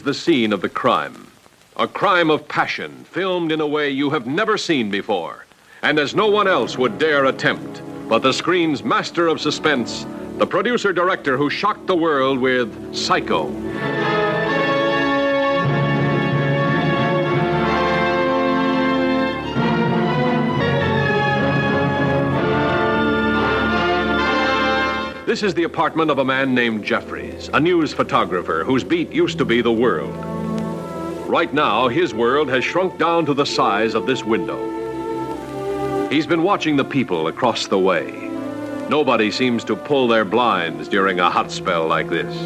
Is 0.00 0.04
the 0.04 0.14
scene 0.14 0.50
of 0.50 0.62
the 0.62 0.68
crime. 0.68 1.26
A 1.76 1.86
crime 1.86 2.30
of 2.30 2.48
passion, 2.48 3.04
filmed 3.10 3.52
in 3.52 3.60
a 3.60 3.66
way 3.66 3.90
you 3.90 4.08
have 4.08 4.26
never 4.26 4.56
seen 4.56 4.90
before, 4.90 5.44
and 5.82 5.98
as 5.98 6.14
no 6.14 6.26
one 6.26 6.48
else 6.48 6.78
would 6.78 6.98
dare 6.98 7.26
attempt. 7.26 7.82
But 8.08 8.22
the 8.22 8.32
screen's 8.32 8.82
master 8.82 9.26
of 9.26 9.42
suspense, 9.42 10.06
the 10.38 10.46
producer 10.46 10.94
director 10.94 11.36
who 11.36 11.50
shocked 11.50 11.86
the 11.86 11.94
world 11.94 12.38
with 12.38 12.94
Psycho. 12.94 13.50
This 25.40 25.48
is 25.48 25.54
the 25.54 25.64
apartment 25.64 26.10
of 26.10 26.18
a 26.18 26.24
man 26.24 26.54
named 26.54 26.84
Jefferies, 26.84 27.48
a 27.54 27.60
news 27.60 27.94
photographer 27.94 28.62
whose 28.62 28.84
beat 28.84 29.10
used 29.10 29.38
to 29.38 29.46
be 29.46 29.62
the 29.62 29.72
world. 29.72 30.14
Right 31.26 31.50
now, 31.54 31.88
his 31.88 32.12
world 32.12 32.50
has 32.50 32.62
shrunk 32.62 32.98
down 32.98 33.24
to 33.24 33.32
the 33.32 33.46
size 33.46 33.94
of 33.94 34.04
this 34.04 34.22
window. 34.22 34.60
He's 36.10 36.26
been 36.26 36.42
watching 36.42 36.76
the 36.76 36.84
people 36.84 37.28
across 37.28 37.68
the 37.68 37.78
way. 37.78 38.10
Nobody 38.90 39.30
seems 39.30 39.64
to 39.64 39.76
pull 39.76 40.08
their 40.08 40.26
blinds 40.26 40.88
during 40.88 41.20
a 41.20 41.30
hot 41.30 41.50
spell 41.50 41.86
like 41.86 42.10
this. 42.10 42.36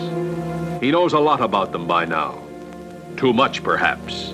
He 0.80 0.92
knows 0.92 1.14
a 1.14 1.18
lot 1.18 1.40
about 1.40 1.72
them 1.72 1.88
by 1.88 2.04
now. 2.04 2.40
Too 3.16 3.32
much, 3.32 3.64
perhaps. 3.64 4.30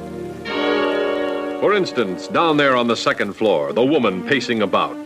For 1.63 1.73
instance, 1.73 2.29
down 2.29 2.59
there 2.59 2.77
on 2.77 2.89
the 2.89 2.97
second 2.97 3.33
floor, 3.33 3.73
the 3.73 3.87
woman 3.87 4.23
pacing 4.23 4.61
about. 4.61 4.99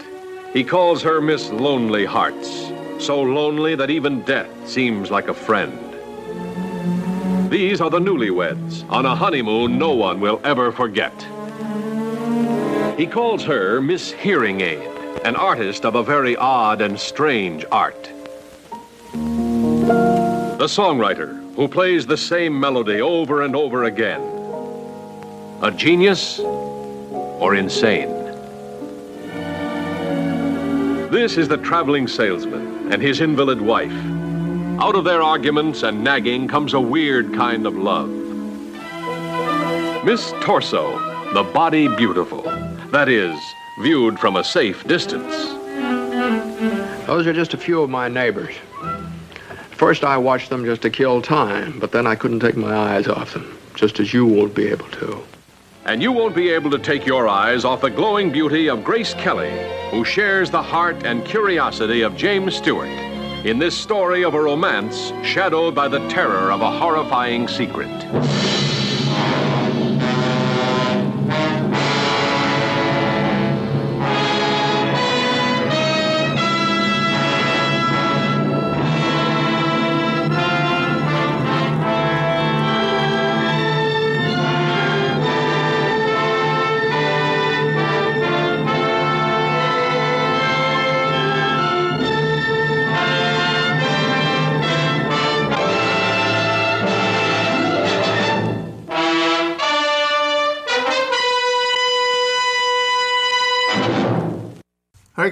He 0.52 0.64
calls 0.64 1.02
her 1.02 1.20
Miss 1.20 1.50
Lonely 1.50 2.04
Hearts 2.04 2.73
so 3.04 3.20
lonely 3.20 3.74
that 3.74 3.90
even 3.90 4.22
death 4.22 4.48
seems 4.66 5.10
like 5.10 5.28
a 5.28 5.34
friend. 5.34 5.78
These 7.50 7.82
are 7.82 7.90
the 7.90 7.98
newlyweds 7.98 8.88
on 8.88 9.04
a 9.04 9.14
honeymoon 9.14 9.78
no 9.78 9.92
one 9.92 10.20
will 10.20 10.40
ever 10.42 10.72
forget. 10.72 11.14
He 12.96 13.06
calls 13.06 13.44
her 13.44 13.82
Miss 13.82 14.10
Hearing 14.10 14.62
Aid, 14.62 14.88
an 15.22 15.36
artist 15.36 15.84
of 15.84 15.96
a 15.96 16.02
very 16.02 16.34
odd 16.36 16.80
and 16.80 16.98
strange 16.98 17.66
art. 17.70 18.10
The 19.12 20.66
songwriter 20.66 21.54
who 21.56 21.68
plays 21.68 22.06
the 22.06 22.16
same 22.16 22.58
melody 22.58 23.02
over 23.02 23.42
and 23.42 23.54
over 23.54 23.84
again. 23.84 24.22
A 25.60 25.70
genius 25.70 26.38
or 26.40 27.54
insane? 27.54 28.08
This 31.10 31.36
is 31.36 31.48
the 31.48 31.58
traveling 31.58 32.08
salesman 32.08 32.73
and 32.90 33.00
his 33.02 33.20
invalid 33.20 33.60
wife. 33.60 33.92
Out 34.80 34.96
of 34.96 35.04
their 35.04 35.22
arguments 35.22 35.82
and 35.82 36.02
nagging 36.02 36.48
comes 36.48 36.74
a 36.74 36.80
weird 36.80 37.32
kind 37.34 37.66
of 37.66 37.76
love. 37.76 38.08
Miss 40.04 40.32
Torso, 40.40 40.98
the 41.32 41.44
body 41.44 41.88
beautiful. 41.88 42.42
That 42.90 43.08
is, 43.08 43.38
viewed 43.80 44.18
from 44.18 44.36
a 44.36 44.44
safe 44.44 44.86
distance. 44.86 45.34
Those 47.06 47.26
are 47.26 47.32
just 47.32 47.54
a 47.54 47.58
few 47.58 47.82
of 47.82 47.90
my 47.90 48.08
neighbors. 48.08 48.54
First, 49.70 50.04
I 50.04 50.16
watched 50.16 50.50
them 50.50 50.64
just 50.64 50.82
to 50.82 50.90
kill 50.90 51.20
time, 51.20 51.78
but 51.78 51.92
then 51.92 52.06
I 52.06 52.14
couldn't 52.14 52.40
take 52.40 52.56
my 52.56 52.74
eyes 52.74 53.08
off 53.08 53.34
them, 53.34 53.58
just 53.74 53.98
as 53.98 54.14
you 54.14 54.24
won't 54.24 54.54
be 54.54 54.68
able 54.68 54.88
to. 54.88 55.24
And 55.86 56.02
you 56.02 56.12
won't 56.12 56.34
be 56.34 56.48
able 56.48 56.70
to 56.70 56.78
take 56.78 57.04
your 57.04 57.28
eyes 57.28 57.66
off 57.66 57.82
the 57.82 57.90
glowing 57.90 58.32
beauty 58.32 58.70
of 58.70 58.82
Grace 58.82 59.12
Kelly, 59.12 59.52
who 59.90 60.02
shares 60.02 60.50
the 60.50 60.62
heart 60.62 61.04
and 61.04 61.22
curiosity 61.26 62.00
of 62.00 62.16
James 62.16 62.56
Stewart 62.56 62.88
in 63.44 63.58
this 63.58 63.76
story 63.76 64.24
of 64.24 64.32
a 64.32 64.40
romance 64.40 65.12
shadowed 65.22 65.74
by 65.74 65.86
the 65.88 65.98
terror 66.08 66.50
of 66.50 66.62
a 66.62 66.70
horrifying 66.70 67.46
secret. 67.46 67.90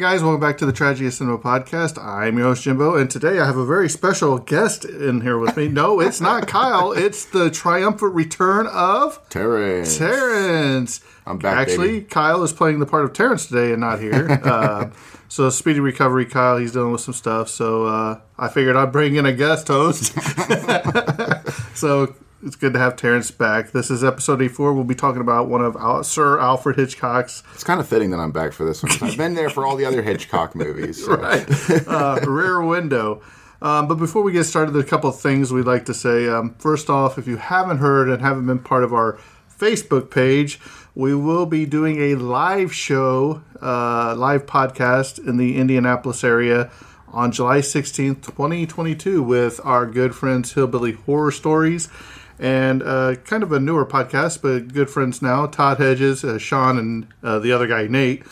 Guys, 0.03 0.21
welcome 0.21 0.41
back 0.41 0.59
to 0.59 0.67
the 0.67 0.73
Tragedy 0.73 1.07
of 1.07 1.15
Cinema 1.15 1.39
podcast. 1.39 1.97
I'm 1.97 2.37
your 2.37 2.49
host, 2.49 2.65
Jimbo, 2.65 2.97
and 2.97 3.09
today 3.09 3.39
I 3.39 3.47
have 3.47 3.57
a 3.57 3.65
very 3.65 3.89
special 3.89 4.37
guest 4.37 4.85
in 4.85 5.21
here 5.21 5.39
with 5.39 5.57
me. 5.57 5.69
No, 5.69 6.01
it's 6.01 6.21
not 6.21 6.49
Kyle, 6.49 6.91
it's 6.97 7.25
the 7.25 7.53
triumphant 7.53 8.13
return 8.13 8.67
of 8.67 9.21
Terrence. 9.29 9.99
Terrence. 9.99 11.03
I'm 11.25 11.39
back, 11.39 11.57
Actually, 11.57 12.01
baby. 12.01 12.07
Kyle 12.07 12.43
is 12.43 12.53
playing 12.53 12.81
the 12.81 12.87
part 12.87 13.05
of 13.05 13.13
Terrence 13.13 13.47
today 13.47 13.71
and 13.71 13.81
not 13.81 14.01
here. 14.01 14.29
uh, 14.43 14.91
so, 15.29 15.49
speedy 15.51 15.79
recovery, 15.79 16.27
Kyle. 16.27 16.57
He's 16.57 16.73
dealing 16.73 16.91
with 16.91 17.01
some 17.01 17.15
stuff. 17.15 17.49
So, 17.49 17.87
uh, 17.87 18.21
I 18.37 18.49
figured 18.49 18.75
I'd 18.75 18.91
bring 18.91 19.15
in 19.15 19.25
a 19.25 19.33
guest 19.33 19.69
host. 19.69 20.19
so, 21.77 22.13
it's 22.43 22.57
good 22.57 22.73
to 22.73 22.79
have 22.79 22.97
Terrence 22.97 23.31
back. 23.31 23.71
This 23.73 23.91
is 23.91 24.03
episode 24.03 24.41
84. 24.43 24.73
We'll 24.75 24.85
be 24.85 24.95
talking 24.95 25.21
about 25.21 25.49
one 25.49 25.65
of 25.65 25.77
Al- 25.77 26.03
Sir 26.05 26.39
Alfred 26.41 26.77
Hitchcock's 26.77 27.43
It's 27.55 27.65
kind 27.65 27.81
of 27.81 27.89
fitting 27.89 28.11
that 28.11 28.19
I'm 28.19 28.33
back 28.33 28.53
for 28.53 28.65
this 28.65 28.83
one. 28.83 28.93
I've 29.01 29.17
been 29.17 29.35
there 29.35 29.51
for 29.51 29.65
all 29.65 29.77
the 29.77 29.85
other 29.85 30.03
Hitchcock 30.03 30.55
movies. 30.55 31.05
so- 31.05 31.15
uh, 31.15 32.21
Rear 32.27 32.63
Window. 32.63 33.23
Um, 33.61 33.87
but 33.87 33.95
before 33.95 34.23
we 34.23 34.33
get 34.33 34.45
started, 34.45 34.73
there's 34.73 34.85
a 34.85 34.89
couple 34.89 35.09
of 35.11 35.21
things 35.21 35.53
we'd 35.53 35.67
like 35.67 35.85
to 35.87 35.95
say. 35.95 36.29
Um, 36.29 36.55
first 36.59 36.91
off, 36.91 37.17
if 37.17 37.29
you 37.29 37.37
haven't 37.37 37.79
heard 37.79 38.09
and 38.09 38.21
haven't 38.21 38.47
been 38.47 38.59
part 38.59 38.83
of 38.83 38.93
our 38.93 39.19
Facebook 39.57 40.11
page, 40.11 40.59
we 40.97 41.15
will 41.15 41.47
be 41.47 41.65
doing 41.65 42.01
a 42.01 42.17
live 42.17 42.75
show, 42.75 43.41
uh, 43.63 44.17
live 44.17 44.47
podcast 44.47 45.25
in 45.25 45.37
the 45.37 45.57
Indianapolis 45.59 46.25
area 46.25 46.73
on 47.07 47.31
July 47.31 47.59
16th, 47.59 48.23
2022, 48.23 49.23
with 49.23 49.61
our 49.63 49.87
good 49.87 50.15
friends 50.17 50.55
Hillbilly 50.55 50.93
Horror 50.93 51.31
Stories 51.31 51.89
and 52.39 52.83
uh, 52.83 53.17
kind 53.25 53.43
of 53.43 53.53
a 53.53 53.61
newer 53.61 53.87
podcast, 53.87 54.43
but 54.43 54.73
good 54.73 54.91
friends 54.91 55.23
now, 55.23 55.47
Todd 55.47 55.79
Hedges, 55.79 56.25
uh, 56.25 56.39
Sean, 56.39 56.79
and 56.79 57.07
uh, 57.23 57.39
the 57.39 57.53
other 57.53 57.67
guy, 57.67 57.87
Nate. 57.87 58.25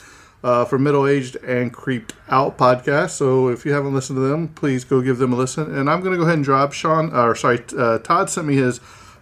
uh, 0.43 0.65
for 0.65 0.79
Middle 0.79 1.07
Aged 1.07 1.37
and 1.45 1.73
Creeped 1.73 2.15
Out 2.29 2.57
podcast. 2.57 3.11
So 3.11 3.49
if 3.49 3.67
you 3.67 3.73
haven't 3.73 3.93
listened 3.95 4.17
to 4.17 4.21
them, 4.21 4.49
please 4.49 4.85
go 4.85 5.01
give 5.03 5.19
them 5.19 5.33
a 5.33 5.37
listen. 5.37 5.75
And 5.75 5.91
I'm 5.91 6.01
going 6.01 6.13
to 6.13 6.17
go 6.17 6.23
ahead 6.25 6.37
and 6.37 6.45
drop 6.45 6.73
Sean, 6.73 7.15
or 7.15 7.35
sorry, 7.35 7.63
uh, 7.77 7.99
Todd 7.99 8.31
sent 8.31 8.47
me 8.47 8.57
his 8.57 8.81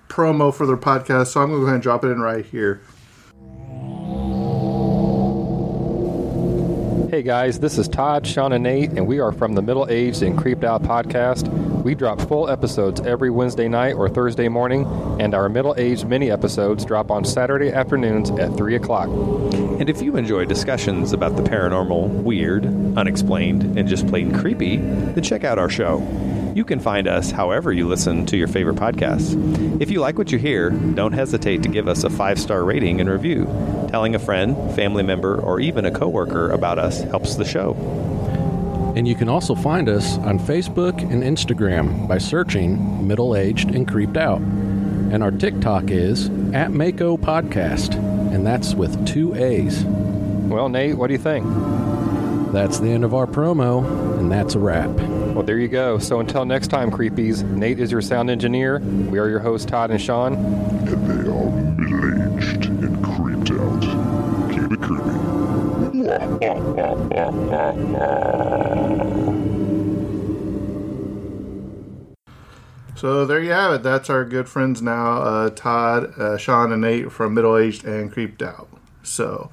promo 0.08 0.54
for 0.54 0.66
their 0.66 0.76
podcast, 0.76 1.28
so 1.28 1.40
I'm 1.42 1.48
going 1.48 1.60
to 1.60 1.64
go 1.64 1.66
ahead 1.66 1.74
and 1.74 1.82
drop 1.82 2.04
it 2.04 2.08
in 2.08 2.20
right 2.20 2.44
here. 2.44 2.80
Hey 7.08 7.22
guys, 7.22 7.58
this 7.58 7.78
is 7.78 7.88
Todd, 7.88 8.26
Sean, 8.26 8.52
and 8.52 8.64
Nate, 8.64 8.90
and 8.90 9.06
we 9.06 9.18
are 9.18 9.32
from 9.32 9.54
the 9.54 9.62
Middle 9.62 9.88
Aged 9.88 10.22
and 10.22 10.36
Creeped 10.36 10.62
Out 10.62 10.82
podcast. 10.82 11.48
We 11.82 11.94
drop 11.94 12.20
full 12.20 12.50
episodes 12.50 13.00
every 13.00 13.30
Wednesday 13.30 13.66
night 13.66 13.94
or 13.94 14.10
Thursday 14.10 14.46
morning, 14.48 14.84
and 15.18 15.34
our 15.34 15.48
middle 15.48 15.74
aged 15.78 16.06
mini 16.06 16.30
episodes 16.30 16.84
drop 16.84 17.10
on 17.10 17.24
Saturday 17.24 17.72
afternoons 17.72 18.28
at 18.32 18.54
3 18.58 18.74
o'clock. 18.74 19.08
And 19.08 19.88
if 19.88 20.02
you 20.02 20.18
enjoy 20.18 20.44
discussions 20.44 21.14
about 21.14 21.36
the 21.36 21.42
paranormal, 21.42 22.08
weird, 22.10 22.66
unexplained, 22.98 23.78
and 23.78 23.88
just 23.88 24.06
plain 24.06 24.38
creepy, 24.38 24.76
then 24.76 25.22
check 25.22 25.44
out 25.44 25.58
our 25.58 25.70
show. 25.70 26.00
You 26.54 26.64
can 26.64 26.80
find 26.80 27.06
us 27.06 27.30
however 27.30 27.72
you 27.72 27.86
listen 27.86 28.26
to 28.26 28.36
your 28.36 28.48
favorite 28.48 28.76
podcasts. 28.76 29.36
If 29.80 29.90
you 29.90 30.00
like 30.00 30.18
what 30.18 30.32
you 30.32 30.38
hear, 30.38 30.70
don't 30.70 31.12
hesitate 31.12 31.62
to 31.62 31.68
give 31.68 31.88
us 31.88 32.04
a 32.04 32.10
five 32.10 32.38
star 32.38 32.64
rating 32.64 33.00
and 33.00 33.08
review. 33.08 33.44
Telling 33.90 34.14
a 34.14 34.18
friend, 34.18 34.56
family 34.74 35.02
member, 35.02 35.40
or 35.40 35.60
even 35.60 35.84
a 35.84 35.90
coworker 35.90 36.50
about 36.50 36.78
us 36.78 37.02
helps 37.02 37.36
the 37.36 37.44
show. 37.44 37.74
And 38.96 39.06
you 39.06 39.14
can 39.14 39.28
also 39.28 39.54
find 39.54 39.88
us 39.88 40.18
on 40.18 40.38
Facebook 40.40 41.00
and 41.00 41.22
Instagram 41.22 42.08
by 42.08 42.18
searching 42.18 43.06
Middle 43.06 43.36
Aged 43.36 43.70
and 43.70 43.86
Creeped 43.86 44.16
Out. 44.16 44.40
And 44.40 45.22
our 45.22 45.30
TikTok 45.30 45.90
is 45.90 46.28
at 46.52 46.72
Mako 46.72 47.16
Podcast, 47.16 47.94
and 48.34 48.46
that's 48.46 48.74
with 48.74 49.06
two 49.06 49.34
A's. 49.34 49.84
Well, 49.84 50.68
Nate, 50.68 50.96
what 50.96 51.06
do 51.06 51.12
you 51.12 51.18
think? 51.18 51.46
That's 52.52 52.80
the 52.80 52.88
end 52.88 53.04
of 53.04 53.14
our 53.14 53.26
promo, 53.26 54.18
and 54.18 54.32
that's 54.32 54.54
a 54.54 54.58
wrap. 54.58 54.88
Well, 55.38 55.46
there 55.46 55.60
you 55.60 55.68
go. 55.68 56.00
So 56.00 56.18
until 56.18 56.44
next 56.44 56.66
time, 56.66 56.90
creepies, 56.90 57.48
Nate 57.48 57.78
is 57.78 57.92
your 57.92 58.00
sound 58.02 58.28
engineer. 58.28 58.80
We 58.80 59.20
are 59.20 59.28
your 59.28 59.38
hosts, 59.38 59.70
Todd 59.70 59.92
and 59.92 60.02
Sean. 60.02 60.34
and 60.34 61.08
they 61.08 61.30
are 61.30 61.50
middle-aged 61.76 62.64
and 62.66 63.04
creeped 63.04 63.52
out. 63.52 63.80
Keep 64.50 64.72
it 64.72 64.82
creepy. 64.82 65.10
So 72.96 73.24
there 73.24 73.40
you 73.40 73.52
have 73.52 73.74
it. 73.74 73.84
That's 73.84 74.10
our 74.10 74.24
good 74.24 74.48
friends 74.48 74.82
now, 74.82 75.22
uh, 75.22 75.50
Todd, 75.50 76.18
uh, 76.18 76.36
Sean, 76.36 76.72
and 76.72 76.82
Nate 76.82 77.12
from 77.12 77.34
Middle 77.34 77.56
Aged 77.56 77.84
and 77.84 78.10
Creeped 78.10 78.42
Out. 78.42 78.68
So, 79.04 79.52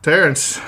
Terrence, 0.00 0.58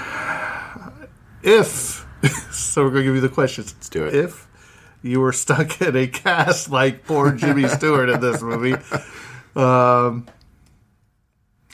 if 1.43 2.05
so, 2.53 2.85
we're 2.85 2.91
gonna 2.91 3.05
give 3.05 3.15
you 3.15 3.21
the 3.21 3.29
questions. 3.29 3.73
Let's 3.75 3.89
do 3.89 4.05
it. 4.07 4.15
If 4.15 4.47
you 5.03 5.21
were 5.21 5.33
stuck 5.33 5.81
in 5.81 5.97
a 5.97 6.07
cast 6.07 6.71
like 6.71 7.05
poor 7.05 7.33
Jimmy 7.33 7.67
Stewart 7.69 8.09
in 8.11 8.21
this 8.21 8.43
movie, 8.43 8.75
um, 9.57 10.27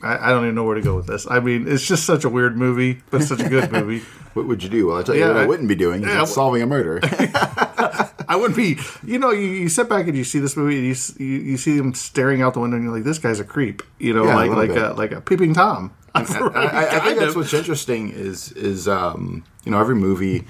I, 0.03 0.19
I 0.19 0.29
don't 0.31 0.45
even 0.45 0.55
know 0.55 0.65
where 0.65 0.75
to 0.75 0.83
go 0.83 0.95
with 0.97 1.07
this. 1.07 1.27
I 1.29 1.41
mean, 1.41 1.67
it's 1.67 1.87
just 1.87 2.05
such 2.05 2.25
a 2.25 2.29
weird 2.29 2.57
movie, 2.57 3.01
but 3.11 3.23
such 3.23 3.41
a 3.41 3.49
good 3.49 3.71
movie. 3.73 4.03
What 4.37 4.47
would 4.49 4.63
you 4.63 4.69
do? 4.69 4.89
Well, 4.89 4.99
I 4.99 5.03
tell 5.03 5.15
you 5.15 5.23
Yeah, 5.23 5.29
what 5.29 5.37
I 5.39 5.43
I- 5.45 5.47
wouldn't 5.47 5.67
be 5.71 5.75
doing. 5.75 6.03
Yeah, 6.03 6.27
solving 6.27 6.61
a 6.61 6.67
murder. 6.67 7.01
I 8.29 8.37
wouldn't 8.37 8.55
be, 8.55 8.77
you 9.03 9.19
know, 9.19 9.31
you, 9.31 9.47
you 9.47 9.69
sit 9.71 9.89
back 9.89 10.09
and 10.09 10.15
you 10.15 10.25
see 10.25 10.41
this 10.41 10.59
movie, 10.59 10.77
and 10.77 10.85
you, 10.87 11.27
you 11.27 11.41
you 11.53 11.57
see 11.57 11.79
him 11.79 11.95
staring 11.95 12.43
out 12.43 12.53
the 12.53 12.61
window, 12.61 12.77
and 12.77 12.85
you're 12.85 12.93
like, 12.95 13.03
this 13.05 13.17
guy's 13.19 13.41
a 13.41 13.45
creep, 13.45 13.83
you 13.99 14.13
know, 14.13 14.25
Yeah, 14.27 14.35
like 14.35 14.51
little 14.51 14.65
like 14.67 14.75
bit. 14.75 14.83
a 14.83 14.93
like 14.93 15.13
a 15.13 15.23
peeping 15.23 15.55
tom. 15.55 15.91
I, 16.17 16.61
I, 16.65 16.97
I 16.97 17.01
think 17.05 17.19
that's 17.19 17.37
what's 17.37 17.55
interesting 17.55 18.11
is 18.11 18.53
is 18.53 18.89
um, 18.89 19.45
you 19.65 19.73
know 19.73 19.81
every 19.81 19.95
movie 19.97 20.45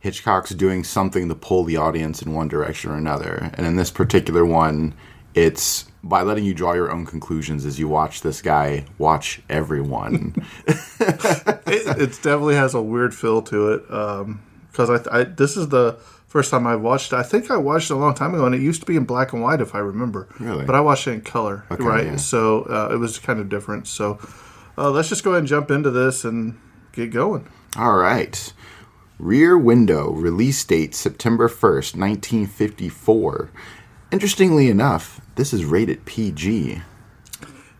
Hitchcock's 0.00 0.50
doing 0.50 0.84
something 0.84 1.28
to 1.28 1.34
pull 1.34 1.64
the 1.64 1.76
audience 1.76 2.20
in 2.22 2.34
one 2.34 2.48
direction 2.48 2.90
or 2.90 2.96
another, 2.96 3.50
and 3.54 3.66
in 3.66 3.76
this 3.76 3.90
particular 3.90 4.44
one, 4.44 4.94
it's 5.34 5.86
by 6.02 6.22
letting 6.22 6.44
you 6.44 6.52
draw 6.52 6.74
your 6.74 6.90
own 6.92 7.06
conclusions 7.06 7.64
as 7.64 7.78
you 7.78 7.88
watch 7.88 8.20
this 8.20 8.42
guy 8.42 8.84
watch 8.98 9.40
everyone. 9.48 10.34
it, 10.66 11.62
it 11.66 12.10
definitely 12.22 12.56
has 12.56 12.74
a 12.74 12.82
weird 12.82 13.14
feel 13.14 13.40
to 13.42 13.72
it. 13.72 13.82
Because 14.70 14.90
I, 15.08 15.20
I 15.20 15.24
this 15.24 15.56
is 15.56 15.68
the 15.68 15.96
first 16.26 16.50
time 16.50 16.66
I 16.66 16.76
watched. 16.76 17.12
it. 17.12 17.16
I 17.16 17.22
think 17.22 17.50
I 17.50 17.56
watched 17.56 17.90
it 17.90 17.94
a 17.94 17.96
long 17.96 18.12
time 18.12 18.34
ago, 18.34 18.44
and 18.44 18.54
it 18.54 18.60
used 18.60 18.80
to 18.80 18.86
be 18.86 18.96
in 18.96 19.04
black 19.04 19.32
and 19.32 19.40
white, 19.40 19.60
if 19.60 19.74
I 19.74 19.78
remember. 19.78 20.28
Really? 20.40 20.64
But 20.66 20.74
I 20.74 20.80
watched 20.80 21.06
it 21.06 21.12
in 21.12 21.20
color, 21.20 21.64
Okay, 21.70 21.82
right? 21.82 22.06
yeah. 22.06 22.16
So 22.16 22.64
uh, 22.64 22.92
it 22.92 22.96
was 22.98 23.18
kind 23.18 23.38
of 23.40 23.48
different. 23.48 23.86
So 23.86 24.18
uh, 24.78 24.90
let's 24.90 25.08
just 25.08 25.24
go 25.24 25.30
ahead 25.30 25.40
and 25.40 25.48
jump 25.48 25.70
into 25.70 25.90
this 25.90 26.24
and 26.24 26.58
get 26.92 27.10
going. 27.10 27.48
All 27.76 27.96
right. 27.96 28.52
Rear 29.18 29.56
Window, 29.56 30.10
release 30.10 30.62
date 30.64 30.94
September 30.94 31.48
1st, 31.48 31.96
1954. 31.96 33.50
Interestingly 34.10 34.68
enough, 34.68 35.20
this 35.36 35.52
is 35.52 35.64
rated 35.64 36.04
PG. 36.04 36.82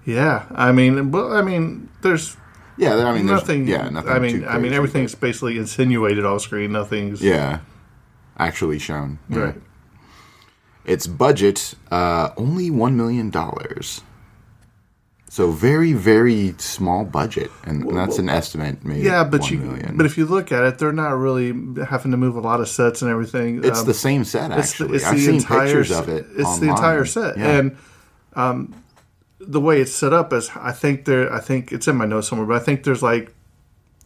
Yeah, 0.04 0.46
I 0.54 0.72
mean, 0.72 1.10
well, 1.10 1.32
I 1.32 1.42
mean, 1.42 1.88
there's 2.02 2.36
Yeah, 2.76 2.94
I 2.96 3.12
mean, 3.14 3.26
there's- 3.26 3.42
nothing. 3.42 3.66
Yeah, 3.68 3.88
nothing. 3.88 4.10
I 4.12 4.18
mean, 4.18 4.44
I 4.46 4.58
mean, 4.58 4.72
everything's 4.72 5.14
basically 5.14 5.58
insinuated 5.58 6.24
off 6.24 6.42
screen. 6.42 6.72
Nothing's 6.72 7.22
Yeah, 7.22 7.60
actually 8.38 8.78
shown. 8.78 9.18
Yeah. 9.28 9.38
right. 9.38 9.62
Its 10.84 11.06
budget 11.06 11.74
uh, 11.90 12.30
only 12.36 12.70
one 12.70 12.96
million 12.96 13.30
dollars. 13.30 14.02
So 15.34 15.50
very, 15.50 15.94
very 15.94 16.54
small 16.58 17.04
budget, 17.04 17.50
and, 17.64 17.82
that's 17.96 18.20
an 18.20 18.28
estimate. 18.28 18.84
Maybe 18.84 19.00
Yeah, 19.00 19.24
but 19.24 19.50
you, 19.50 19.58
million. 19.58 19.96
but 19.96 20.06
if 20.06 20.16
you 20.16 20.26
look 20.26 20.52
at 20.52 20.62
it, 20.62 20.78
they're 20.78 20.92
not 20.92 21.10
really 21.18 21.48
having 21.84 22.12
to 22.12 22.16
move 22.16 22.36
a 22.36 22.40
lot 22.40 22.60
of 22.60 22.68
sets 22.68 23.02
and 23.02 23.10
everything. 23.10 23.64
it's 23.64 23.80
Um, 23.80 23.86
the 23.86 23.94
same 23.94 24.22
set. 24.22 24.52
It's 24.52 24.78
the, 24.78 24.84
Actually, 24.84 24.96
it's 24.96 25.04
I've 25.06 25.16
the 25.16 25.20
seen 25.24 25.34
entire 25.34 25.64
pictures 25.66 25.90
of 25.90 26.08
it. 26.08 26.26
It's 26.36 26.58
the 26.60 26.68
entire 26.68 27.04
set, 27.04 27.36
Yeah. 27.36 27.50
and 27.50 27.76
um, 28.36 28.74
the 29.40 29.60
way 29.60 29.80
it's 29.80 29.92
set 29.92 30.12
up 30.12 30.32
is, 30.32 30.50
I 30.54 30.70
think 30.70 31.04
there, 31.04 31.32
I 31.34 31.40
think 31.40 31.72
it's 31.72 31.88
in 31.88 31.96
my 31.96 32.06
notes 32.06 32.28
somewhere, 32.28 32.46
but 32.46 32.54
I 32.62 32.64
think 32.64 32.84
there's 32.84 33.02
like 33.02 33.34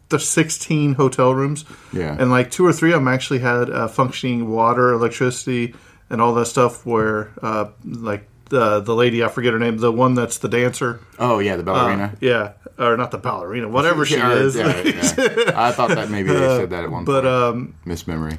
there's 0.09 0.27
16 0.27 0.95
hotel 0.95 1.35
rooms, 1.35 1.67
Yeah. 1.93 2.17
and 2.19 2.31
like 2.31 2.51
two 2.51 2.65
or 2.65 2.73
three 2.73 2.93
of 2.93 3.01
them 3.01 3.09
actually 3.09 3.41
had 3.41 3.69
uh, 3.69 3.87
functioning 3.89 4.49
water, 4.49 4.95
electricity, 4.95 5.75
and 6.09 6.23
all 6.23 6.33
that 6.37 6.47
stuff. 6.47 6.87
Where 6.87 7.29
uh, 7.43 7.67
like 7.85 8.27
the 8.49 8.81
the 8.81 8.95
lady, 8.95 9.23
I 9.25 9.29
forget 9.29 9.53
her 9.53 9.59
name, 9.59 9.79
the 9.79 9.93
one 9.93 10.15
that's 10.15 10.39
the 10.39 10.49
dancer, 10.49 11.01
oh 11.19 11.39
yeah, 11.39 11.57
the 11.57 11.63
ballerina. 11.63 12.15
yeah, 12.21 12.53
or 12.79 12.97
not 12.97 13.11
the 13.11 13.19
ballerina, 13.19 13.69
whatever 13.69 14.05
she 14.07 14.17
Yeah, 14.17 14.33
is. 14.35 14.57
yeah, 14.57 14.83
yeah. 14.83 15.53
I 15.57 15.73
thought 15.73 15.91
that 15.91 16.11
maybe 16.11 16.29
they 16.33 16.39
said 16.59 16.71
that 16.71 16.85
at 16.85 16.91
one 16.91 17.05
But 17.05 17.23
point. 17.23 17.27
um, 17.35 17.75
Mismemory. 17.85 18.39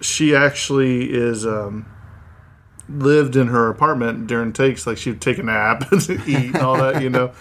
she 0.00 0.34
actually 0.34 1.10
is 1.12 1.46
um, 1.46 1.86
lived 2.88 3.36
in 3.36 3.48
her 3.48 3.68
apartment 3.68 4.26
during 4.26 4.52
takes. 4.52 4.86
Like 4.86 4.98
she'd 4.98 5.20
take 5.20 5.38
a 5.38 5.42
nap 5.42 5.90
and 5.92 6.02
eat 6.26 6.54
and 6.54 6.56
all 6.56 6.76
that, 6.76 7.02
you 7.02 7.10
know. 7.10 7.32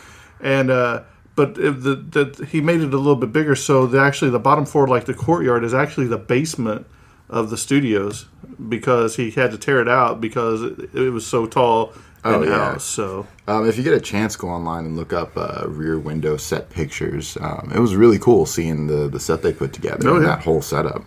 And 0.42 0.70
uh, 0.70 1.04
but 1.36 1.58
if 1.58 1.82
the, 1.84 1.96
the 1.96 2.46
he 2.46 2.62
made 2.62 2.82
it 2.82 2.94
a 2.94 2.98
little 2.98 3.16
bit 3.16 3.32
bigger, 3.34 3.56
so 3.56 3.86
the 3.88 4.00
actually 4.00 4.32
the 4.32 4.40
bottom 4.40 4.66
floor, 4.66 4.88
like 4.88 5.06
the 5.06 5.14
courtyard, 5.14 5.64
is 5.64 5.74
actually 5.74 6.08
the 6.08 6.18
basement 6.18 6.88
of 7.29 7.50
the 7.50 7.58
studios 7.58 8.25
because 8.70 9.15
he 9.15 9.32
had 9.32 9.51
to 9.51 9.58
tear 9.58 9.82
it 9.82 9.88
out 9.89 10.22
because 10.22 10.62
it, 10.62 10.94
it 10.94 11.10
was 11.12 11.25
so 11.25 11.46
tall 11.46 11.94
Oh, 12.27 12.41
yeah. 12.41 12.72
house. 12.72 12.84
So 12.84 13.27
Um, 13.48 13.67
if 13.70 13.77
you 13.77 13.84
get 13.84 13.94
a 13.94 14.00
chance, 14.01 14.36
go 14.36 14.48
online 14.50 14.86
and 14.86 14.96
look 14.96 15.13
up 15.13 15.38
uh, 15.38 15.65
Rear 15.67 16.00
Window 16.00 16.38
set 16.38 16.72
pictures. 16.72 17.38
Um, 17.39 17.72
it 17.74 17.77
was 17.79 17.96
really 17.96 18.17
cool 18.17 18.48
seeing 18.48 18.88
the 18.88 19.08
the 19.08 19.20
set 19.20 19.44
they 19.44 19.53
put 19.53 19.74
together 19.74 20.10
Oh, 20.10 20.15
and 20.15 20.24
yeah. 20.25 20.36
that 20.36 20.44
whole 20.44 20.63
setup. 20.63 21.03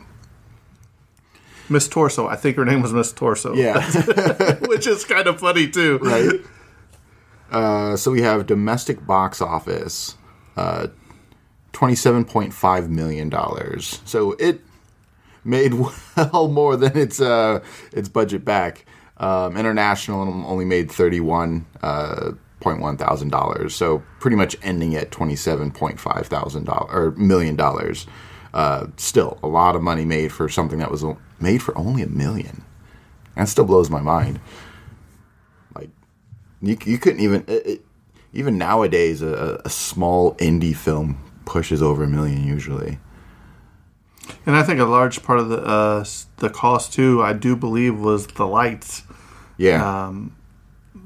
Miss 1.68 1.88
Torso, 1.88 2.28
I 2.28 2.36
think 2.36 2.56
her 2.56 2.64
name 2.64 2.82
was 2.82 2.92
Miss 2.92 3.12
Torso. 3.12 3.52
Yeah. 3.54 3.80
which 4.68 4.86
is 4.86 5.04
kind 5.04 5.26
of 5.26 5.40
funny 5.40 5.68
too. 5.68 5.98
right? 5.98 6.40
Uh, 7.50 7.96
so 7.96 8.10
we 8.10 8.22
have 8.22 8.46
domestic 8.46 9.04
box 9.06 9.40
office, 9.42 10.14
uh, 10.56 10.86
twenty-seven 11.72 12.26
point 12.26 12.54
five 12.54 12.88
million 12.90 13.28
dollars. 13.28 14.00
So 14.04 14.32
it 14.38 14.60
made 15.48 15.74
well 16.16 16.48
more 16.48 16.76
than 16.76 16.96
its 16.96 17.20
uh, 17.20 17.60
its 17.92 18.08
budget 18.08 18.44
back. 18.44 18.84
Um, 19.16 19.56
international 19.56 20.20
only 20.46 20.64
made 20.64 20.92
thirty-one 20.92 21.66
uh, 21.82 22.32
point 22.60 22.80
one 22.80 22.96
thousand 22.96 23.30
dollars. 23.30 23.74
So 23.74 24.02
pretty 24.20 24.36
much 24.36 24.56
ending 24.62 24.94
at 24.94 25.10
twenty-seven 25.10 25.72
point 25.72 25.98
five 25.98 26.26
thousand 26.26 26.64
dollars 26.64 26.90
or 26.92 27.10
million 27.12 27.56
dollars. 27.56 28.06
Uh, 28.54 28.86
still 28.96 29.38
a 29.42 29.48
lot 29.48 29.76
of 29.76 29.82
money 29.82 30.04
made 30.04 30.32
for 30.32 30.48
something 30.48 30.78
that 30.78 30.90
was 30.90 31.04
made 31.40 31.62
for 31.62 31.76
only 31.76 32.02
a 32.02 32.08
million. 32.08 32.64
That 33.34 33.48
still 33.48 33.64
blows 33.64 33.90
my 33.90 34.00
mind. 34.00 34.40
Like 35.74 35.90
you, 36.62 36.78
you 36.84 36.98
couldn't 36.98 37.20
even 37.20 37.44
it, 37.46 37.84
even 38.32 38.58
nowadays 38.58 39.22
a, 39.22 39.60
a 39.64 39.70
small 39.70 40.34
indie 40.36 40.76
film 40.76 41.22
pushes 41.44 41.82
over 41.82 42.04
a 42.04 42.08
million 42.08 42.46
usually. 42.46 42.98
And 44.46 44.56
I 44.56 44.62
think 44.62 44.80
a 44.80 44.84
large 44.84 45.22
part 45.22 45.38
of 45.38 45.48
the 45.48 45.58
uh, 45.58 46.04
the 46.38 46.50
cost 46.50 46.92
too, 46.92 47.22
I 47.22 47.32
do 47.32 47.56
believe, 47.56 47.98
was 47.98 48.26
the 48.26 48.46
lights 48.46 49.02
Yeah, 49.56 50.12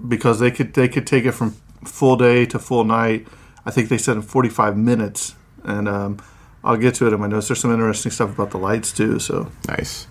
because 0.09 0.41
they 0.41 0.51
could 0.51 0.75
they 0.75 0.89
could 0.89 1.07
take 1.07 1.25
it 1.25 1.33
from 1.33 1.57
full 1.85 2.17
day 2.17 2.47
to 2.47 2.59
full 2.59 2.85
night. 2.85 3.27
I 3.65 3.71
think 3.71 3.89
they 3.89 3.99
said 3.99 4.17
in 4.17 4.23
45 4.23 4.77
minutes 4.77 5.37
and 5.65 5.89
um, 5.89 6.19
I'll 6.65 6.77
get 6.77 6.95
to 6.97 7.07
it 7.07 7.13
in 7.13 7.21
my 7.21 7.27
notes. 7.27 7.49
There's 7.49 7.61
some 7.61 7.73
interesting 7.73 8.13
stuff 8.13 8.35
about 8.35 8.51
the 8.51 8.59
lights 8.59 8.93
too. 8.93 9.19
So 9.19 9.51
Nice. 9.69 10.07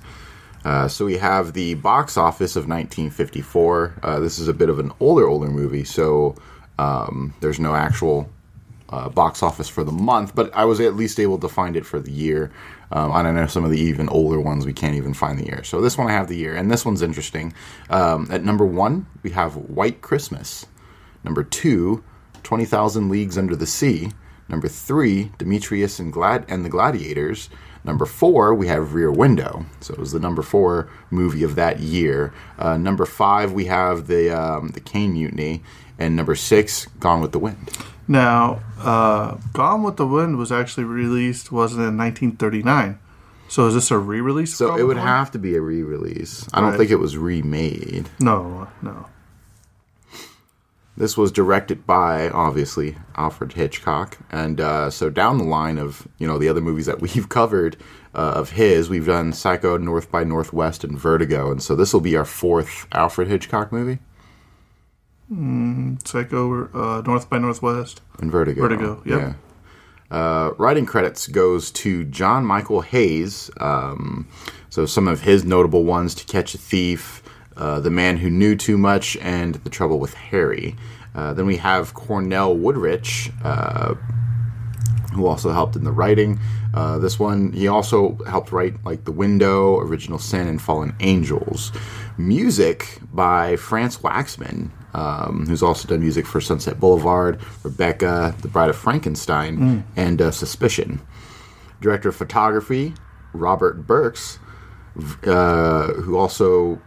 Uh, 0.64 0.88
so 0.88 1.06
we 1.06 1.18
have 1.18 1.54
the 1.54 1.74
box 1.76 2.18
office 2.18 2.56
of 2.56 2.68
1954. 2.68 3.96
Uh, 4.04 4.20
this 4.20 4.38
is 4.38 4.48
a 4.48 4.54
bit 4.54 4.70
of 4.70 4.78
an 4.78 4.92
older, 5.00 5.28
older 5.28 5.48
movie, 5.48 5.84
so 5.84 6.36
um, 6.78 7.34
there's 7.42 7.60
no 7.60 7.74
actual 7.74 8.30
uh, 8.90 9.10
box 9.10 9.42
office 9.42 9.68
for 9.68 9.84
the 9.84 9.92
month, 9.92 10.36
but 10.36 10.56
I 10.56 10.66
was 10.66 10.80
at 10.80 10.96
least 10.96 11.20
able 11.20 11.40
to 11.40 11.50
find 11.50 11.76
it 11.76 11.86
for 11.86 12.00
the 12.00 12.12
year. 12.12 12.52
Um, 12.92 13.12
I 13.12 13.24
don't 13.24 13.36
know 13.36 13.48
some 13.48 13.64
of 13.64 13.72
the 13.72 13.80
even 13.80 14.10
older 14.10 14.40
ones 14.40 14.66
we 14.66 14.74
can't 14.74 14.96
even 14.96 15.14
find 15.14 15.40
the 15.40 15.46
year. 15.46 15.64
So 15.64 15.82
this 15.82 15.98
one 15.98 16.08
I 16.08 16.12
have 16.12 16.28
the 16.28 16.38
year, 16.38 16.56
and 16.56 16.70
this 16.70 16.86
one's 16.86 17.02
interesting. 17.02 17.54
Um, 17.90 18.28
at 18.30 18.44
number 18.44 18.66
one, 18.66 19.08
we 19.24 19.32
have 19.32 19.56
White 19.56 20.02
Christmas. 20.02 20.66
Number 21.24 21.44
two, 21.44 22.04
20,000 22.44 23.10
Leagues 23.10 23.38
Under 23.38 23.56
the 23.56 23.68
Sea. 23.68 24.12
Number 24.50 24.68
three, 24.68 25.32
Demetrius 25.38 26.00
and 26.00 26.12
Glad 26.12 26.46
and 26.50 26.66
the 26.66 26.70
Gladiators. 26.70 27.50
Number 27.84 28.06
four, 28.06 28.54
we 28.54 28.68
have 28.68 28.94
Rear 28.94 29.12
Window. 29.12 29.66
So 29.80 29.94
it 29.94 30.00
was 30.00 30.12
the 30.12 30.20
number 30.20 30.42
four 30.42 30.90
movie 31.10 31.44
of 31.44 31.56
that 31.56 31.80
year. 31.80 32.34
Uh, 32.60 32.78
number 32.78 33.06
five, 33.06 33.54
we 33.54 33.66
have 33.66 34.08
the 34.08 34.30
um, 34.30 34.70
the 34.70 34.80
Caine 34.80 35.14
Mutiny, 35.14 35.64
and 35.98 36.16
number 36.16 36.36
six, 36.36 36.86
Gone 37.00 37.22
with 37.22 37.32
the 37.32 37.40
Wind. 37.40 37.70
Now, 38.12 38.62
uh, 38.80 39.38
Gone 39.54 39.84
with 39.84 39.98
the 39.98 40.06
Wind 40.06 40.38
was 40.38 40.52
actually 40.52 40.84
released 40.84 41.52
wasn't 41.52 41.82
it, 41.82 41.88
in 41.88 41.98
1939. 41.98 43.00
So 43.48 43.68
is 43.68 43.74
this 43.74 43.92
a 43.92 43.98
re-release? 43.98 44.56
So 44.56 44.76
it 44.76 44.84
would 44.84 44.98
Wind? 44.98 45.08
have 45.08 45.32
to 45.32 45.40
be 45.40 45.56
a 45.56 45.62
re-release. 45.62 46.48
I 46.54 46.62
don't 46.62 46.78
think 46.78 46.92
it 46.92 47.00
was 47.00 47.18
remade. 47.18 48.10
no, 48.20 48.68
no. 48.82 49.08
This 50.98 51.18
was 51.18 51.32
directed 51.32 51.88
by 51.88 52.30
obviously 52.30 52.98
Alfred 53.16 53.54
Hitchcock, 53.54 54.20
and 54.30 54.60
uh, 54.60 54.90
so 54.90 55.10
down 55.10 55.38
the 55.38 55.46
line 55.46 55.78
of 55.78 56.08
you 56.20 56.28
know 56.28 56.38
the 56.38 56.50
other 56.50 56.62
movies 56.62 56.86
that 56.86 57.02
we've 57.02 57.30
covered 57.30 57.78
uh, 58.14 58.34
of 58.36 58.52
his, 58.52 58.90
we've 58.90 59.06
done 59.06 59.32
Psycho, 59.34 59.78
North 59.78 60.12
by 60.12 60.24
Northwest, 60.24 60.84
and 60.84 61.00
Vertigo, 61.00 61.50
and 61.50 61.64
so 61.64 61.76
this 61.76 61.94
will 61.94 62.02
be 62.02 62.16
our 62.18 62.26
fourth 62.26 62.88
Alfred 62.92 63.30
Hitchcock 63.30 63.72
movie. 63.72 64.00
Psycho, 66.04 66.68
uh, 66.74 67.02
North 67.06 67.30
by 67.30 67.38
Northwest. 67.40 68.02
And 68.20 68.32
Vertigo. 68.32 68.62
Vertigo, 68.62 69.02
yep. 69.06 69.20
Yeah. 69.20 69.34
Uh, 70.18 70.54
writing 70.58 70.86
credits 70.86 71.28
goes 71.28 71.72
to 71.72 72.04
John 72.04 72.46
Michael 72.46 72.82
Hayes. 72.82 73.50
Um, 73.62 74.28
so 74.70 74.86
some 74.86 75.08
of 75.08 75.22
his 75.22 75.46
notable 75.46 75.86
ones: 75.86 76.14
To 76.16 76.26
Catch 76.26 76.54
a 76.54 76.58
Thief, 76.58 77.24
uh, 77.56 77.80
The 77.80 77.90
Man 77.90 78.18
Who 78.18 78.30
Knew 78.30 78.56
Too 78.58 78.78
Much, 78.78 79.16
and 79.18 79.56
The 79.56 79.70
Trouble 79.70 80.00
with 80.00 80.14
Harry. 80.14 80.76
Uh, 81.16 81.34
then 81.34 81.46
we 81.46 81.58
have 81.58 81.94
Cornell 81.94 82.56
Woolrich, 82.56 83.32
uh, 83.44 83.96
who 85.14 85.28
also 85.28 85.52
helped 85.52 85.78
in 85.78 85.86
the 85.86 85.92
writing. 85.92 86.40
Uh, 86.74 86.98
this 87.00 87.20
one, 87.20 87.52
he 87.54 87.68
also 87.68 88.18
helped 88.28 88.52
write 88.52 88.84
like 88.86 89.06
The 89.06 89.12
Window, 89.12 89.80
Original 89.80 90.20
Sin, 90.20 90.48
and 90.48 90.62
Fallen 90.62 90.94
Angels. 91.00 91.72
Music 92.18 93.00
by 93.14 93.56
Franz 93.56 93.98
Waxman, 93.98 94.72
um, 94.94 95.46
who's 95.48 95.64
also 95.64 95.88
done 95.88 96.02
music 96.02 96.26
for 96.26 96.42
Sunset 96.42 96.80
Boulevard, 96.80 97.40
Rebecca, 97.64 98.36
The 98.42 98.48
Bride 98.48 98.70
of 98.70 98.76
Frankenstein, 98.76 99.84
and 99.96 100.22
uh, 100.22 100.32
Suspicion. 100.32 101.02
Director 101.80 102.10
of 102.10 102.16
photography, 102.16 102.94
Robert 103.34 103.88
Burks, 103.88 104.40
uh, 105.26 105.88
who 105.94 106.18
also 106.18 106.80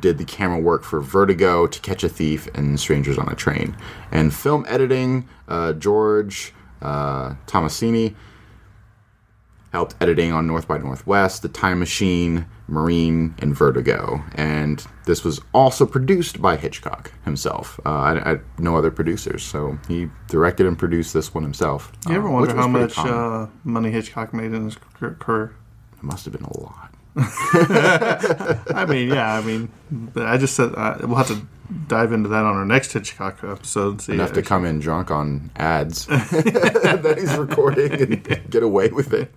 did 0.00 0.18
the 0.18 0.24
camera 0.24 0.58
work 0.58 0.82
for 0.82 1.00
Vertigo, 1.00 1.66
To 1.66 1.80
Catch 1.80 2.04
a 2.04 2.08
Thief, 2.08 2.48
and 2.54 2.78
Strangers 2.80 3.18
on 3.18 3.28
a 3.28 3.34
Train. 3.34 3.76
And 4.10 4.34
film 4.34 4.64
editing, 4.68 5.28
uh, 5.48 5.72
George 5.74 6.52
uh, 6.82 7.34
Tomasini 7.46 8.14
helped 9.72 9.94
editing 10.00 10.32
on 10.32 10.46
North 10.46 10.68
by 10.68 10.78
Northwest, 10.78 11.42
The 11.42 11.48
Time 11.48 11.80
Machine, 11.80 12.46
Marnie, 12.68 13.32
and 13.42 13.54
Vertigo. 13.56 14.22
And 14.34 14.84
this 15.04 15.24
was 15.24 15.40
also 15.52 15.86
produced 15.86 16.40
by 16.40 16.56
Hitchcock 16.56 17.12
himself. 17.24 17.78
Uh, 17.84 17.90
I, 17.90 18.32
I 18.32 18.38
no 18.58 18.76
other 18.76 18.90
producers, 18.90 19.42
so 19.42 19.78
he 19.88 20.08
directed 20.28 20.66
and 20.66 20.78
produced 20.78 21.12
this 21.12 21.34
one 21.34 21.42
himself. 21.42 21.92
You 22.08 22.14
ever 22.14 22.28
uh, 22.28 22.32
wonder 22.32 22.54
how 22.54 22.68
much 22.68 22.96
uh, 22.98 23.46
money 23.64 23.90
Hitchcock 23.90 24.32
made 24.32 24.52
in 24.52 24.64
his 24.64 24.76
car- 24.76 25.14
career? 25.14 25.54
it 25.96 26.02
must 26.02 26.24
have 26.24 26.32
been 26.32 26.44
a 26.44 26.60
lot. 26.60 26.90
I 27.16 28.86
mean, 28.88 29.08
yeah, 29.08 29.34
I 29.34 29.40
mean, 29.40 29.70
but 29.90 30.26
I 30.26 30.36
just 30.36 30.56
said 30.56 30.74
uh, 30.74 30.96
we'll 31.00 31.14
have 31.14 31.28
to 31.28 31.46
dive 31.86 32.12
into 32.12 32.28
that 32.28 32.44
on 32.44 32.56
our 32.56 32.64
next 32.64 32.92
Hitchcock 32.92 33.38
episode. 33.44 34.02
See 34.02 34.14
enough 34.14 34.32
to 34.32 34.42
come 34.42 34.64
in 34.64 34.80
drunk 34.80 35.10
on 35.10 35.50
ads 35.54 36.06
that 36.06 37.14
he's 37.18 37.36
recording 37.36 37.92
and 37.92 38.50
get 38.50 38.62
away 38.62 38.88
with 38.88 39.12
it. 39.14 39.32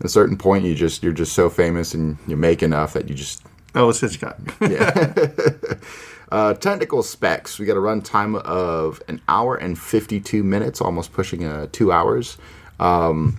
At 0.00 0.06
a 0.06 0.08
certain 0.08 0.36
point, 0.36 0.64
you 0.64 0.74
just 0.74 1.02
you're 1.02 1.12
just 1.12 1.34
so 1.34 1.50
famous 1.50 1.94
and 1.94 2.16
you 2.26 2.36
make 2.36 2.62
enough 2.62 2.94
that 2.94 3.08
you 3.08 3.14
just 3.14 3.42
Oh, 3.74 3.90
it's 3.90 4.00
Hitchcock. 4.00 4.38
uh, 6.32 6.54
technical 6.54 7.02
specs. 7.02 7.58
We 7.58 7.66
got 7.66 7.76
a 7.76 7.80
runtime 7.80 8.40
of 8.42 9.02
an 9.08 9.20
hour 9.28 9.54
and 9.56 9.78
52 9.78 10.42
minutes, 10.42 10.80
almost 10.80 11.12
pushing 11.12 11.44
uh, 11.44 11.68
two 11.70 11.92
hours. 11.92 12.36
Um, 12.80 13.38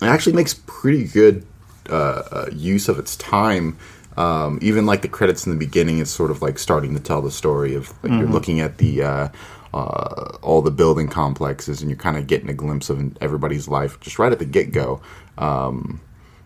it 0.00 0.06
actually 0.06 0.34
makes 0.34 0.54
pretty 0.66 1.04
good 1.04 1.44
uh, 1.90 2.22
uh, 2.32 2.46
use 2.52 2.88
of 2.88 2.98
its 2.98 3.16
time. 3.16 3.76
Um, 4.16 4.58
even 4.62 4.86
like 4.86 5.02
the 5.02 5.08
credits 5.08 5.46
in 5.46 5.52
the 5.52 5.58
beginning, 5.58 5.98
it's 5.98 6.10
sort 6.10 6.30
of 6.30 6.42
like 6.42 6.58
starting 6.58 6.94
to 6.94 7.00
tell 7.00 7.20
the 7.22 7.30
story 7.30 7.74
of 7.74 7.92
like 8.02 8.12
you're 8.12 8.28
looking 8.28 8.60
at 8.60 8.78
the 8.78 9.02
uh, 9.02 9.28
uh, 9.72 10.36
all 10.42 10.62
the 10.62 10.70
building 10.70 11.08
complexes, 11.08 11.80
and 11.80 11.90
you're 11.90 11.98
kind 11.98 12.16
of 12.16 12.26
getting 12.26 12.48
a 12.48 12.54
glimpse 12.54 12.90
of 12.90 13.16
everybody's 13.18 13.68
life 13.68 14.00
just 14.00 14.18
right 14.18 14.32
at 14.32 14.38
the 14.38 14.44
get 14.44 14.72
go. 14.72 15.00
Um, 15.40 16.00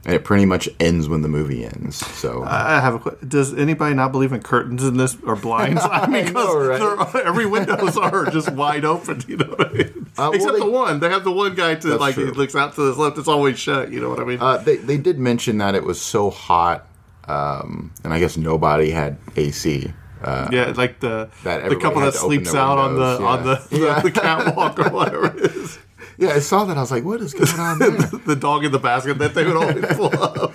and 0.07 0.15
it 0.15 0.23
pretty 0.25 0.45
much 0.45 0.69
ends 0.81 1.09
when 1.09 1.23
the 1.23 1.29
movie 1.29 1.65
ends. 1.65 1.97
So 1.97 2.45
I 2.45 2.79
have 2.81 2.95
a 2.95 2.99
question. 2.99 3.29
Does 3.29 3.55
anybody 3.55 3.95
not 3.95 4.13
believe 4.13 4.33
in 4.33 4.43
curtains 4.43 4.85
in 4.85 4.99
this 4.99 5.17
or 5.25 5.35
blinds? 5.35 5.81
I 5.91 6.07
mean, 6.07 6.27
because 6.27 7.15
right? 7.15 7.25
every 7.27 7.47
windows 7.47 7.97
are 7.97 8.27
just 8.31 8.51
wide 8.53 8.85
open. 8.85 9.23
You 9.27 9.39
know 9.39 9.47
what 9.47 9.69
I 9.69 9.73
mean? 9.73 9.89
Uh, 9.89 10.13
well, 10.17 10.33
Except 10.35 10.53
they- 10.53 10.59
the 10.61 10.71
one. 10.71 11.01
They 11.01 11.09
have 11.09 11.25
the 11.25 11.33
one 11.33 11.55
guy 11.55 11.77
to 11.77 11.97
like 11.97 12.15
true. 12.15 12.27
he 12.27 12.31
looks 12.33 12.55
out 12.55 12.75
to 12.75 12.83
his 12.83 12.99
left. 12.99 13.17
It's 13.17 13.29
always 13.29 13.59
shut. 13.59 13.91
You 13.91 14.01
know 14.01 14.11
what 14.11 14.21
I 14.21 14.25
mean? 14.25 14.41
Uh, 14.41 14.59
they 14.59 14.77
they 14.77 14.99
did 14.99 15.19
mention 15.19 15.59
that 15.59 15.75
it 15.75 15.85
was 15.85 16.01
so 16.01 16.29
hot, 16.29 16.87
um, 17.27 17.93
and 18.05 18.13
I 18.13 18.21
guess 18.21 18.37
nobody 18.37 18.91
had 18.91 19.17
AC. 19.37 19.93
Uh, 20.23 20.49
yeah, 20.53 20.73
like 20.77 21.01
the 21.01 21.29
the 21.43 21.79
couple 21.81 22.01
that 22.03 22.15
sleeps 22.15 22.55
out 22.55 22.79
on 22.79 22.95
the 22.95 23.01
windows, 23.01 23.21
on 23.21 23.43
the, 23.45 23.69
yeah. 23.71 24.01
the, 24.01 24.09
the 24.09 24.21
catwalk 24.21 24.79
or 24.79 24.91
whatever 24.91 25.27
it 25.27 25.51
is. 25.55 25.79
Yeah, 26.19 26.31
I 26.31 26.39
saw 26.39 26.65
that. 26.65 26.77
I 26.77 26.81
was 26.81 26.91
like, 26.91 27.05
"What 27.05 27.21
is 27.21 27.33
going 27.35 27.49
on?" 27.61 27.79
There? 27.79 27.91
the 27.91 28.37
dog 28.37 28.65
in 28.65 28.73
the 28.73 28.79
basket 28.79 29.19
that 29.19 29.35
they 29.35 29.45
would 29.45 29.57
always 29.57 29.85
pull 29.97 30.11
up. 30.23 30.55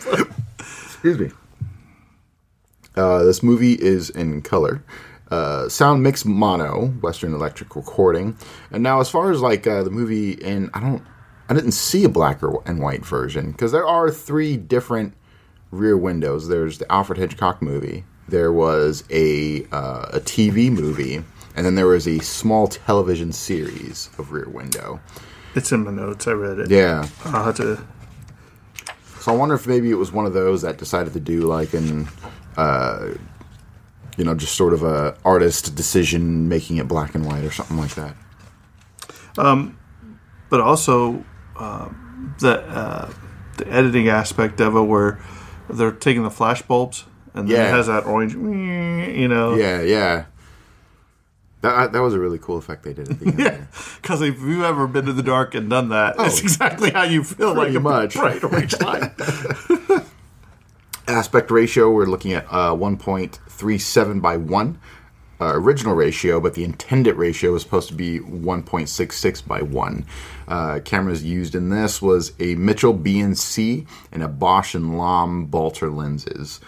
Excuse 0.59 1.19
me. 1.19 1.31
Uh, 2.95 3.23
this 3.23 3.41
movie 3.43 3.73
is 3.73 4.09
in 4.09 4.41
color. 4.41 4.83
Uh, 5.31 5.69
sound 5.69 6.01
mix 6.01 6.25
mono, 6.25 6.87
Western 7.01 7.33
Electric 7.33 7.75
recording. 7.75 8.35
And 8.71 8.81
now, 8.81 8.99
as 8.99 9.09
far 9.09 9.31
as 9.31 9.41
like 9.41 9.67
uh, 9.67 9.83
the 9.83 9.91
movie, 9.91 10.31
in 10.31 10.69
I 10.73 10.79
don't, 10.79 11.03
I 11.47 11.53
didn't 11.53 11.73
see 11.73 12.03
a 12.03 12.09
black 12.09 12.41
or, 12.41 12.63
and 12.65 12.81
white 12.81 13.05
version 13.05 13.51
because 13.51 13.71
there 13.71 13.85
are 13.87 14.09
three 14.09 14.57
different 14.57 15.13
rear 15.71 15.95
windows. 15.95 16.47
There's 16.47 16.79
the 16.79 16.91
Alfred 16.91 17.19
Hitchcock 17.19 17.61
movie. 17.61 18.05
There 18.27 18.51
was 18.51 19.03
a 19.11 19.65
uh, 19.71 20.09
a 20.13 20.19
TV 20.19 20.71
movie, 20.71 21.23
and 21.55 21.65
then 21.65 21.75
there 21.75 21.87
was 21.87 22.07
a 22.07 22.19
small 22.19 22.67
television 22.67 23.31
series 23.31 24.09
of 24.17 24.31
Rear 24.31 24.49
Window. 24.49 24.99
It's 25.55 25.71
in 25.71 25.83
my 25.83 25.91
notes. 25.91 26.27
I 26.27 26.31
read 26.31 26.59
it. 26.59 26.69
Yeah, 26.71 27.07
I'll 27.25 27.45
have 27.45 27.55
to. 27.57 27.79
So 29.19 29.33
I 29.33 29.35
wonder 29.35 29.55
if 29.55 29.67
maybe 29.67 29.89
it 29.91 29.95
was 29.95 30.11
one 30.11 30.25
of 30.25 30.33
those 30.33 30.61
that 30.61 30.77
decided 30.77 31.13
to 31.13 31.19
do 31.19 31.41
like 31.41 31.73
an, 31.73 32.07
uh, 32.55 33.09
you 34.17 34.23
know, 34.23 34.33
just 34.35 34.55
sort 34.55 34.73
of 34.73 34.83
a 34.83 35.17
artist 35.25 35.75
decision, 35.75 36.47
making 36.47 36.77
it 36.77 36.87
black 36.87 37.15
and 37.15 37.25
white 37.25 37.43
or 37.43 37.51
something 37.51 37.77
like 37.77 37.95
that. 37.95 38.15
Um, 39.37 39.77
but 40.49 40.61
also 40.61 41.23
um, 41.57 42.35
the 42.39 42.59
uh, 42.61 43.11
the 43.57 43.67
editing 43.67 44.07
aspect 44.07 44.61
of 44.61 44.75
it, 44.75 44.81
where 44.81 45.19
they're 45.69 45.91
taking 45.91 46.23
the 46.23 46.31
flash 46.31 46.61
bulbs 46.61 47.05
and 47.33 47.47
then 47.47 47.57
Yeah. 47.57 47.67
it 47.67 47.71
has 47.71 47.87
that 47.87 48.05
orange, 48.05 48.33
you 48.33 49.27
know. 49.27 49.55
Yeah, 49.55 49.81
yeah. 49.81 50.25
That 51.61 51.91
that 51.91 52.01
was 52.01 52.13
a 52.13 52.19
really 52.19 52.37
cool 52.39 52.57
effect 52.57 52.83
they 52.83 52.93
did 52.93 53.09
at 53.09 53.19
the 53.19 53.25
end. 53.27 53.39
Yeah, 53.39 53.65
because 54.01 54.21
if 54.21 54.39
you've 54.39 54.63
ever 54.63 54.87
been 54.87 55.09
in 55.09 55.17
the 55.17 55.23
dark 55.23 55.55
and 55.55 55.69
done 55.69 55.89
that, 55.89 56.15
it's 56.19 56.39
exactly 56.39 56.91
how 56.91 57.03
you 57.03 57.23
feel. 57.23 57.49
Oh. 57.49 57.53
Pretty 57.55 57.73
like 57.73 57.83
much. 57.83 58.13
bright 58.13 58.43
orange 58.43 58.79
light. 58.79 59.11
Aspect 61.07 61.49
ratio, 61.51 61.91
we're 61.91 62.05
looking 62.05 62.33
at 62.33 62.45
uh, 62.51 62.73
1.37 62.75 64.21
by 64.21 64.37
1. 64.37 64.79
Uh, 65.41 65.53
original 65.55 65.95
ratio, 65.95 66.39
but 66.41 66.53
the 66.53 66.65
intended 66.65 67.15
ratio 67.15 67.53
was 67.53 67.61
supposed 67.63 67.87
to 67.87 67.93
be 67.93 68.19
1.66 68.19 69.47
by 69.47 69.61
1. 69.61 70.05
Uh, 70.49 70.79
cameras 70.83 71.23
used 71.23 71.55
in 71.55 71.69
this 71.69 72.01
was 72.01 72.33
a 72.39 72.55
Mitchell 72.55 72.91
B&C 72.91 73.87
and 74.11 74.21
a 74.21 74.27
Bausch 74.27 74.75
and 74.75 74.97
Lomb 74.97 75.47
Baltar 75.47 75.95
lenses. 75.95 76.59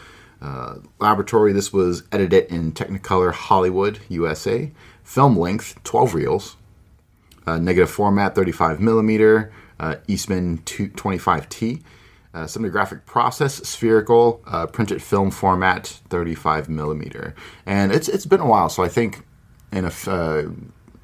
Uh, 0.41 0.75
laboratory, 0.99 1.53
this 1.53 1.71
was 1.71 2.03
edited 2.11 2.45
in 2.51 2.71
Technicolor 2.71 3.31
Hollywood, 3.33 3.99
USA. 4.09 4.71
Film 5.03 5.37
length, 5.37 5.75
12 5.83 6.13
reels. 6.15 6.55
uh, 7.47 7.57
negative 7.57 7.89
format 7.89 8.35
35 8.35 8.79
millimeter, 8.79 9.51
uh, 9.79 9.95
Eastman 10.07 10.59
25T. 10.59 11.81
Uh, 12.33 12.45
cinematographic 12.45 13.05
process, 13.05 13.55
spherical, 13.67 14.41
uh, 14.47 14.65
printed 14.65 15.01
film 15.03 15.29
format, 15.31 15.99
35 16.09 16.69
millimeter, 16.69 17.35
and 17.65 17.91
it's 17.91 18.07
it's 18.07 18.25
been 18.25 18.39
a 18.39 18.45
while. 18.45 18.69
So 18.69 18.83
I 18.83 18.87
think 18.87 19.25
in 19.73 19.83
a 19.83 19.91
uh, 20.09 20.43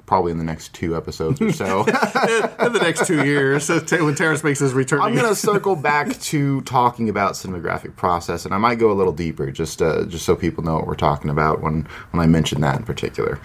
probably 0.08 0.32
in 0.32 0.38
the 0.38 0.44
next 0.44 0.72
two 0.72 0.96
episodes 0.96 1.38
or 1.40 1.52
so, 1.52 1.80
in 1.84 2.72
the 2.72 2.80
next 2.82 3.06
two 3.06 3.24
years, 3.24 3.64
so 3.64 3.78
t- 3.78 4.00
when 4.00 4.14
Terrence 4.14 4.42
makes 4.42 4.58
his 4.58 4.72
return. 4.72 5.00
I'm 5.00 5.14
going 5.14 5.28
to 5.28 5.36
circle 5.36 5.76
back 5.76 6.18
to 6.20 6.62
talking 6.62 7.10
about 7.10 7.34
cinematographic 7.34 7.94
process, 7.94 8.46
and 8.46 8.54
I 8.54 8.58
might 8.58 8.76
go 8.76 8.90
a 8.90 8.94
little 8.94 9.12
deeper, 9.12 9.50
just 9.50 9.82
uh, 9.82 10.06
just 10.06 10.24
so 10.24 10.34
people 10.34 10.64
know 10.64 10.76
what 10.76 10.86
we're 10.86 10.94
talking 10.94 11.30
about 11.30 11.60
when 11.60 11.86
when 12.10 12.22
I 12.22 12.26
mention 12.26 12.62
that 12.62 12.76
in 12.78 12.84
particular. 12.84 13.38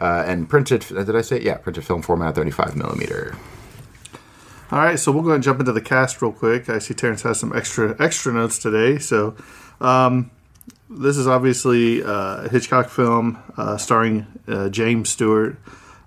Uh, 0.00 0.22
and 0.24 0.48
printed, 0.48 0.82
did 0.88 1.16
I 1.16 1.20
say? 1.20 1.40
Yeah, 1.40 1.56
printed 1.56 1.84
film 1.84 2.02
format, 2.02 2.36
35 2.36 2.76
millimeter. 2.76 3.36
All 4.70 4.78
right, 4.78 4.98
so 4.98 5.10
we'll 5.10 5.22
go 5.22 5.30
ahead 5.30 5.36
and 5.36 5.44
jump 5.44 5.60
into 5.60 5.72
the 5.72 5.80
cast 5.80 6.22
real 6.22 6.32
quick. 6.32 6.68
I 6.68 6.78
see 6.78 6.94
Terrence 6.94 7.22
has 7.22 7.40
some 7.40 7.54
extra 7.54 7.96
extra 8.00 8.32
notes 8.32 8.58
today. 8.58 8.98
So, 8.98 9.36
um, 9.80 10.30
this 10.88 11.16
is 11.16 11.26
obviously 11.26 12.04
uh, 12.04 12.44
a 12.44 12.48
Hitchcock 12.48 12.88
film 12.88 13.42
uh, 13.56 13.76
starring 13.78 14.26
uh, 14.46 14.68
James 14.68 15.10
Stewart 15.10 15.58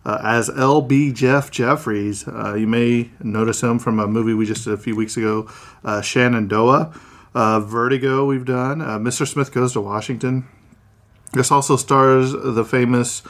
uh, 0.07 0.19
as 0.23 0.49
L.B. 0.49 1.11
Jeff 1.11 1.51
Jefferies. 1.51 2.27
Uh, 2.27 2.55
you 2.55 2.65
may 2.65 3.11
notice 3.21 3.61
him 3.61 3.77
from 3.77 3.99
a 3.99 4.07
movie 4.07 4.33
we 4.33 4.45
just 4.45 4.63
did 4.63 4.73
a 4.73 4.77
few 4.77 4.95
weeks 4.95 5.17
ago, 5.17 5.49
uh, 5.83 6.01
Shenandoah. 6.01 6.93
Vertigo, 7.35 8.25
we've 8.25 8.45
done. 8.45 8.79
Mr. 8.79 9.27
Smith 9.27 9.51
Goes 9.51 9.73
to 9.73 9.81
Washington. 9.81 10.47
This 11.33 11.51
also 11.51 11.75
stars 11.75 12.31
the 12.31 12.63
famous 12.63 13.21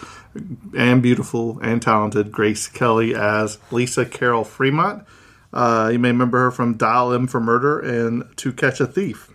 and 0.78 1.02
beautiful 1.02 1.60
and 1.62 1.82
talented 1.82 2.32
Grace 2.32 2.68
Kelly 2.68 3.16
as 3.16 3.58
Lisa 3.72 4.06
Carol 4.06 4.44
Fremont. 4.44 5.04
Uh, 5.52 5.90
you 5.92 6.00
may 6.00 6.10
remember 6.10 6.38
her 6.40 6.52
from 6.52 6.78
Dial 6.78 7.12
M 7.12 7.28
for 7.28 7.40
Murder 7.40 7.80
and 7.80 8.24
To 8.38 8.54
Catch 8.54 8.80
a 8.80 8.86
Thief. 8.86 9.32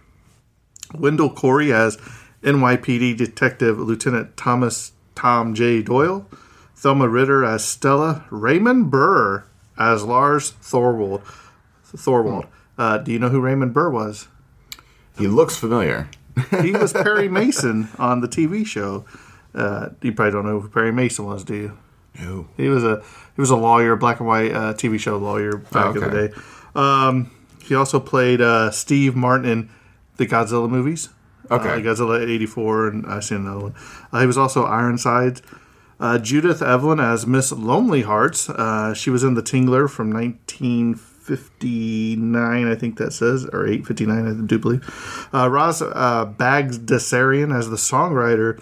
Wendell 0.94 1.30
Corey 1.30 1.72
as 1.72 1.96
NYPD 2.42 3.16
Detective 3.16 3.78
Lieutenant 3.78 4.36
Thomas 4.36 4.92
Tom 5.14 5.54
J. 5.54 5.82
Doyle. 5.82 6.26
Thelma 6.82 7.08
Ritter 7.08 7.44
as 7.44 7.64
Stella. 7.64 8.24
Raymond 8.30 8.90
Burr 8.90 9.44
as 9.78 10.02
Lars 10.02 10.52
Thorwald. 10.62 11.22
Thorwald. 11.86 12.46
Uh, 12.76 12.98
do 12.98 13.12
you 13.12 13.18
know 13.18 13.28
who 13.28 13.40
Raymond 13.40 13.72
Burr 13.72 13.90
was? 13.90 14.26
He 15.16 15.28
looks 15.28 15.56
familiar. 15.56 16.08
he 16.62 16.72
was 16.72 16.92
Perry 17.04 17.28
Mason 17.28 17.88
on 17.98 18.20
the 18.20 18.26
TV 18.28 18.66
show. 18.66 19.04
Uh, 19.54 19.90
you 20.00 20.12
probably 20.12 20.32
don't 20.32 20.44
know 20.46 20.58
who 20.60 20.68
Perry 20.68 20.90
Mason 20.92 21.24
was, 21.26 21.44
do 21.44 21.54
you? 21.54 21.78
No. 22.18 22.48
He 22.56 22.68
was 22.68 22.82
a 22.84 23.02
he 23.36 23.40
was 23.40 23.50
a 23.50 23.56
lawyer, 23.56 23.94
black 23.96 24.18
and 24.18 24.28
white 24.28 24.52
uh, 24.52 24.74
TV 24.74 24.98
show 24.98 25.16
lawyer 25.18 25.58
back 25.58 25.94
Oh, 25.96 26.02
in 26.02 26.10
the 26.10 26.28
day. 26.28 26.34
Um, 26.74 27.30
he 27.64 27.74
also 27.74 28.00
played 28.00 28.40
uh, 28.40 28.70
Steve 28.72 29.14
Martin 29.14 29.48
in 29.48 29.70
the 30.16 30.26
Godzilla 30.26 30.68
movies. 30.68 31.10
Okay. 31.50 31.68
uh, 31.68 31.76
Godzilla 31.78 32.26
'84, 32.28 32.88
and 32.88 33.06
I 33.06 33.20
seen 33.20 33.38
another 33.38 33.60
one. 33.60 33.74
Uh, 34.12 34.20
he 34.20 34.26
was 34.26 34.36
also 34.38 34.64
Ironsides. 34.64 35.42
Uh, 36.02 36.18
Judith 36.18 36.60
Evelyn 36.60 36.98
as 36.98 37.28
Miss 37.28 37.52
Lonely 37.52 38.02
Hearts. 38.02 38.50
Uh, 38.50 38.92
she 38.92 39.08
was 39.08 39.22
in 39.22 39.34
The 39.34 39.42
Tingler 39.42 39.88
from 39.88 40.12
1959, 40.12 42.66
I 42.66 42.74
think 42.74 42.98
that 42.98 43.12
says, 43.12 43.44
or 43.44 43.64
859, 43.64 44.26
I 44.26 44.32
do 44.44 44.58
believe. 44.58 45.28
Uh, 45.32 45.48
Ross 45.48 45.80
uh, 45.80 46.26
Bagdasarian 46.26 47.56
as 47.56 47.70
the 47.70 47.76
songwriter. 47.76 48.60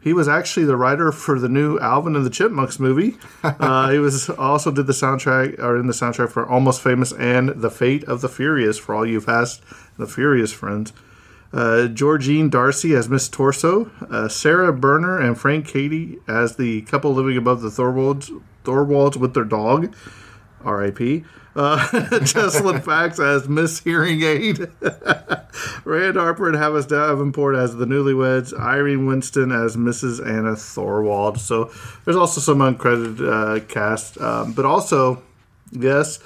He 0.00 0.14
was 0.14 0.28
actually 0.28 0.64
the 0.64 0.78
writer 0.78 1.12
for 1.12 1.38
the 1.38 1.50
new 1.50 1.78
Alvin 1.78 2.16
and 2.16 2.24
the 2.24 2.30
Chipmunks 2.30 2.80
movie. 2.80 3.18
Uh, 3.44 3.90
he 3.90 3.98
was 3.98 4.30
also 4.30 4.70
did 4.70 4.86
the 4.86 4.94
soundtrack 4.94 5.58
or 5.58 5.78
in 5.78 5.86
the 5.86 5.92
soundtrack 5.92 6.30
for 6.30 6.48
Almost 6.48 6.80
Famous 6.80 7.12
and 7.12 7.50
The 7.50 7.70
Fate 7.70 8.04
of 8.04 8.22
the 8.22 8.28
Furious 8.28 8.78
for 8.78 8.94
all 8.94 9.04
you 9.04 9.20
Fast 9.20 9.60
and 9.96 10.06
the 10.06 10.10
Furious 10.10 10.52
friends. 10.52 10.94
Uh, 11.52 11.86
Georgine 11.86 12.50
Darcy 12.50 12.94
as 12.94 13.08
Miss 13.08 13.28
Torso, 13.28 13.90
uh, 14.10 14.28
Sara 14.28 14.72
Berner 14.72 15.18
and 15.18 15.38
Frank 15.38 15.66
Cady 15.66 16.18
as 16.28 16.56
the 16.56 16.82
couple 16.82 17.14
living 17.14 17.38
above 17.38 17.62
the 17.62 17.70
Thorwalds, 17.70 18.30
Thorwalds 18.64 19.16
with 19.16 19.32
their 19.32 19.44
dog, 19.44 19.94
R.I.P. 20.62 21.24
Uh, 21.56 21.78
Jessalyn 22.20 22.82
Fax 22.84 23.18
as 23.18 23.48
Miss 23.48 23.80
Hearing 23.80 24.22
Aid, 24.22 24.58
Rand 25.84 26.16
Harper 26.16 26.48
and 26.48 26.56
Havis 26.56 26.86
Davenport 26.86 27.56
as 27.56 27.74
the 27.74 27.86
newlyweds, 27.86 28.56
Irene 28.56 29.06
Winston 29.06 29.50
as 29.50 29.76
Mrs. 29.76 30.24
Anna 30.24 30.52
Thorwald. 30.52 31.38
So 31.38 31.72
there's 32.04 32.16
also 32.16 32.40
some 32.40 32.58
uncredited 32.58 33.26
uh, 33.26 33.64
cast, 33.66 34.20
um, 34.20 34.52
but 34.52 34.66
also, 34.66 35.22
yes, 35.72 36.20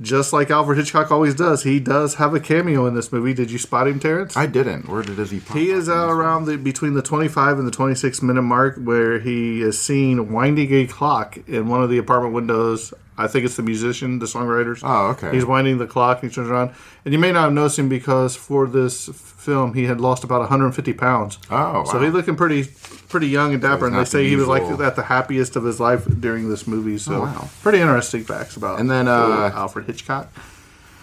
just 0.00 0.32
like 0.32 0.50
Alfred 0.50 0.78
Hitchcock 0.78 1.10
always 1.10 1.34
does, 1.34 1.62
he 1.62 1.80
does 1.80 2.14
have 2.14 2.34
a 2.34 2.40
cameo 2.40 2.86
in 2.86 2.94
this 2.94 3.12
movie. 3.12 3.34
Did 3.34 3.50
you 3.50 3.58
spot 3.58 3.88
him, 3.88 4.00
Terrence? 4.00 4.36
I 4.36 4.46
didn't. 4.46 4.88
Where 4.88 5.02
did 5.02 5.18
he? 5.28 5.40
Pop 5.40 5.56
He 5.56 5.70
is 5.70 5.88
this 5.88 6.10
around 6.10 6.46
the 6.46 6.56
between 6.56 6.94
the 6.94 7.02
25 7.02 7.58
and 7.58 7.66
the 7.66 7.72
26 7.72 8.22
minute 8.22 8.42
mark 8.42 8.76
where 8.76 9.18
he 9.18 9.62
is 9.62 9.80
seen 9.80 10.32
winding 10.32 10.72
a 10.72 10.86
clock 10.86 11.36
in 11.46 11.68
one 11.68 11.82
of 11.82 11.90
the 11.90 11.98
apartment 11.98 12.34
windows. 12.34 12.94
I 13.18 13.26
think 13.26 13.44
it's 13.44 13.56
the 13.56 13.62
musician, 13.62 14.20
the 14.20 14.26
songwriters. 14.26 14.80
Oh, 14.82 15.08
okay. 15.10 15.32
He's 15.32 15.44
winding 15.44 15.76
the 15.78 15.86
clock. 15.86 16.22
And 16.22 16.30
he 16.30 16.34
turns 16.34 16.48
around, 16.48 16.70
and 17.04 17.12
you 17.12 17.18
may 17.20 17.30
not 17.30 17.44
have 17.44 17.52
noticed 17.52 17.78
him 17.78 17.88
because 17.90 18.34
for 18.34 18.66
this 18.66 19.08
film 19.12 19.74
he 19.74 19.84
had 19.84 20.00
lost 20.00 20.24
about 20.24 20.40
150 20.40 20.92
pounds. 20.94 21.38
Oh, 21.50 21.84
so 21.84 22.00
he's 22.00 22.12
looking 22.14 22.36
pretty, 22.36 22.64
pretty 23.08 23.28
young 23.28 23.52
and 23.52 23.60
dapper. 23.60 23.86
and 23.86 23.94
they 23.96 24.04
say 24.06 24.26
he 24.28 24.36
was 24.36 24.48
like 24.48 24.62
at 24.62 24.96
the 24.96 25.02
happiest 25.02 25.56
of 25.56 25.64
his 25.64 25.78
life 25.78 26.06
during 26.20 26.48
this 26.48 26.66
movie. 26.66 26.96
So, 26.96 27.16
Oh, 27.16 27.20
wow. 27.22 27.48
pretty 27.62 27.80
interesting 27.80 28.24
facts 28.24 28.56
about 28.56 28.80
And 28.80 28.90
then, 28.90 29.08
uh, 29.08 29.50
Alfred 29.54 29.84
Hitchcock. 29.86 30.32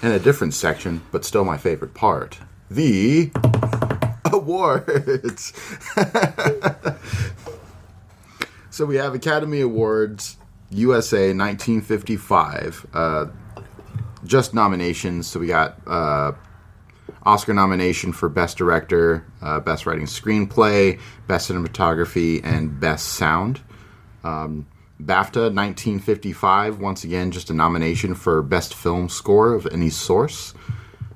in 0.01 0.11
a 0.11 0.19
different 0.19 0.55
section, 0.55 1.01
but 1.11 1.23
still 1.25 1.45
my 1.45 1.57
favorite 1.57 1.93
part. 1.93 2.39
The 2.71 3.29
awards. 4.25 5.53
so 8.71 8.85
we 8.85 8.95
have 8.95 9.13
Academy 9.13 9.61
Awards 9.61 10.37
USA 10.71 11.33
1955. 11.33 12.85
Uh, 12.93 13.25
just 14.25 14.53
nominations. 14.53 15.27
So 15.27 15.39
we 15.39 15.47
got 15.47 15.79
uh, 15.87 16.33
Oscar 17.23 17.53
nomination 17.53 18.13
for 18.13 18.29
Best 18.29 18.57
Director, 18.57 19.25
uh, 19.41 19.59
Best 19.59 19.85
Writing 19.85 20.05
Screenplay, 20.05 20.99
Best 21.27 21.49
Cinematography, 21.49 22.41
and 22.43 22.79
Best 22.79 23.07
Sound. 23.13 23.61
Um, 24.23 24.67
BAFTA 25.01 25.53
1955, 25.55 26.79
once 26.79 27.05
again, 27.05 27.31
just 27.31 27.49
a 27.49 27.53
nomination 27.53 28.15
for 28.15 28.41
Best 28.41 28.73
Film 28.73 29.07
Score 29.07 29.53
of 29.53 29.65
any 29.67 29.89
source. 29.89 30.53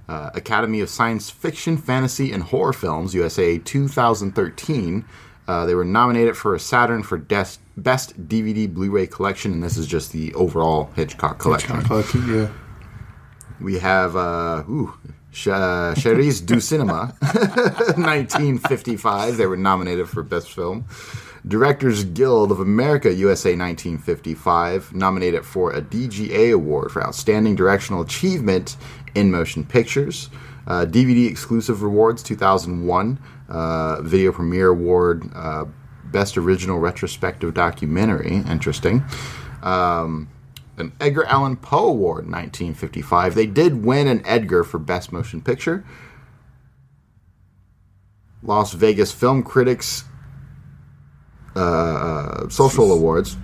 Uh, 0.08 0.30
Academy 0.34 0.80
of 0.80 0.89
Science 0.89 1.30
Fiction, 1.30 1.78
Fantasy, 1.78 2.32
and 2.32 2.44
Horror 2.44 2.74
Films, 2.74 3.13
USA 3.13 3.58
2013. 3.58 5.06
Uh, 5.48 5.66
they 5.66 5.76
were 5.76 5.84
nominated 5.84 6.38
for 6.38 6.56
a 6.56 6.60
Saturn 6.60 7.04
for 7.04 7.18
Des- 7.18 7.58
Best 7.76 8.28
DVD 8.28 8.72
Blu 8.72 8.92
ray 8.92 9.08
Collection, 9.08 9.52
and 9.54 9.64
this 9.64 9.78
is 9.78 9.88
just 9.88 10.12
the 10.12 10.32
overall 10.36 10.92
Hitchcock 10.96 11.40
collection. 11.40 11.82
yeah. 12.28 12.50
We 13.60 13.80
have 13.80 14.16
uh, 14.16 14.64
ooh, 14.70 14.94
Ch- 15.32 15.48
uh, 15.48 15.94
Cherise 15.96 16.46
du 16.46 16.60
Cinema, 16.60 17.16
1955. 17.22 19.38
They 19.38 19.46
were 19.48 19.58
nominated 19.58 20.08
for 20.10 20.22
Best 20.24 20.52
Film. 20.52 20.86
Directors 21.48 22.04
Guild 22.06 22.52
of 22.52 22.60
America, 22.60 23.12
USA, 23.14 23.50
1955, 23.50 24.94
nominated 24.94 25.46
for 25.46 25.72
a 25.74 25.82
DGA 25.82 26.54
Award 26.54 26.92
for 26.92 27.04
Outstanding 27.06 27.56
Directional 27.56 28.02
Achievement 28.02 28.78
in 29.16 29.32
Motion 29.32 29.64
Pictures. 29.66 30.30
Uh, 30.68 30.86
DVD 30.86 31.30
Exclusive 31.30 31.82
Awards, 31.84 32.24
2001. 32.24 33.20
Uh, 33.50 34.02
Video 34.02 34.32
Premiere 34.32 34.70
Award, 34.70 35.30
uh, 35.36 35.66
Best 36.13 36.38
Original 36.38 36.80
Retrospective 36.80 37.54
Documentary. 37.54 38.38
Interesting 38.49 39.04
Um, 39.62 40.30
an 40.78 40.93
Edgar 41.02 41.26
Allan 41.26 41.58
Poe 41.58 41.88
Award 41.89 42.26
in 42.26 42.32
1955. 42.32 43.36
They 43.36 43.45
did 43.45 43.84
win 43.84 44.08
an 44.08 44.21
Edgar 44.26 44.63
for 44.63 44.80
Best 44.80 45.12
Motion 45.12 45.41
Picture. 45.41 45.84
Las 48.41 48.73
Vegas 48.73 49.12
Film 49.12 49.43
Critics 49.43 50.06
uh, 51.56 52.49
Social 52.49 52.91
Awards. 52.91 53.38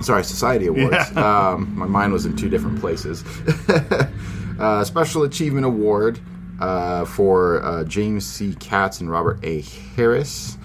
Sorry, 0.00 0.24
Society 0.24 0.66
Awards. 0.66 0.96
Um, 1.16 1.76
my 1.76 1.86
mind 1.86 2.12
was 2.12 2.26
in 2.26 2.36
two 2.36 2.48
different 2.48 2.80
places. 2.80 3.24
uh, 4.58 4.84
Special 4.84 5.24
Achievement 5.24 5.66
Award 5.66 6.20
uh, 6.60 7.04
for 7.04 7.62
uh, 7.62 7.84
James 7.84 8.26
C. 8.26 8.54
Katz 8.54 9.00
and 9.00 9.10
Robert 9.10 9.38
A. 9.42 9.62
Harris. 9.96 10.56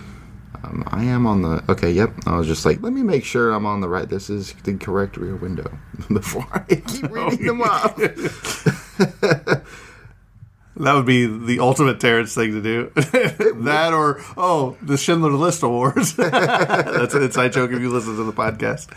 Um, 0.64 0.84
I 0.88 1.04
am 1.06 1.28
on 1.28 1.42
the 1.42 1.64
okay. 1.70 1.92
Yep. 1.92 2.14
I 2.26 2.38
was 2.38 2.48
just 2.48 2.66
like, 2.66 2.82
let 2.82 2.94
me 2.94 3.04
make 3.04 3.26
sure 3.26 3.52
I'm 3.52 3.66
on 3.66 3.82
the 3.82 3.90
right. 3.90 4.08
This 4.08 4.30
is 4.30 4.54
the 4.64 4.78
correct 4.78 5.18
rear 5.18 5.36
window 5.36 5.78
before 6.12 6.48
I 6.52 6.76
keep 6.76 7.04
reading 7.12 7.46
them 7.46 7.62
off. 7.62 8.00
That 10.78 10.94
would 10.94 11.06
be 11.06 11.26
the 11.26 11.62
ultimate 11.62 12.02
Terrence 12.02 12.36
thing 12.36 12.52
to 12.52 12.62
do. 12.62 12.92
that 12.96 13.94
or 13.94 14.22
oh, 14.36 14.76
the 14.82 14.98
Schindler 14.98 15.32
List 15.32 15.64
Awards. 15.64 16.18
That's 16.18 17.14
an 17.14 17.24
inside 17.24 17.54
joke 17.54 17.72
if 17.72 17.80
you 17.80 17.90
listen 17.90 18.18
to 18.18 18.26
the 18.26 18.34
podcast. 18.34 18.90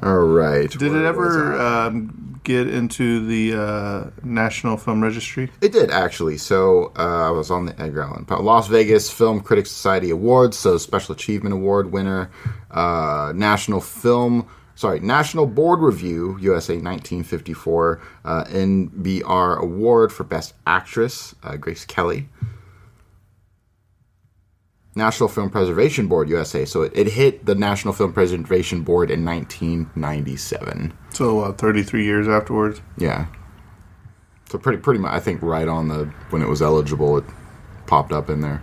All 0.00 0.18
right. 0.18 0.70
Did 0.70 0.94
it 0.94 1.04
ever 1.04 1.60
um, 1.60 2.40
get 2.44 2.68
into 2.68 3.24
the 3.26 3.60
uh, 3.60 4.10
National 4.22 4.76
Film 4.76 5.02
Registry? 5.02 5.50
It 5.60 5.72
did 5.72 5.90
actually. 5.90 6.38
So 6.38 6.92
uh, 6.96 7.28
I 7.28 7.30
was 7.30 7.50
on 7.50 7.66
the 7.66 7.80
Edgar 7.80 8.02
Allan 8.02 8.24
Poe 8.24 8.42
Las 8.42 8.68
Vegas 8.68 9.10
Film 9.10 9.40
Critics 9.40 9.70
Society 9.70 10.10
Awards, 10.10 10.58
so 10.58 10.78
Special 10.78 11.14
Achievement 11.14 11.54
Award 11.54 11.92
winner, 11.92 12.30
uh, 12.70 13.32
National 13.34 13.80
Film, 13.80 14.48
sorry, 14.74 15.00
National 15.00 15.46
Board 15.46 15.80
Review 15.80 16.38
USA 16.40 16.74
1954 16.74 18.00
uh, 18.24 18.44
NBR 18.44 19.58
Award 19.58 20.12
for 20.12 20.24
Best 20.24 20.54
Actress, 20.66 21.34
uh, 21.42 21.56
Grace 21.56 21.84
Kelly. 21.84 22.28
National 24.94 25.28
Film 25.28 25.50
Preservation 25.50 26.06
Board 26.06 26.28
USA. 26.28 26.64
So 26.64 26.82
it, 26.82 26.92
it 26.94 27.06
hit 27.08 27.46
the 27.46 27.54
National 27.54 27.94
Film 27.94 28.12
Preservation 28.12 28.82
Board 28.82 29.10
in 29.10 29.24
1997. 29.24 30.92
So 31.10 31.40
uh, 31.40 31.52
33 31.52 32.04
years 32.04 32.28
afterwards. 32.28 32.80
Yeah. 32.98 33.26
So 34.50 34.58
pretty 34.58 34.82
pretty 34.82 35.00
much 35.00 35.12
I 35.12 35.20
think 35.20 35.40
right 35.42 35.66
on 35.66 35.88
the 35.88 36.12
when 36.30 36.42
it 36.42 36.48
was 36.48 36.60
eligible 36.60 37.16
it 37.16 37.24
popped 37.86 38.12
up 38.12 38.28
in 38.28 38.42
there. 38.42 38.62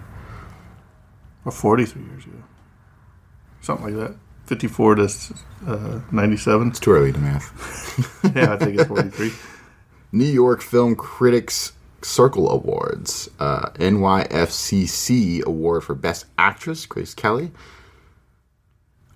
Or 1.46 1.52
43 1.52 2.04
years 2.04 2.26
ago. 2.26 2.44
Something 3.62 3.98
like 3.98 4.10
that. 4.10 4.18
54 4.46 4.96
to 4.96 5.10
uh, 5.68 6.02
97. 6.12 6.70
It's 6.70 6.80
too 6.80 6.92
early 6.92 7.12
to 7.12 7.20
math. 7.20 7.56
Yeah, 8.36 8.54
I 8.54 8.58
think 8.58 8.80
it's 8.80 8.88
43. 8.88 9.32
New 10.12 10.26
York 10.26 10.62
Film 10.62 10.96
Critics 10.96 11.74
Circle 12.02 12.50
Awards. 12.50 13.30
Uh, 13.40 13.70
NYFCC 13.72 15.44
Award 15.44 15.84
for 15.84 15.96
Best 15.96 16.26
Actress, 16.38 16.86
Grace 16.86 17.14
Kelly. 17.14 17.52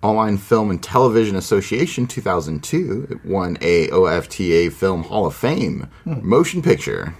Online 0.02 0.36
Film 0.36 0.70
and 0.70 0.82
Television 0.82 1.34
Association 1.34 2.06
2002. 2.06 3.06
It 3.10 3.24
won 3.24 3.56
a 3.62 3.88
OFTA 3.88 4.70
Film 4.70 5.04
Hall 5.04 5.26
of 5.26 5.34
Fame. 5.34 5.88
Motion 6.04 6.60
Picture. 6.60 7.14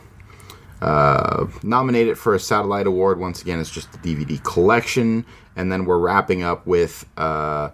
Uh, 0.82 1.46
nominated 1.62 2.18
for 2.18 2.34
a 2.34 2.38
Satellite 2.38 2.86
Award. 2.86 3.18
Once 3.18 3.40
again, 3.40 3.58
it's 3.58 3.70
just 3.70 3.90
the 3.92 3.98
DVD 3.98 4.42
collection. 4.44 5.24
And 5.56 5.72
then 5.72 5.86
we're 5.86 5.98
wrapping 5.98 6.42
up 6.42 6.66
with 6.66 7.06
uh, 7.16 7.70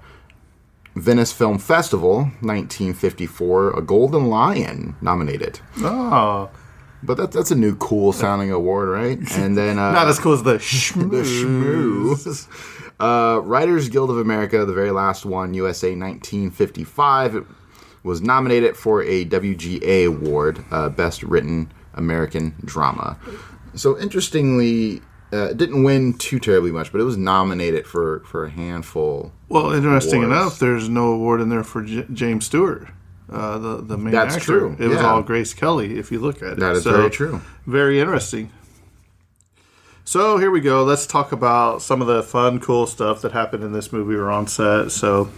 Venice 0.94 1.32
Film 1.32 1.58
Festival 1.58 2.18
1954. 2.40 3.78
A 3.78 3.82
Golden 3.82 4.28
Lion 4.28 4.94
nominated. 5.00 5.58
Oh, 5.78 6.50
But 7.02 7.16
that, 7.16 7.32
that's 7.32 7.50
a 7.50 7.54
new 7.56 7.76
cool 7.76 8.12
sounding 8.12 8.50
award, 8.50 8.88
right? 8.88 9.18
And 9.36 9.56
then 9.56 9.78
uh, 9.78 9.92
not 9.92 10.08
as 10.08 10.18
cool 10.18 10.32
as 10.34 10.42
the 10.42 10.52
the 10.54 10.58
Shmoo. 11.22 12.46
Uh, 13.00 13.40
Writers 13.42 13.88
Guild 13.88 14.10
of 14.10 14.18
America, 14.18 14.64
the 14.66 14.74
very 14.74 14.90
last 14.90 15.24
one, 15.24 15.54
USA 15.54 15.88
1955, 15.96 17.34
it 17.36 17.44
was 18.02 18.20
nominated 18.20 18.76
for 18.76 19.02
a 19.02 19.24
WGA 19.24 20.06
award, 20.06 20.62
uh, 20.70 20.90
Best 20.90 21.22
Written 21.22 21.72
American 21.94 22.54
Drama. 22.64 23.18
So 23.74 23.98
interestingly, 23.98 25.00
uh, 25.32 25.52
didn't 25.54 25.82
win 25.84 26.12
too 26.18 26.38
terribly 26.38 26.72
much, 26.72 26.92
but 26.92 27.00
it 27.00 27.04
was 27.04 27.16
nominated 27.16 27.86
for, 27.86 28.20
for 28.26 28.44
a 28.44 28.50
handful. 28.50 29.32
Well, 29.48 29.72
interesting 29.72 30.24
Awards. 30.24 30.40
enough, 30.40 30.58
there's 30.58 30.88
no 30.90 31.12
award 31.12 31.40
in 31.40 31.48
there 31.48 31.64
for 31.64 31.82
J- 31.82 32.06
James 32.12 32.44
Stewart, 32.46 32.88
uh, 33.30 33.58
the 33.58 33.76
the 33.82 33.96
main 33.96 34.12
That's 34.12 34.36
actor. 34.36 34.46
true, 34.46 34.76
It 34.78 34.88
was 34.88 34.98
all 34.98 35.22
Grace 35.22 35.54
Kelly, 35.54 35.98
if 35.98 36.10
you 36.10 36.18
look 36.20 36.42
at 36.42 36.52
it. 36.54 36.58
That 36.58 36.76
is 36.76 36.84
So, 36.84 36.92
very 36.92 37.10
true. 37.10 37.40
Very 37.66 38.00
interesting. 38.00 38.50
So 40.04 40.38
here 40.38 40.50
we 40.50 40.60
go. 40.60 40.82
Let's 40.82 41.06
talk 41.06 41.30
about 41.30 41.82
some 41.82 42.00
of 42.00 42.08
the 42.08 42.22
fun, 42.22 42.58
cool 42.58 42.86
stuff 42.88 43.22
that 43.22 43.30
happened 43.32 43.62
in 43.62 43.72
this 43.72 43.92
movie 43.92 44.14
or 44.16 44.28
on 44.30 44.48
set. 44.48 44.90
So, 44.90 45.30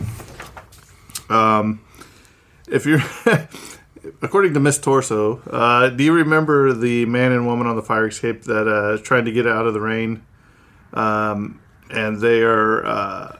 um, 1.28 1.85
if 2.68 2.87
you're, 2.87 3.02
according 4.22 4.55
to 4.55 4.61
Miss 4.61 4.78
Torso, 4.78 5.40
uh, 5.50 5.90
do 5.90 6.02
you 6.02 6.12
remember 6.14 6.72
the 6.72 7.05
man 7.07 7.33
and 7.33 7.46
woman 7.46 7.66
on 7.66 7.76
the 7.76 7.83
fire 7.83 8.07
escape 8.07 8.44
that 8.44 8.66
uh, 8.66 8.96
trying 9.02 9.26
to 9.26 9.33
get 9.33 9.46
out 9.46 9.66
of 9.66 9.74
the 9.74 9.81
rain? 9.81 10.24
Um, 10.94 11.61
and 11.90 12.20
they 12.20 12.40
are 12.42 12.85
uh, 12.87 13.37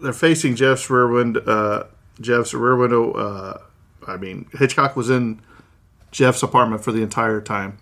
they're 0.00 0.12
facing 0.12 0.56
Jeff's 0.56 0.90
rear 0.90 1.06
window. 1.08 1.40
Uh, 1.44 1.86
Jeff's 2.20 2.54
rear 2.54 2.76
window. 2.76 3.12
Uh, 3.12 3.58
I 4.06 4.16
mean, 4.16 4.46
Hitchcock 4.52 4.96
was 4.96 5.10
in 5.10 5.40
Jeff's 6.10 6.42
apartment 6.42 6.84
for 6.84 6.92
the 6.92 7.02
entire 7.02 7.40
time 7.40 7.78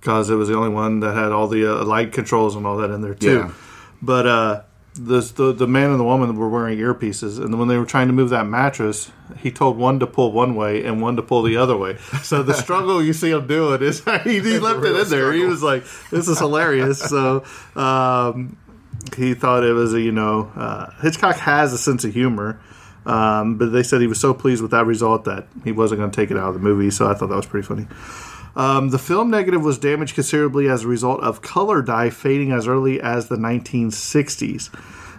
because 0.00 0.30
it 0.30 0.34
was 0.34 0.48
the 0.48 0.54
only 0.54 0.68
one 0.68 1.00
that 1.00 1.14
had 1.14 1.32
all 1.32 1.48
the 1.48 1.80
uh, 1.80 1.84
light 1.84 2.12
controls 2.12 2.56
and 2.56 2.66
all 2.66 2.76
that 2.78 2.90
in 2.90 3.00
there 3.00 3.14
too. 3.14 3.36
Yeah. 3.36 3.52
But 4.02 4.26
uh, 4.26 4.62
this, 4.94 5.32
the 5.32 5.52
the 5.52 5.66
man 5.66 5.90
and 5.90 5.98
the 5.98 6.04
woman 6.04 6.36
were 6.36 6.48
wearing 6.48 6.78
earpieces, 6.78 7.42
and 7.42 7.58
when 7.58 7.68
they 7.68 7.78
were 7.78 7.86
trying 7.86 8.08
to 8.08 8.12
move 8.12 8.30
that 8.30 8.46
mattress, 8.46 9.10
he 9.38 9.50
told 9.50 9.76
one 9.76 9.98
to 10.00 10.06
pull 10.06 10.30
one 10.32 10.54
way 10.54 10.84
and 10.84 11.00
one 11.00 11.16
to 11.16 11.22
pull 11.22 11.42
the 11.42 11.56
other 11.56 11.76
way. 11.76 11.96
So 12.22 12.42
the 12.42 12.54
struggle 12.62 13.02
you 13.02 13.12
see 13.12 13.30
him 13.30 13.46
doing 13.46 13.82
is 13.82 14.04
he, 14.24 14.40
he 14.40 14.58
left 14.58 14.84
it 14.84 14.94
in 14.94 15.08
there. 15.08 15.32
He 15.32 15.44
was 15.44 15.62
like, 15.62 15.84
"This 16.10 16.28
is 16.28 16.38
hilarious." 16.38 17.00
So. 17.00 17.44
Um, 17.74 18.58
he 19.16 19.34
thought 19.34 19.64
it 19.64 19.72
was 19.72 19.92
a 19.92 20.00
you 20.00 20.12
know 20.12 20.50
uh, 20.56 20.90
Hitchcock 21.02 21.36
has 21.36 21.72
a 21.72 21.78
sense 21.78 22.04
of 22.04 22.14
humor, 22.14 22.60
um, 23.06 23.58
but 23.58 23.66
they 23.66 23.82
said 23.82 24.00
he 24.00 24.06
was 24.06 24.20
so 24.20 24.32
pleased 24.34 24.62
with 24.62 24.70
that 24.70 24.86
result 24.86 25.24
that 25.24 25.46
he 25.62 25.72
wasn't 25.72 26.00
going 26.00 26.10
to 26.10 26.16
take 26.16 26.30
it 26.30 26.36
out 26.36 26.48
of 26.48 26.54
the 26.54 26.60
movie. 26.60 26.90
So 26.90 27.08
I 27.08 27.14
thought 27.14 27.28
that 27.28 27.36
was 27.36 27.46
pretty 27.46 27.66
funny. 27.66 27.86
Um, 28.56 28.90
the 28.90 28.98
film 28.98 29.30
negative 29.30 29.62
was 29.62 29.78
damaged 29.78 30.14
considerably 30.14 30.68
as 30.68 30.84
a 30.84 30.88
result 30.88 31.20
of 31.22 31.42
color 31.42 31.82
dye 31.82 32.10
fading 32.10 32.52
as 32.52 32.68
early 32.68 33.00
as 33.00 33.28
the 33.28 33.36
1960s. 33.36 34.70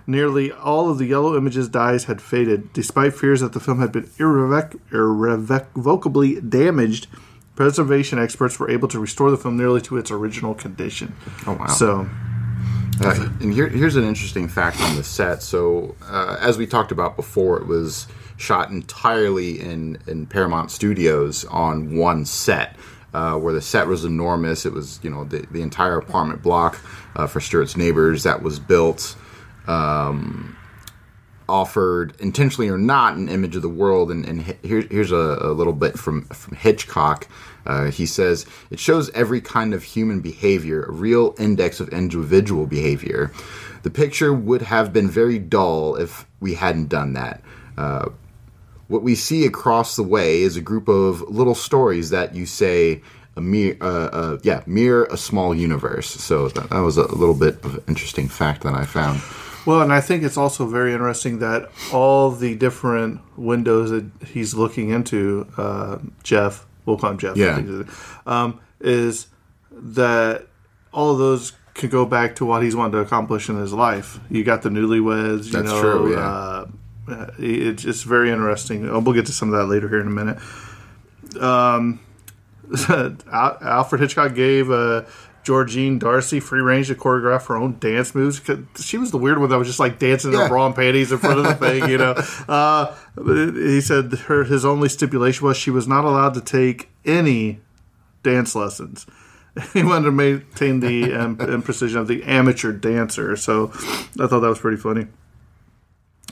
Nearly 0.07 0.51
all 0.51 0.89
of 0.89 0.99
the 0.99 1.05
yellow 1.05 1.35
images 1.35 1.67
dyes 1.67 2.05
had 2.05 2.21
faded, 2.21 2.71
despite 2.73 3.15
fears 3.15 3.41
that 3.41 3.53
the 3.53 3.59
film 3.59 3.79
had 3.79 3.91
been 3.91 4.05
irrevoc- 4.19 4.79
irrevocably 4.91 6.39
damaged. 6.41 7.07
Preservation 7.55 8.19
experts 8.19 8.59
were 8.59 8.69
able 8.69 8.87
to 8.89 8.99
restore 8.99 9.31
the 9.31 9.37
film 9.37 9.57
nearly 9.57 9.81
to 9.81 9.97
its 9.97 10.11
original 10.11 10.53
condition. 10.53 11.15
Oh, 11.47 11.53
wow. 11.53 11.67
So 11.67 12.07
Uh, 13.01 13.29
and 13.41 13.53
here, 13.53 13.67
here's 13.67 13.95
an 13.95 14.05
interesting 14.05 14.47
fact 14.47 14.79
on 14.81 14.95
the 14.95 15.03
set. 15.03 15.43
So, 15.43 15.95
uh, 16.03 16.37
as 16.39 16.57
we 16.57 16.65
talked 16.65 16.91
about 16.91 17.15
before, 17.15 17.57
it 17.57 17.67
was 17.67 18.07
shot 18.37 18.69
entirely 18.69 19.59
in, 19.59 19.97
in 20.07 20.25
Paramount 20.25 20.71
Studios 20.71 21.45
on 21.45 21.97
one 21.97 22.25
set, 22.25 22.75
uh, 23.13 23.37
where 23.37 23.53
the 23.53 23.61
set 23.61 23.87
was 23.87 24.05
enormous. 24.05 24.65
It 24.65 24.73
was, 24.73 24.99
you 25.03 25.09
know, 25.09 25.23
the, 25.25 25.45
the 25.51 25.61
entire 25.61 25.97
apartment 25.97 26.41
block 26.41 26.79
uh, 27.15 27.27
for 27.27 27.39
Stewart's 27.39 27.75
neighbors 27.75 28.23
that 28.23 28.41
was 28.41 28.59
built. 28.59 29.15
Um, 29.67 30.57
offered 31.47 32.19
intentionally 32.19 32.69
or 32.69 32.77
not 32.77 33.15
an 33.15 33.29
image 33.29 33.55
of 33.55 33.61
the 33.61 33.69
world 33.69 34.09
and, 34.09 34.25
and 34.25 34.41
here, 34.63 34.81
here's 34.81 35.11
a, 35.11 35.37
a 35.41 35.53
little 35.53 35.73
bit 35.73 35.97
from, 35.97 36.23
from 36.25 36.55
hitchcock 36.55 37.27
uh, 37.65 37.85
he 37.91 38.05
says 38.05 38.45
it 38.69 38.79
shows 38.79 39.09
every 39.11 39.41
kind 39.41 39.73
of 39.73 39.83
human 39.83 40.21
behavior 40.21 40.83
a 40.83 40.91
real 40.91 41.35
index 41.39 41.79
of 41.79 41.89
individual 41.89 42.65
behavior. 42.65 43.31
The 43.83 43.91
picture 43.91 44.33
would 44.33 44.63
have 44.63 44.91
been 44.91 45.09
very 45.09 45.39
dull 45.39 45.95
if 45.95 46.25
we 46.39 46.55
hadn't 46.55 46.89
done 46.89 47.13
that. 47.13 47.41
Uh, 47.77 48.09
what 48.87 49.03
we 49.03 49.15
see 49.15 49.45
across 49.45 49.95
the 49.95 50.03
way 50.03 50.41
is 50.41 50.57
a 50.57 50.61
group 50.61 50.87
of 50.87 51.21
little 51.21 51.55
stories 51.55 52.11
that 52.11 52.35
you 52.35 52.45
say 52.45 53.01
a 53.37 53.77
uh, 53.81 53.85
uh, 53.85 54.37
yeah 54.43 54.61
mirror 54.65 55.07
a 55.11 55.17
small 55.17 55.53
universe. 55.53 56.07
So 56.07 56.47
that, 56.49 56.69
that 56.69 56.79
was 56.79 56.97
a 56.97 57.07
little 57.15 57.35
bit 57.35 57.63
of 57.65 57.83
interesting 57.89 58.29
fact 58.29 58.63
that 58.63 58.73
i 58.73 58.85
found. 58.85 59.21
Well, 59.65 59.81
and 59.81 59.91
I 59.91 59.99
think 59.99 60.23
it's 60.23 60.37
also 60.37 60.67
very 60.67 60.93
interesting 60.93 61.39
that 61.39 61.71
all 61.91 62.29
the 62.29 62.55
different 62.55 63.21
windows 63.35 63.89
that 63.89 64.05
he's 64.27 64.53
looking 64.53 64.91
into, 64.91 65.47
uh, 65.57 65.97
Jeff, 66.21 66.67
we'll 66.85 66.97
call 66.97 67.11
him 67.11 67.17
Jeff, 67.17 67.35
Yeah. 67.37 67.61
um, 68.25 68.59
is 68.79 69.27
that 69.71 70.47
all 70.93 71.11
of 71.11 71.17
those 71.19 71.53
could 71.73 71.91
go 71.91 72.05
back 72.05 72.35
to 72.37 72.45
what 72.45 72.63
he's 72.63 72.75
wanted 72.75 72.93
to 72.93 72.97
accomplish 72.99 73.49
in 73.49 73.57
his 73.57 73.73
life. 73.73 74.19
You 74.29 74.43
got 74.43 74.61
the 74.61 74.69
newlyweds, 74.69 75.45
you 75.47 75.51
That's 75.51 75.65
know. 75.67 75.81
true, 75.81 76.13
yeah. 76.13 76.19
Uh, 76.19 76.65
uh, 77.07 77.27
it's, 77.37 77.83
it's 77.85 78.03
very 78.03 78.31
interesting. 78.31 78.89
Uh, 78.89 78.99
We'll 78.99 79.13
get 79.13 79.25
to 79.27 79.33
some 79.33 79.53
of 79.53 79.59
that 79.59 79.65
later 79.65 79.89
here 79.89 79.99
in 79.99 80.07
a 80.07 80.09
minute. 80.09 80.37
Um, 81.41 81.99
Alfred 83.31 84.01
Hitchcock 84.01 84.33
gave 84.35 84.71
uh, 84.71 85.03
Georgine 85.45 85.99
Darcy 85.99 86.39
free 86.41 86.59
range 86.59 86.87
to 86.87 86.95
choreograph 86.95 87.45
her 87.47 87.55
own 87.55 87.77
dance 87.79 88.13
moves. 88.15 88.41
She 88.77 88.97
was 88.97 89.11
the 89.11 89.17
weird 89.17 89.37
one 89.39 89.49
that 89.49 89.57
was 89.57 89.67
just 89.67 89.79
like 89.79 89.99
dancing 89.99 90.31
in 90.33 90.37
Yeah. 90.39 90.43
her 90.45 90.49
bra 90.49 90.65
and 90.65 90.75
panties 90.75 91.11
in 91.11 91.19
front 91.19 91.37
of 91.39 91.45
the 91.45 91.53
thing, 91.67 91.87
you 91.89 91.97
know. 91.99 92.15
Uh, 92.49 92.93
he 93.53 93.79
said 93.79 94.11
her 94.27 94.43
his 94.43 94.65
only 94.65 94.89
stipulation 94.89 95.45
was 95.45 95.55
she 95.55 95.69
was 95.71 95.87
not 95.87 96.03
allowed 96.03 96.33
to 96.33 96.41
take 96.41 96.89
any 97.05 97.59
dance 98.23 98.55
lessons. 98.55 99.05
He 99.71 99.83
wanted 99.83 100.05
to 100.05 100.11
maintain 100.11 100.81
the 100.81 101.13
um, 101.13 101.37
and 101.39 101.63
precision 101.63 101.97
of 101.97 102.09
the 102.09 102.23
amateur 102.23 102.73
dancer. 102.73 103.37
So 103.37 103.71
I 104.19 104.27
thought 104.27 104.41
that 104.41 104.49
was 104.49 104.59
pretty 104.59 104.75
funny. 104.75 105.07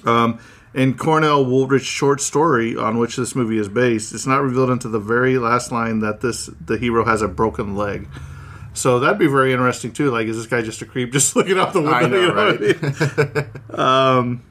Um, 0.04 0.40
in 0.74 0.98
Cornell 0.98 1.46
Woolrich's 1.46 1.86
short 1.88 2.20
story 2.20 2.76
on 2.76 2.98
which 2.98 3.16
this 3.16 3.34
movie 3.36 3.58
is 3.60 3.70
based, 3.70 4.14
it's 4.14 4.28
not 4.28 4.42
revealed 4.42 4.72
until 4.72 4.92
the 4.92 5.00
very 5.00 5.38
last 5.38 5.72
line 5.72 6.00
that 6.00 6.20
this 6.20 6.50
the 6.66 6.78
hero 6.78 7.06
has 7.06 7.22
a 7.22 7.28
broken 7.30 7.76
leg. 7.78 8.08
So 8.74 9.00
that'd 9.00 9.20
be 9.20 9.28
very 9.28 9.52
interesting 9.52 9.92
too. 9.92 10.12
Like, 10.12 10.28
is 10.28 10.38
this 10.38 10.48
guy 10.48 10.62
just 10.62 10.82
a 10.82 10.86
creep, 10.86 11.12
just 11.12 11.36
looking 11.36 11.58
out 11.58 11.74
the 11.74 11.82
window? 11.82 11.96
I 11.96 12.08
know, 12.08 12.22
you 12.22 12.34
what 12.34 13.40
I 13.74 13.80
mean? 13.80 13.80
um, 13.80 14.44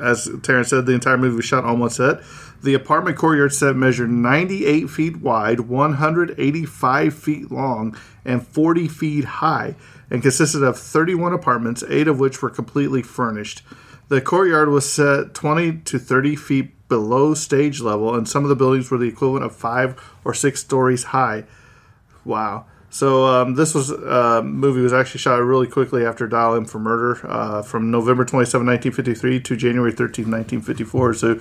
as 0.00 0.28
Terrence 0.42 0.68
said, 0.68 0.86
the 0.86 0.92
entire 0.92 1.16
movie 1.16 1.36
was 1.36 1.44
shot 1.44 1.64
on 1.64 1.78
one 1.78 1.90
set. 1.90 2.20
The 2.62 2.74
apartment 2.74 3.16
courtyard 3.16 3.52
set 3.52 3.76
measured 3.76 4.10
98 4.10 4.90
feet 4.90 5.16
wide, 5.18 5.60
185 5.60 7.14
feet 7.14 7.50
long, 7.50 7.96
and 8.24 8.46
40 8.46 8.88
feet 8.88 9.24
high, 9.24 9.76
and 10.10 10.22
consisted 10.22 10.62
of 10.62 10.78
31 10.78 11.32
apartments, 11.32 11.84
eight 11.88 12.08
of 12.08 12.18
which 12.18 12.42
were 12.42 12.50
completely 12.50 13.02
furnished. 13.02 13.62
The 14.08 14.20
courtyard 14.20 14.68
was 14.68 14.90
set 14.90 15.34
20 15.34 15.78
to 15.78 15.98
30 15.98 16.36
feet 16.36 16.88
below 16.88 17.34
stage 17.34 17.80
level, 17.80 18.14
and 18.14 18.28
some 18.28 18.42
of 18.42 18.48
the 18.48 18.56
buildings 18.56 18.90
were 18.90 18.98
the 18.98 19.08
equivalent 19.08 19.44
of 19.44 19.54
five 19.54 20.00
or 20.24 20.32
six 20.32 20.60
stories 20.60 21.04
high. 21.04 21.44
Wow. 22.24 22.66
So 22.96 23.26
um, 23.26 23.56
this 23.56 23.74
was 23.74 23.92
uh, 23.92 24.40
movie 24.42 24.80
was 24.80 24.94
actually 24.94 25.18
shot 25.18 25.42
really 25.42 25.66
quickly 25.66 26.06
after 26.06 26.26
Dial 26.26 26.54
M 26.54 26.64
for 26.64 26.78
Murder, 26.78 27.20
uh, 27.30 27.60
from 27.60 27.90
November 27.90 28.24
27, 28.24 28.66
1953 28.66 29.38
to 29.40 29.54
January 29.54 29.92
13, 29.92 30.24
1954. 30.24 31.12
So 31.12 31.38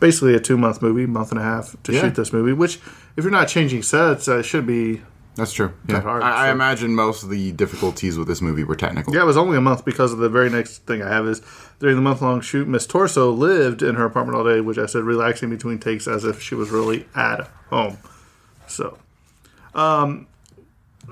basically 0.00 0.34
a 0.34 0.38
two 0.40 0.58
month 0.58 0.82
movie, 0.82 1.06
month 1.06 1.30
and 1.30 1.40
a 1.40 1.42
half 1.42 1.74
to 1.84 1.94
Yeah. 1.94 2.02
shoot 2.02 2.14
this 2.14 2.30
movie. 2.30 2.52
Which, 2.52 2.78
if 3.16 3.24
you're 3.24 3.30
not 3.30 3.48
changing 3.48 3.84
sets, 3.84 4.28
uh, 4.28 4.40
it 4.40 4.42
should 4.42 4.66
be. 4.66 5.00
That's 5.34 5.54
true. 5.54 5.72
Yeah. 5.88 6.02
hard, 6.02 6.22
I, 6.22 6.48
I 6.48 6.50
imagine 6.50 6.94
most 6.94 7.22
of 7.22 7.30
the 7.30 7.52
difficulties 7.52 8.18
with 8.18 8.28
this 8.28 8.42
movie 8.42 8.64
were 8.64 8.76
technical. 8.76 9.14
Yeah, 9.14 9.22
it 9.22 9.26
was 9.26 9.38
only 9.38 9.56
a 9.56 9.62
month 9.62 9.86
because 9.86 10.12
of 10.12 10.18
the 10.18 10.28
very 10.28 10.50
next 10.50 10.80
thing 10.86 11.00
I 11.00 11.08
have 11.08 11.26
is 11.26 11.40
during 11.80 11.96
the 11.96 12.02
month 12.02 12.20
long 12.20 12.42
shoot, 12.42 12.68
Miss 12.68 12.86
Torso 12.86 13.30
lived 13.30 13.82
in 13.82 13.94
her 13.94 14.04
apartment 14.04 14.36
all 14.36 14.44
day, 14.44 14.60
which 14.60 14.76
I 14.76 14.84
said 14.84 15.04
relaxing 15.04 15.48
between 15.48 15.78
takes 15.78 16.06
as 16.06 16.24
if 16.24 16.42
she 16.42 16.54
was 16.54 16.68
really 16.68 17.06
at 17.14 17.48
home. 17.70 17.96
So, 18.66 18.98
um, 19.74 20.26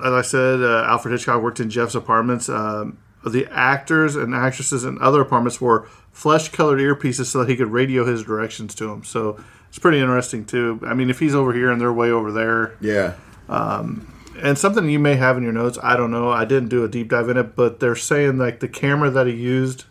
as 0.05 0.13
I 0.13 0.23
said, 0.23 0.61
uh, 0.61 0.85
Alfred 0.89 1.13
Hitchcock 1.13 1.43
worked 1.43 1.61
in 1.61 1.71
Jeff's 1.71 1.95
apartments. 1.95 2.49
Um, 2.49 2.99
the 3.25 3.47
actors 3.51 4.15
and 4.15 4.35
actresses 4.35 4.85
in 4.85 4.99
other 5.01 5.21
apartments 5.21 5.61
wore 5.61 5.89
flesh 6.13 6.49
colored 6.51 6.79
earpieces 6.79 7.27
so 7.27 7.41
that 7.41 7.49
he 7.49 7.57
could 7.57 7.69
radio 7.73 8.05
his 8.05 8.23
directions 8.23 8.75
to 8.77 8.87
them. 8.87 9.05
So 9.05 9.39
it's 9.69 9.79
pretty 9.79 9.99
interesting 9.99 10.45
too. 10.45 10.81
I 10.87 10.95
mean, 10.95 11.11
if 11.11 11.19
he's 11.19 11.35
over 11.35 11.53
here 11.53 11.71
and 11.71 11.81
they're 11.81 11.93
way 11.93 12.11
over 12.11 12.31
there, 12.31 12.75
Yeah. 12.81 13.15
and 13.49 14.57
something 14.59 14.89
you 14.89 14.99
may 14.99 15.17
have 15.17 15.37
in 15.37 15.43
your 15.43 15.53
notes, 15.53 15.79
I 15.83 15.97
don't 15.97 16.11
know. 16.11 16.31
I 16.31 16.45
didn't 16.45 16.69
do 16.69 16.85
a 16.85 16.89
deep 16.89 17.09
dive 17.11 17.29
in 17.29 17.37
it, 17.37 17.57
but 17.57 17.81
they're 17.81 17.97
saying 17.97 18.39
like 18.39 18.61
the 18.61 18.69
camera 18.69 19.11
that 19.11 19.27
he 19.27 19.33
used 19.35 19.85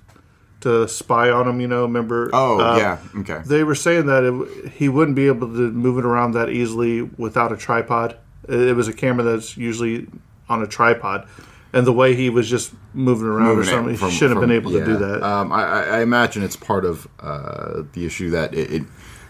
to 0.61 0.87
spy 0.87 1.29
on 1.29 1.47
him. 1.47 1.59
You 1.59 1.67
know, 1.67 1.81
remember? 1.83 2.29
Oh, 2.31 2.59
uh, 2.59 2.77
yeah. 2.77 2.97
Okay. 3.21 3.41
They 3.45 3.63
were 3.63 3.75
saying 3.75 4.05
that 4.05 4.23
it, 4.23 4.71
he 4.73 4.87
wouldn't 4.89 5.15
be 5.15 5.27
able 5.27 5.47
to 5.47 5.71
move 5.71 5.97
it 5.97 6.05
around 6.05 6.31
that 6.33 6.49
easily 6.49 7.01
without 7.01 7.51
a 7.51 7.57
tripod. 7.57 8.17
It, 8.47 8.75
was 8.75 8.87
a 8.87 8.93
camera 8.93 9.23
that's 9.23 9.57
usually 9.57 10.07
on 10.49 10.61
a 10.61 10.67
tripod, 10.67 11.27
and 11.73 11.85
the 11.87 11.93
way 11.93 12.15
he 12.15 12.29
was 12.29 12.49
just 12.49 12.73
moving 12.93 13.27
around 13.27 13.47
or 13.47 13.55
Moving 13.55 13.63
it 13.63 13.71
something, 13.97 14.09
he 14.09 14.15
shouldn't 14.15 14.39
have 14.39 14.47
been 14.47 14.55
able 14.55 14.71
to 14.71 14.85
do 14.85 14.97
that. 14.97 15.23
Um, 15.23 15.51
I, 15.51 15.63
I 15.97 16.01
imagine 16.01 16.43
it's 16.43 16.55
part 16.55 16.85
of 16.85 17.07
uh, 17.19 17.83
the 17.93 18.05
issue 18.05 18.29
that 18.31 18.53
it, 18.53 18.71
it 18.71 18.83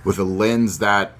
with 0.04 0.20
a 0.20 0.24
lens 0.24 0.80
that 0.80 1.14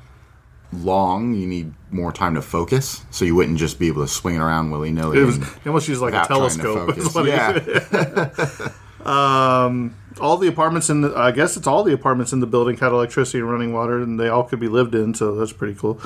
long, 0.74 1.34
you 1.36 1.48
need 1.48 1.74
more 1.92 2.12
time 2.12 2.36
to 2.36 2.42
focus, 2.42 3.04
so 3.12 3.24
you 3.24 3.34
wouldn't 3.36 3.58
just 3.58 3.80
be 3.80 3.88
able 3.88 4.02
to 4.02 4.08
swing 4.08 4.36
it 4.36 4.40
around 4.40 4.72
willy 4.72 4.92
nilly. 4.92 5.20
it 5.22 5.24
was 5.24 5.38
he 5.38 5.70
almost 5.70 5.88
used 5.88 6.02
like 6.02 6.14
a 6.14 6.26
telescope. 6.28 6.98
is 6.98 7.14
what 7.16 7.26
he- 7.26 7.32
Yeah, 7.32 8.30
Um, 9.06 9.96
all 10.20 10.38
the 10.38 10.48
apartments 10.48 10.90
in 10.90 11.02
the, 11.02 11.16
I 11.16 11.32
guess 11.32 11.58
it's 11.58 11.68
all 11.68 11.84
the 11.84 11.94
apartments 11.94 12.34
in 12.34 12.40
the 12.40 12.48
building 12.48 12.76
had 12.78 12.92
electricity 12.92 13.38
and 13.38 13.50
running 13.52 13.72
water, 13.72 14.00
and 14.00 14.20
they 14.20 14.30
all 14.30 14.44
could 14.44 14.60
be 14.60 14.68
lived 14.68 14.96
in, 14.96 15.14
so 15.14 15.36
that's 15.36 15.54
pretty 15.54 15.76
cool. 15.76 16.02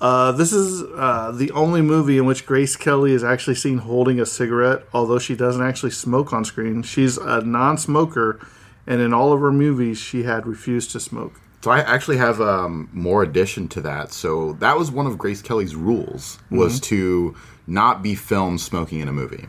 Uh, 0.00 0.32
this 0.32 0.52
is 0.52 0.82
uh, 0.82 1.32
the 1.32 1.50
only 1.52 1.80
movie 1.80 2.18
in 2.18 2.26
which 2.26 2.44
Grace 2.44 2.76
Kelly 2.76 3.12
is 3.12 3.24
actually 3.24 3.54
seen 3.54 3.78
holding 3.78 4.20
a 4.20 4.26
cigarette, 4.26 4.82
although 4.92 5.18
she 5.18 5.34
doesn't 5.34 5.62
actually 5.62 5.90
smoke 5.90 6.32
on 6.32 6.44
screen. 6.44 6.82
She's 6.82 7.16
a 7.16 7.40
non 7.40 7.78
smoker, 7.78 8.38
and 8.86 9.00
in 9.00 9.14
all 9.14 9.32
of 9.32 9.40
her 9.40 9.52
movies, 9.52 9.98
she 9.98 10.24
had 10.24 10.46
refused 10.46 10.90
to 10.92 11.00
smoke. 11.00 11.40
So 11.62 11.70
I 11.70 11.80
actually 11.80 12.18
have 12.18 12.40
um, 12.40 12.88
more 12.92 13.22
addition 13.22 13.68
to 13.68 13.80
that. 13.80 14.12
So 14.12 14.52
that 14.54 14.78
was 14.78 14.90
one 14.90 15.06
of 15.06 15.18
Grace 15.18 15.42
Kelly's 15.42 15.74
rules 15.74 16.38
was 16.50 16.78
to 16.80 17.34
not 17.66 18.02
be 18.02 18.14
filmed 18.14 18.60
smoking 18.60 19.00
in 19.00 19.08
a 19.08 19.12
movie, 19.12 19.46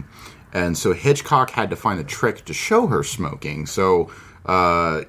and 0.53 0.77
so 0.77 0.93
Hitchcock 0.93 1.51
had 1.51 1.69
to 1.69 1.75
find 1.75 1.99
a 1.99 2.03
trick 2.03 2.45
to 2.45 2.53
show 2.53 2.87
her 2.87 3.03
smoking. 3.03 3.65
So 3.65 4.09
uh, 4.45 5.03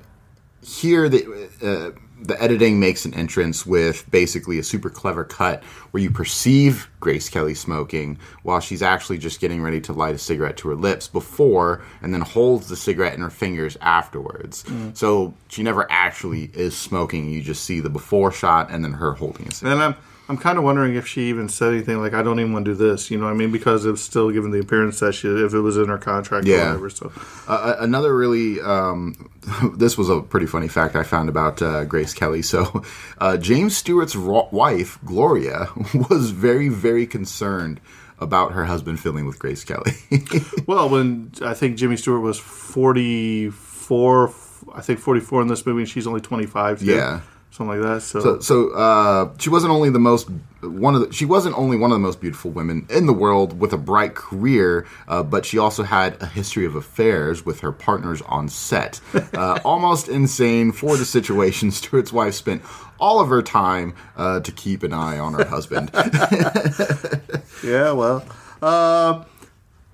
here 0.62 1.08
the 1.08 1.48
uh, 1.62 1.98
the 2.20 2.40
editing 2.42 2.80
makes 2.80 3.04
an 3.04 3.14
entrance 3.14 3.64
with 3.64 4.08
basically 4.10 4.58
a 4.58 4.62
super 4.62 4.90
clever 4.90 5.24
cut 5.24 5.62
where 5.90 6.02
you 6.02 6.10
perceive 6.10 6.88
Grace 7.00 7.28
Kelly 7.28 7.54
smoking 7.54 8.18
while 8.42 8.60
she's 8.60 8.82
actually 8.82 9.18
just 9.18 9.40
getting 9.40 9.62
ready 9.62 9.80
to 9.82 9.92
light 9.92 10.14
a 10.14 10.18
cigarette 10.18 10.56
to 10.58 10.68
her 10.68 10.74
lips 10.74 11.08
before 11.08 11.82
and 12.02 12.12
then 12.12 12.20
holds 12.20 12.68
the 12.68 12.76
cigarette 12.76 13.14
in 13.14 13.20
her 13.20 13.30
fingers 13.30 13.76
afterwards. 13.80 14.64
Mm. 14.64 14.96
So 14.96 15.34
she 15.48 15.62
never 15.62 15.86
actually 15.90 16.50
is 16.54 16.76
smoking. 16.76 17.30
You 17.30 17.42
just 17.42 17.64
see 17.64 17.80
the 17.80 17.90
before 17.90 18.32
shot 18.32 18.70
and 18.70 18.84
then 18.84 18.92
her 18.92 19.14
holding 19.14 19.48
a 19.48 19.52
cigarette. 19.52 19.74
And 19.74 19.82
I'm 19.82 19.96
I'm 20.28 20.36
kind 20.36 20.58
of 20.58 20.64
wondering 20.64 20.94
if 20.94 21.06
she 21.06 21.22
even 21.30 21.48
said 21.48 21.72
anything 21.72 21.98
like, 22.00 22.12
"I 22.12 22.22
don't 22.22 22.38
even 22.38 22.52
want 22.52 22.66
to 22.66 22.72
do 22.72 22.76
this," 22.76 23.10
you 23.10 23.16
know 23.18 23.24
what 23.24 23.30
I 23.32 23.34
mean? 23.36 23.50
Because 23.50 23.86
it's 23.86 24.02
still 24.02 24.30
given 24.30 24.50
the 24.50 24.58
appearance 24.60 25.00
that 25.00 25.14
she, 25.14 25.26
if 25.28 25.54
it 25.54 25.60
was 25.60 25.76
in 25.78 25.88
her 25.88 25.96
contract 25.98 26.46
or 26.46 26.50
Yeah. 26.50 26.66
whatever. 26.66 26.90
So 26.90 27.12
Uh, 27.48 27.76
another 27.78 28.14
really, 28.14 28.60
um, 28.60 29.30
this 29.76 29.96
was 29.96 30.10
a 30.10 30.20
pretty 30.20 30.46
funny 30.46 30.68
fact 30.68 30.96
I 30.96 31.02
found 31.02 31.28
about 31.30 31.62
uh, 31.62 31.84
Grace 31.84 32.12
Kelly. 32.12 32.42
So, 32.42 32.82
uh, 33.18 33.36
James 33.38 33.74
Stewart's 33.76 34.14
ro- 34.14 34.48
wife, 34.52 34.98
Gloria, 35.04 35.68
was 36.10 36.30
very, 36.30 36.68
very 36.68 37.06
concerned 37.06 37.80
about 38.20 38.52
her 38.52 38.64
husband 38.66 38.98
filming 39.00 39.24
with 39.26 39.38
Grace 39.38 39.64
Kelly. 39.64 39.92
Well, 40.66 40.90
when 40.90 41.32
I 41.40 41.54
think 41.54 41.76
Jimmy 41.78 41.96
Stewart 41.96 42.20
was 42.20 42.38
44, 42.38 44.32
I 44.74 44.80
think 44.82 44.98
44 44.98 45.42
in 45.42 45.48
this 45.48 45.64
movie, 45.64 45.80
and 45.82 45.88
she's 45.88 46.06
only 46.06 46.20
25. 46.20 46.80
too. 46.80 46.84
Yeah. 46.86 47.20
Something 47.50 47.80
like 47.80 47.88
that. 47.88 48.02
So, 48.02 48.20
so, 48.20 48.40
so 48.40 48.70
uh, 48.70 49.32
she 49.38 49.50
wasn't 49.50 49.72
only 49.72 49.90
the 49.90 49.98
most 49.98 50.28
one 50.60 50.94
of 50.94 51.00
the, 51.06 51.12
she 51.12 51.24
wasn't 51.24 51.56
only 51.56 51.76
one 51.76 51.90
of 51.90 51.94
the 51.94 52.00
most 52.00 52.20
beautiful 52.20 52.50
women 52.50 52.86
in 52.90 53.06
the 53.06 53.12
world 53.12 53.58
with 53.58 53.72
a 53.72 53.76
bright 53.76 54.14
career, 54.14 54.86
uh, 55.06 55.22
but 55.22 55.46
she 55.46 55.56
also 55.56 55.84
had 55.84 56.20
a 56.20 56.26
history 56.26 56.66
of 56.66 56.74
affairs 56.74 57.46
with 57.46 57.60
her 57.60 57.72
partners 57.72 58.22
on 58.22 58.48
set. 58.48 59.00
Uh, 59.34 59.58
almost 59.64 60.08
insane 60.08 60.72
for 60.72 60.96
the 60.96 61.04
situation. 61.04 61.70
Stewart's 61.70 62.12
wife 62.12 62.34
spent 62.34 62.62
all 62.98 63.20
of 63.20 63.28
her 63.28 63.42
time 63.42 63.94
uh, 64.16 64.40
to 64.40 64.50
keep 64.50 64.82
an 64.82 64.92
eye 64.92 65.18
on 65.18 65.34
her 65.34 65.44
husband. 65.44 65.90
yeah, 67.62 67.92
well. 67.92 68.24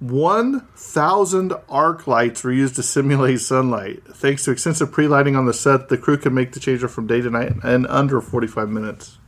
Uh, 0.02 0.07
1,000 0.07 1.52
arc 1.68 2.07
lights 2.07 2.44
were 2.44 2.52
used 2.52 2.76
to 2.76 2.83
simulate 2.83 3.40
sunlight. 3.40 4.02
Thanks 4.04 4.44
to 4.44 4.50
extensive 4.50 4.92
pre 4.92 5.09
lighting 5.09 5.37
on 5.37 5.46
the 5.46 5.54
set, 5.54 5.88
the 5.88 5.98
crew 5.98 6.16
could 6.16 6.33
make 6.33 6.52
the 6.52 6.61
change 6.61 6.83
from 6.83 7.07
day 7.07 7.20
to 7.20 7.30
night 7.30 7.52
in 7.64 7.87
under 7.87 8.20
45 8.20 8.68
minutes. 8.68 9.18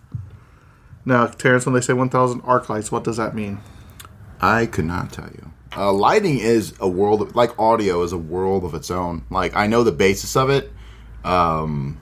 Now, 1.05 1.26
Terrence, 1.26 1.64
when 1.64 1.74
they 1.74 1.81
say 1.81 1.92
1,000 1.92 2.40
arc 2.42 2.68
lights, 2.68 2.90
what 2.90 3.05
does 3.05 3.16
that 3.16 3.35
mean? 3.35 3.61
I 4.40 4.66
could 4.66 4.85
not 4.85 5.12
tell 5.12 5.29
you. 5.29 5.52
Uh, 5.76 5.92
lighting 5.92 6.38
is 6.38 6.74
a 6.81 6.88
world, 6.88 7.22
of, 7.22 7.37
like 7.37 7.59
audio 7.59 8.02
is 8.02 8.12
a 8.12 8.18
world 8.18 8.64
of 8.64 8.74
its 8.74 8.90
own. 8.90 9.24
Like 9.31 9.55
I 9.55 9.66
know 9.66 9.85
the 9.85 9.92
basis 9.92 10.37
of 10.37 10.50
it, 10.50 10.72
um, 11.24 12.00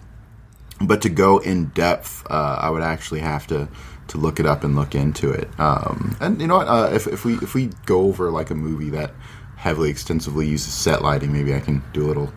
but 0.80 1.02
to 1.02 1.08
go 1.08 1.38
in 1.38 1.66
depth, 1.66 2.24
uh, 2.30 2.58
I 2.60 2.70
would 2.70 2.82
actually 2.82 3.20
have 3.20 3.46
to 3.48 3.68
to 4.08 4.18
look 4.18 4.38
it 4.40 4.46
up 4.46 4.64
and 4.64 4.76
look 4.76 4.94
into 4.94 5.30
it. 5.30 5.48
Um, 5.58 6.16
and 6.20 6.40
you 6.40 6.46
know 6.46 6.56
what? 6.56 6.68
Uh, 6.68 6.90
if 6.92 7.06
if 7.06 7.24
we 7.24 7.34
if 7.34 7.54
we 7.54 7.70
go 7.86 8.02
over 8.02 8.30
like 8.30 8.50
a 8.50 8.54
movie 8.54 8.90
that 8.90 9.12
heavily 9.56 9.90
extensively 9.90 10.46
uses 10.46 10.72
set 10.72 11.02
lighting, 11.02 11.32
maybe 11.32 11.54
I 11.54 11.60
can 11.60 11.82
do 11.92 12.04
a 12.04 12.08
little 12.08 12.32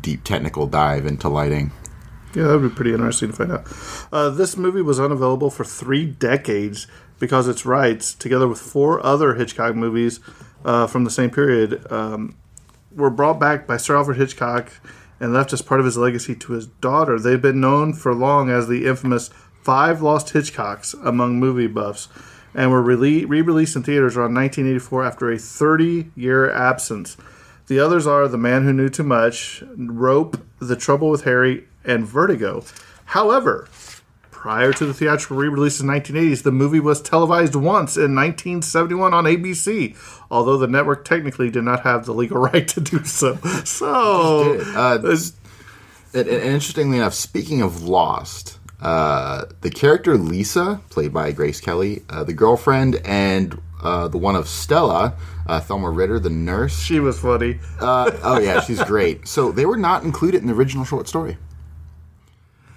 deep 0.00 0.24
technical 0.24 0.66
dive 0.66 1.06
into 1.06 1.28
lighting. 1.28 1.72
Yeah, 2.34 2.44
that 2.44 2.60
would 2.60 2.70
be 2.70 2.74
pretty 2.74 2.92
interesting 2.92 3.30
to 3.30 3.36
find 3.36 3.52
out. 3.52 3.66
Uh, 4.12 4.30
this 4.30 4.56
movie 4.56 4.82
was 4.82 5.00
unavailable 5.00 5.50
for 5.50 5.64
three 5.64 6.06
decades 6.06 6.86
because 7.18 7.48
its 7.48 7.66
rights, 7.66 8.14
together 8.14 8.46
with 8.46 8.60
four 8.60 9.04
other 9.04 9.34
Hitchcock 9.34 9.74
movies 9.74 10.20
uh, 10.64 10.86
from 10.86 11.04
the 11.04 11.10
same 11.10 11.30
period, 11.30 11.90
um, 11.90 12.36
were 12.94 13.10
brought 13.10 13.40
back 13.40 13.66
by 13.66 13.76
Sir 13.76 13.96
Alfred 13.96 14.16
Hitchcock 14.16 14.72
and 15.18 15.34
left 15.34 15.52
as 15.52 15.60
part 15.60 15.80
of 15.80 15.86
his 15.86 15.96
legacy 15.96 16.34
to 16.34 16.52
his 16.52 16.66
daughter. 16.66 17.18
They've 17.18 17.40
been 17.40 17.60
known 17.60 17.92
for 17.92 18.14
long 18.14 18.48
as 18.48 18.68
the 18.68 18.86
infamous 18.86 19.30
Five 19.62 20.02
Lost 20.02 20.28
Hitchcocks 20.32 20.94
among 21.04 21.38
movie 21.38 21.66
buffs 21.66 22.08
and 22.54 22.70
were 22.70 22.82
re-released 22.82 23.76
in 23.76 23.82
theaters 23.82 24.16
around 24.16 24.34
1984 24.34 25.04
after 25.04 25.30
a 25.30 25.36
30-year 25.36 26.50
absence. 26.50 27.16
The 27.68 27.78
others 27.78 28.06
are 28.06 28.26
The 28.26 28.38
Man 28.38 28.64
Who 28.64 28.72
Knew 28.72 28.88
Too 28.88 29.04
Much, 29.04 29.62
Rope, 29.76 30.40
The 30.58 30.76
Trouble 30.76 31.10
with 31.10 31.24
Harry, 31.24 31.64
and 31.84 32.04
Vertigo. 32.06 32.64
However, 33.04 33.68
prior 34.30 34.72
to 34.72 34.86
the 34.86 34.94
theatrical 34.94 35.36
re-release 35.36 35.80
in 35.80 35.86
1980s, 35.86 36.42
the 36.42 36.50
movie 36.50 36.80
was 36.80 37.00
televised 37.00 37.54
once 37.54 37.96
in 37.96 38.14
1971 38.14 39.14
on 39.14 39.24
ABC, 39.24 39.94
although 40.30 40.56
the 40.56 40.66
network 40.66 41.04
technically 41.04 41.50
did 41.50 41.62
not 41.62 41.82
have 41.82 42.06
the 42.06 42.14
legal 42.14 42.38
right 42.40 42.66
to 42.68 42.80
do 42.80 43.04
so. 43.04 43.36
So, 43.64 44.58
Uh, 44.74 44.98
And, 46.12 46.26
and 46.26 46.42
interestingly 46.42 46.96
enough, 46.96 47.14
speaking 47.14 47.62
of 47.62 47.82
Lost, 47.82 48.58
uh, 48.80 49.44
the 49.60 49.70
character 49.70 50.16
Lisa, 50.16 50.80
played 50.90 51.12
by 51.12 51.32
Grace 51.32 51.60
Kelly, 51.60 52.02
uh, 52.08 52.24
the 52.24 52.32
girlfriend 52.32 52.96
and 53.04 53.60
uh, 53.82 54.08
the 54.08 54.18
one 54.18 54.36
of 54.36 54.48
Stella, 54.48 55.14
uh, 55.46 55.60
Thelma 55.60 55.90
Ritter, 55.90 56.18
the 56.18 56.30
nurse. 56.30 56.80
She 56.80 57.00
was 57.00 57.18
funny. 57.18 57.58
Uh, 57.80 58.10
oh 58.22 58.38
yeah, 58.38 58.60
she's 58.60 58.82
great. 58.84 59.26
So 59.28 59.52
they 59.52 59.66
were 59.66 59.76
not 59.76 60.02
included 60.02 60.40
in 60.40 60.46
the 60.46 60.54
original 60.54 60.84
short 60.84 61.08
story. 61.08 61.36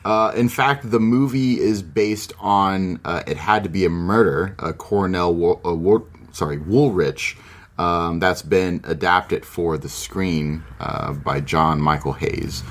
Uh, 0.06 0.34
in 0.36 0.50
fact, 0.50 0.92
the 0.92 1.00
movie 1.00 1.60
is 1.60 1.82
based 1.82 2.34
on 2.40 3.00
uh, 3.06 3.24
"It 3.26 3.38
Had 3.38 3.64
to 3.64 3.70
Be 3.70 3.86
a 3.86 3.90
Murder," 3.90 4.56
a 4.60 4.74
Cornell, 4.74 5.34
Wo- 5.34 5.62
Wo- 5.64 6.08
sorry, 6.34 6.58
Woolrich, 6.58 7.38
um, 7.78 8.20
that's 8.20 8.42
been 8.42 8.82
adapted 8.84 9.46
for 9.46 9.78
the 9.78 9.90
screen 9.90 10.64
uh, 10.80 11.14
by 11.14 11.40
John 11.40 11.82
Michael 11.82 12.14
Hayes. 12.14 12.64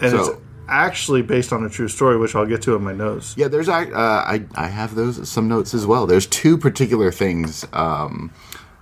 And 0.00 0.10
so, 0.12 0.40
actually 0.68 1.22
based 1.22 1.52
on 1.52 1.64
a 1.64 1.68
true 1.68 1.88
story, 1.88 2.16
which 2.18 2.34
I'll 2.34 2.46
get 2.46 2.62
to 2.62 2.74
in 2.76 2.82
my 2.82 2.92
notes. 2.92 3.34
yeah, 3.36 3.48
there's 3.48 3.68
I, 3.68 3.84
uh, 3.84 4.24
I 4.26 4.44
I 4.54 4.66
have 4.68 4.94
those 4.94 5.28
some 5.28 5.48
notes 5.48 5.74
as 5.74 5.86
well. 5.86 6.06
There's 6.06 6.26
two 6.26 6.56
particular 6.58 7.10
things 7.12 7.66
um, 7.72 8.32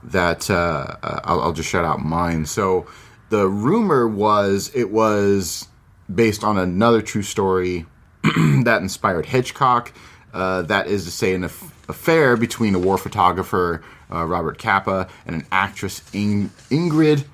that 0.02 0.50
uh, 0.50 0.96
uh, 1.02 1.20
I'll, 1.24 1.40
I'll 1.40 1.52
just 1.52 1.68
shout 1.68 1.84
out 1.84 2.00
mine. 2.04 2.46
So 2.46 2.86
the 3.30 3.48
rumor 3.48 4.06
was 4.08 4.70
it 4.74 4.90
was 4.90 5.68
based 6.14 6.44
on 6.44 6.58
another 6.58 7.00
true 7.02 7.22
story 7.22 7.86
that 8.64 8.78
inspired 8.82 9.26
Hitchcock. 9.26 9.92
Uh, 10.32 10.62
that 10.62 10.88
is 10.88 11.04
to 11.04 11.10
say, 11.12 11.32
an 11.34 11.44
aff- 11.44 11.88
affair 11.88 12.36
between 12.36 12.74
a 12.74 12.78
war 12.78 12.98
photographer, 12.98 13.82
uh, 14.10 14.24
Robert 14.24 14.58
Capa, 14.58 15.06
and 15.26 15.36
an 15.36 15.46
actress, 15.52 16.02
In- 16.12 16.50
Ingrid 16.70 17.24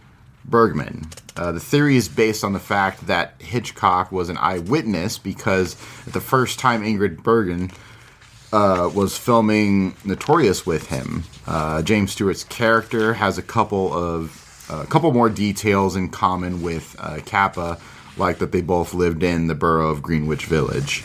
Bergman. 0.45 1.07
Uh, 1.37 1.53
the 1.53 1.61
theory 1.61 1.97
is 1.97 2.09
based 2.09 2.45
on 2.45 2.53
the 2.53 2.59
fact 2.61 3.07
that 3.07 3.35
Hitchcock 3.39 4.11
was 4.13 4.29
an 4.29 4.37
eyewitness 4.39 5.19
because 5.19 5.77
at 6.07 6.13
the 6.13 6.21
first 6.21 6.59
time 6.59 6.83
Ingrid 6.83 7.23
Bergman 7.23 7.71
uh, 8.53 8.91
was 8.93 9.17
filming 9.17 9.95
Notorious 10.05 10.67
with 10.67 10.89
him, 10.89 11.25
uh, 11.47 11.83
James 11.83 12.13
Stewart's 12.13 12.45
character 12.45 13.15
has 13.15 13.39
a 13.39 13.43
couple 13.43 13.93
of 13.93 14.37
a 14.69 14.87
couple 14.87 15.11
more 15.13 15.29
details 15.29 15.97
in 15.97 16.09
common 16.09 16.63
with 16.63 16.95
uh, 17.01 17.19
Capa, 17.27 17.79
like 18.17 18.39
that 18.39 18.53
they 18.53 18.61
both 18.61 18.95
lived 18.95 19.23
in 19.25 19.49
the 19.49 19.55
borough 19.55 19.89
of 19.91 20.01
Greenwich 20.01 20.47
Village. 20.47 21.03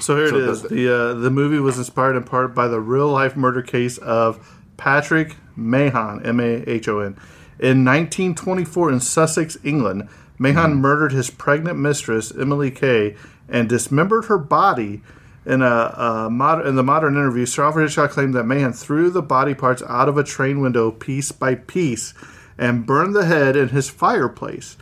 So 0.00 0.16
here 0.16 0.28
So 0.30 0.36
it 0.36 0.48
is. 0.48 0.62
the- 0.62 0.68
The 0.68 0.94
uh, 0.94 1.14
the 1.14 1.30
movie 1.30 1.58
was 1.60 1.78
inspired 1.78 2.16
in 2.16 2.24
part 2.24 2.54
by 2.54 2.66
the 2.68 2.80
real 2.80 3.08
life 3.08 3.36
murder 3.36 3.62
case 3.62 3.98
of 3.98 4.58
Patrick 4.76 5.36
Mahon, 5.56 6.24
M 6.24 6.40
A 6.40 6.64
H 6.68 6.88
O 6.88 7.00
N. 7.00 7.16
In 7.60 7.84
1924 7.84 8.90
in 8.90 9.00
Sussex, 9.00 9.58
England, 9.62 10.08
Mahon 10.38 10.72
hmm. 10.72 10.78
murdered 10.78 11.12
his 11.12 11.28
pregnant 11.28 11.78
mistress 11.78 12.32
Emily 12.34 12.70
Kaye 12.70 13.16
and 13.48 13.68
dismembered 13.68 14.24
her 14.26 14.38
body. 14.38 15.02
In 15.44 15.62
a, 15.62 15.66
a 15.66 16.30
mod- 16.30 16.66
in 16.66 16.76
the 16.76 16.82
modern 16.82 17.14
interview, 17.14 17.44
Sir 17.44 17.64
Alfred 17.64 17.88
Hitchcock 17.88 18.10
claimed 18.12 18.34
that 18.34 18.44
Mahon 18.44 18.72
threw 18.72 19.10
the 19.10 19.22
body 19.22 19.54
parts 19.54 19.82
out 19.88 20.08
of 20.08 20.16
a 20.16 20.24
train 20.24 20.60
window 20.60 20.90
piece 20.90 21.32
by 21.32 21.54
piece 21.54 22.14
and 22.56 22.86
burned 22.86 23.14
the 23.14 23.24
head 23.24 23.56
in 23.56 23.68
his 23.68 23.90
fireplace. 23.90 24.76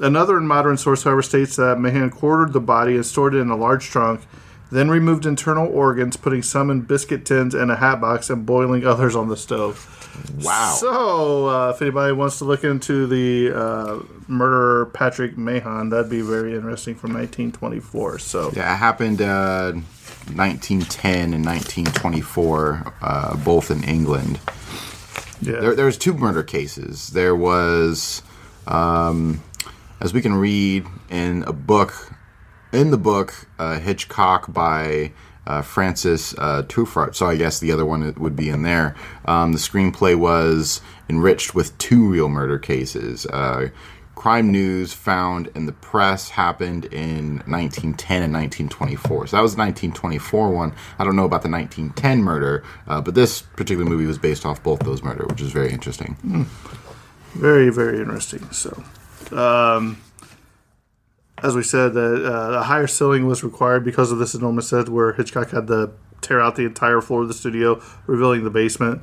Another 0.00 0.40
modern 0.40 0.76
source, 0.76 1.02
however, 1.02 1.22
states 1.22 1.56
that 1.56 1.80
Mahon 1.80 2.10
quartered 2.10 2.52
the 2.52 2.60
body 2.60 2.94
and 2.94 3.04
stored 3.04 3.34
it 3.34 3.38
in 3.38 3.50
a 3.50 3.56
large 3.56 3.86
trunk, 3.86 4.20
then 4.70 4.88
removed 4.88 5.26
internal 5.26 5.68
organs, 5.68 6.16
putting 6.16 6.42
some 6.42 6.70
in 6.70 6.82
biscuit 6.82 7.24
tins 7.24 7.54
and 7.54 7.70
a 7.70 7.76
hat 7.76 8.00
box, 8.00 8.30
and 8.30 8.46
boiling 8.46 8.86
others 8.86 9.16
on 9.16 9.28
the 9.28 9.36
stove. 9.36 9.99
Wow. 10.40 10.76
So, 10.78 11.48
uh, 11.48 11.70
if 11.70 11.82
anybody 11.82 12.12
wants 12.12 12.38
to 12.38 12.44
look 12.44 12.64
into 12.64 13.06
the 13.06 13.52
uh, 13.56 13.98
murderer 14.28 14.86
Patrick 14.86 15.36
Mahon, 15.36 15.90
that'd 15.90 16.10
be 16.10 16.20
very 16.22 16.54
interesting 16.54 16.94
from 16.94 17.12
1924. 17.14 18.18
So, 18.18 18.52
Yeah, 18.54 18.72
it 18.72 18.76
happened 18.76 19.20
uh, 19.20 19.72
1910 20.34 21.34
and 21.34 21.44
1924, 21.44 22.94
uh, 23.02 23.36
both 23.38 23.70
in 23.70 23.84
England. 23.84 24.38
yeah. 25.40 25.60
There, 25.60 25.74
there 25.74 25.86
was 25.86 25.98
two 25.98 26.14
murder 26.14 26.42
cases. 26.42 27.08
There 27.10 27.34
was, 27.34 28.22
um, 28.66 29.42
as 30.00 30.12
we 30.14 30.22
can 30.22 30.34
read 30.34 30.86
in 31.10 31.42
a 31.44 31.52
book, 31.52 32.12
in 32.72 32.90
the 32.90 32.98
book 32.98 33.48
uh, 33.58 33.78
Hitchcock 33.80 34.52
by 34.52 35.12
uh, 35.50 35.62
Francis 35.62 36.32
uh, 36.38 36.62
Tufart. 36.68 37.14
So 37.16 37.26
I 37.26 37.36
guess 37.36 37.58
the 37.58 37.72
other 37.72 37.84
one 37.84 38.14
would 38.14 38.36
be 38.36 38.48
in 38.48 38.62
there. 38.62 38.94
Um, 39.24 39.52
the 39.52 39.58
screenplay 39.58 40.16
was 40.16 40.80
enriched 41.08 41.54
with 41.54 41.76
two 41.78 42.08
real 42.08 42.28
murder 42.28 42.58
cases. 42.58 43.26
Uh, 43.26 43.70
crime 44.14 44.52
news 44.52 44.92
found 44.92 45.48
in 45.56 45.66
the 45.66 45.72
press 45.72 46.30
happened 46.30 46.84
in 46.86 47.38
1910 47.46 48.22
and 48.22 48.32
1924. 48.32 49.28
So 49.28 49.36
that 49.36 49.42
was 49.42 49.56
the 49.56 49.62
1924 49.62 50.50
one. 50.50 50.72
I 50.98 51.04
don't 51.04 51.16
know 51.16 51.24
about 51.24 51.42
the 51.42 51.50
1910 51.50 52.22
murder, 52.22 52.62
uh, 52.86 53.00
but 53.00 53.14
this 53.16 53.42
particular 53.42 53.84
movie 53.84 54.06
was 54.06 54.18
based 54.18 54.46
off 54.46 54.62
both 54.62 54.80
those 54.80 55.02
murder, 55.02 55.26
which 55.26 55.40
is 55.40 55.50
very 55.50 55.72
interesting. 55.72 56.16
Very, 57.34 57.70
very 57.70 57.98
interesting. 57.98 58.48
So, 58.52 58.84
um, 59.32 60.00
as 61.42 61.54
we 61.54 61.62
said, 61.62 61.94
that 61.94 62.24
uh, 62.24 62.58
a 62.58 62.62
higher 62.62 62.86
ceiling 62.86 63.26
was 63.26 63.42
required 63.42 63.84
because 63.84 64.12
of 64.12 64.18
this 64.18 64.34
enormous 64.34 64.68
set, 64.68 64.88
where 64.88 65.12
Hitchcock 65.12 65.50
had 65.50 65.66
to 65.68 65.92
tear 66.20 66.40
out 66.40 66.56
the 66.56 66.64
entire 66.64 67.00
floor 67.00 67.22
of 67.22 67.28
the 67.28 67.34
studio, 67.34 67.82
revealing 68.06 68.44
the 68.44 68.50
basement. 68.50 69.02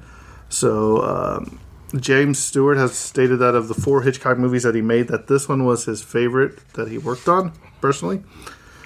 So, 0.49 1.01
um, 1.03 1.59
James 1.95 2.37
Stewart 2.37 2.77
has 2.77 2.97
stated 2.97 3.37
that 3.37 3.55
of 3.55 3.67
the 3.67 3.73
four 3.73 4.01
Hitchcock 4.01 4.37
movies 4.37 4.63
that 4.63 4.75
he 4.75 4.81
made, 4.81 5.07
that 5.07 5.27
this 5.27 5.47
one 5.47 5.65
was 5.65 5.85
his 5.85 6.01
favorite 6.01 6.73
that 6.73 6.89
he 6.89 6.97
worked 6.97 7.27
on 7.27 7.53
personally. 7.81 8.23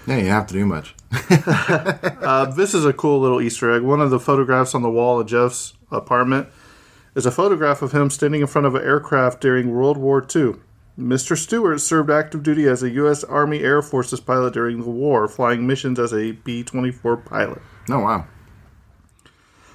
Yeah, 0.07 0.17
you 0.17 0.27
have 0.27 0.47
to 0.47 0.53
do 0.53 0.65
much. 0.65 0.95
Uh, 2.21 2.45
this 2.45 2.73
is 2.75 2.85
a 2.85 2.93
cool 2.93 3.19
little 3.19 3.41
Easter 3.41 3.73
egg. 3.75 3.81
One 3.81 3.99
of 3.99 4.11
the 4.11 4.19
photographs 4.19 4.75
on 4.75 4.83
the 4.83 4.89
wall 4.89 5.19
of 5.19 5.27
Jeff's 5.27 5.73
apartment 5.91 6.47
is 7.15 7.25
a 7.25 7.31
photograph 7.31 7.81
of 7.81 7.91
him 7.91 8.09
standing 8.09 8.41
in 8.41 8.47
front 8.47 8.67
of 8.67 8.75
an 8.75 8.83
aircraft 8.83 9.41
during 9.41 9.71
World 9.71 9.97
War 9.97 10.25
II. 10.33 10.53
Mr. 10.99 11.37
Stewart 11.37 11.79
served 11.79 12.09
active 12.09 12.43
duty 12.43 12.67
as 12.67 12.83
a 12.83 12.89
U.S. 12.91 13.23
Army 13.23 13.59
Air 13.61 13.81
Forces 13.81 14.19
pilot 14.19 14.53
during 14.53 14.81
the 14.81 14.89
war, 14.89 15.27
flying 15.27 15.65
missions 15.65 15.99
as 15.99 16.13
a 16.13 16.33
B 16.33 16.63
24 16.63 17.17
pilot. 17.17 17.61
Oh, 17.89 17.99
wow. 17.99 18.25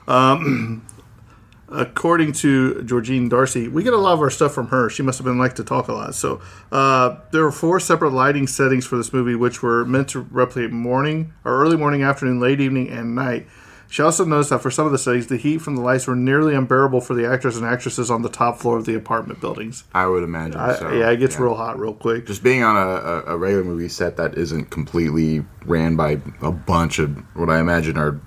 According 1.69 2.33
to 2.35 2.83
Georgine 2.85 3.29
Darcy, 3.29 3.67
we 3.67 3.83
get 3.83 3.93
a 3.93 3.97
lot 3.97 4.13
of 4.13 4.21
our 4.21 4.31
stuff 4.31 4.55
from 4.55 4.69
her. 4.69 4.89
She 4.89 5.03
must 5.03 5.19
have 5.19 5.25
been 5.25 5.39
like 5.39 5.57
to 5.57 5.65
talk 5.65 5.89
a 5.89 5.93
lot. 5.93 6.15
So 6.15 6.41
uh, 6.71 7.17
there 7.33 7.43
were 7.43 7.51
four 7.51 7.81
separate 7.81 8.13
lighting 8.13 8.47
settings 8.47 8.87
for 8.87 8.97
this 8.97 9.13
movie, 9.13 9.35
which 9.35 9.63
were 9.63 9.85
meant 9.85 10.09
to 10.11 10.21
replicate 10.21 10.71
morning 10.71 11.33
or 11.45 11.61
early 11.61 11.77
morning, 11.77 12.05
afternoon, 12.05 12.39
late 12.39 12.61
evening, 12.61 12.89
and 12.89 13.17
night. 13.17 13.49
She 13.89 14.03
also 14.03 14.25
noticed 14.25 14.51
that 14.51 14.61
for 14.61 14.71
some 14.71 14.87
of 14.87 14.93
the 14.93 14.99
settings, 14.99 15.29
the 15.29 15.37
heat 15.37 15.59
from 15.59 15.77
the 15.77 15.83
lights 15.83 16.07
were 16.07 16.17
nearly 16.17 16.55
unbearable 16.55 17.01
for 17.01 17.15
the 17.15 17.27
actors 17.27 17.57
and 17.57 17.65
actresses 17.65 18.11
on 18.11 18.23
the 18.23 18.29
top 18.29 18.59
floor 18.59 18.77
of 18.77 18.85
the 18.85 18.95
apartment 18.95 19.41
buildings. 19.41 19.85
I 19.95 20.07
would 20.07 20.25
imagine 20.25 20.59
I, 20.59 20.75
so. 20.75 20.93
yeah, 20.93 21.11
it 21.11 21.19
gets 21.19 21.39
real 21.39 21.55
hot 21.55 21.79
real 21.79 21.95
quick. 21.95 22.27
Just 22.27 22.43
being 22.43 22.63
on 22.63 22.77
a, 22.77 22.91
a, 22.91 23.23
a 23.35 23.37
regular 23.37 23.65
movie 23.65 23.89
set 23.89 24.17
that 24.17 24.37
isn't 24.37 24.71
completely 24.71 25.45
ran 25.65 25.97
by 25.97 26.21
a 26.43 26.53
bunch 26.53 26.99
of 26.99 27.17
what 27.37 27.49
I 27.49 27.61
imagine 27.61 27.97
are 27.97 28.21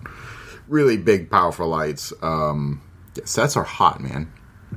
really 0.67 0.97
big, 0.97 1.29
powerful 1.29 1.67
lights. 1.67 2.13
Um, 2.21 2.81
sets 3.25 3.57
are 3.57 3.63
hot, 3.63 4.01
man, 4.01 4.31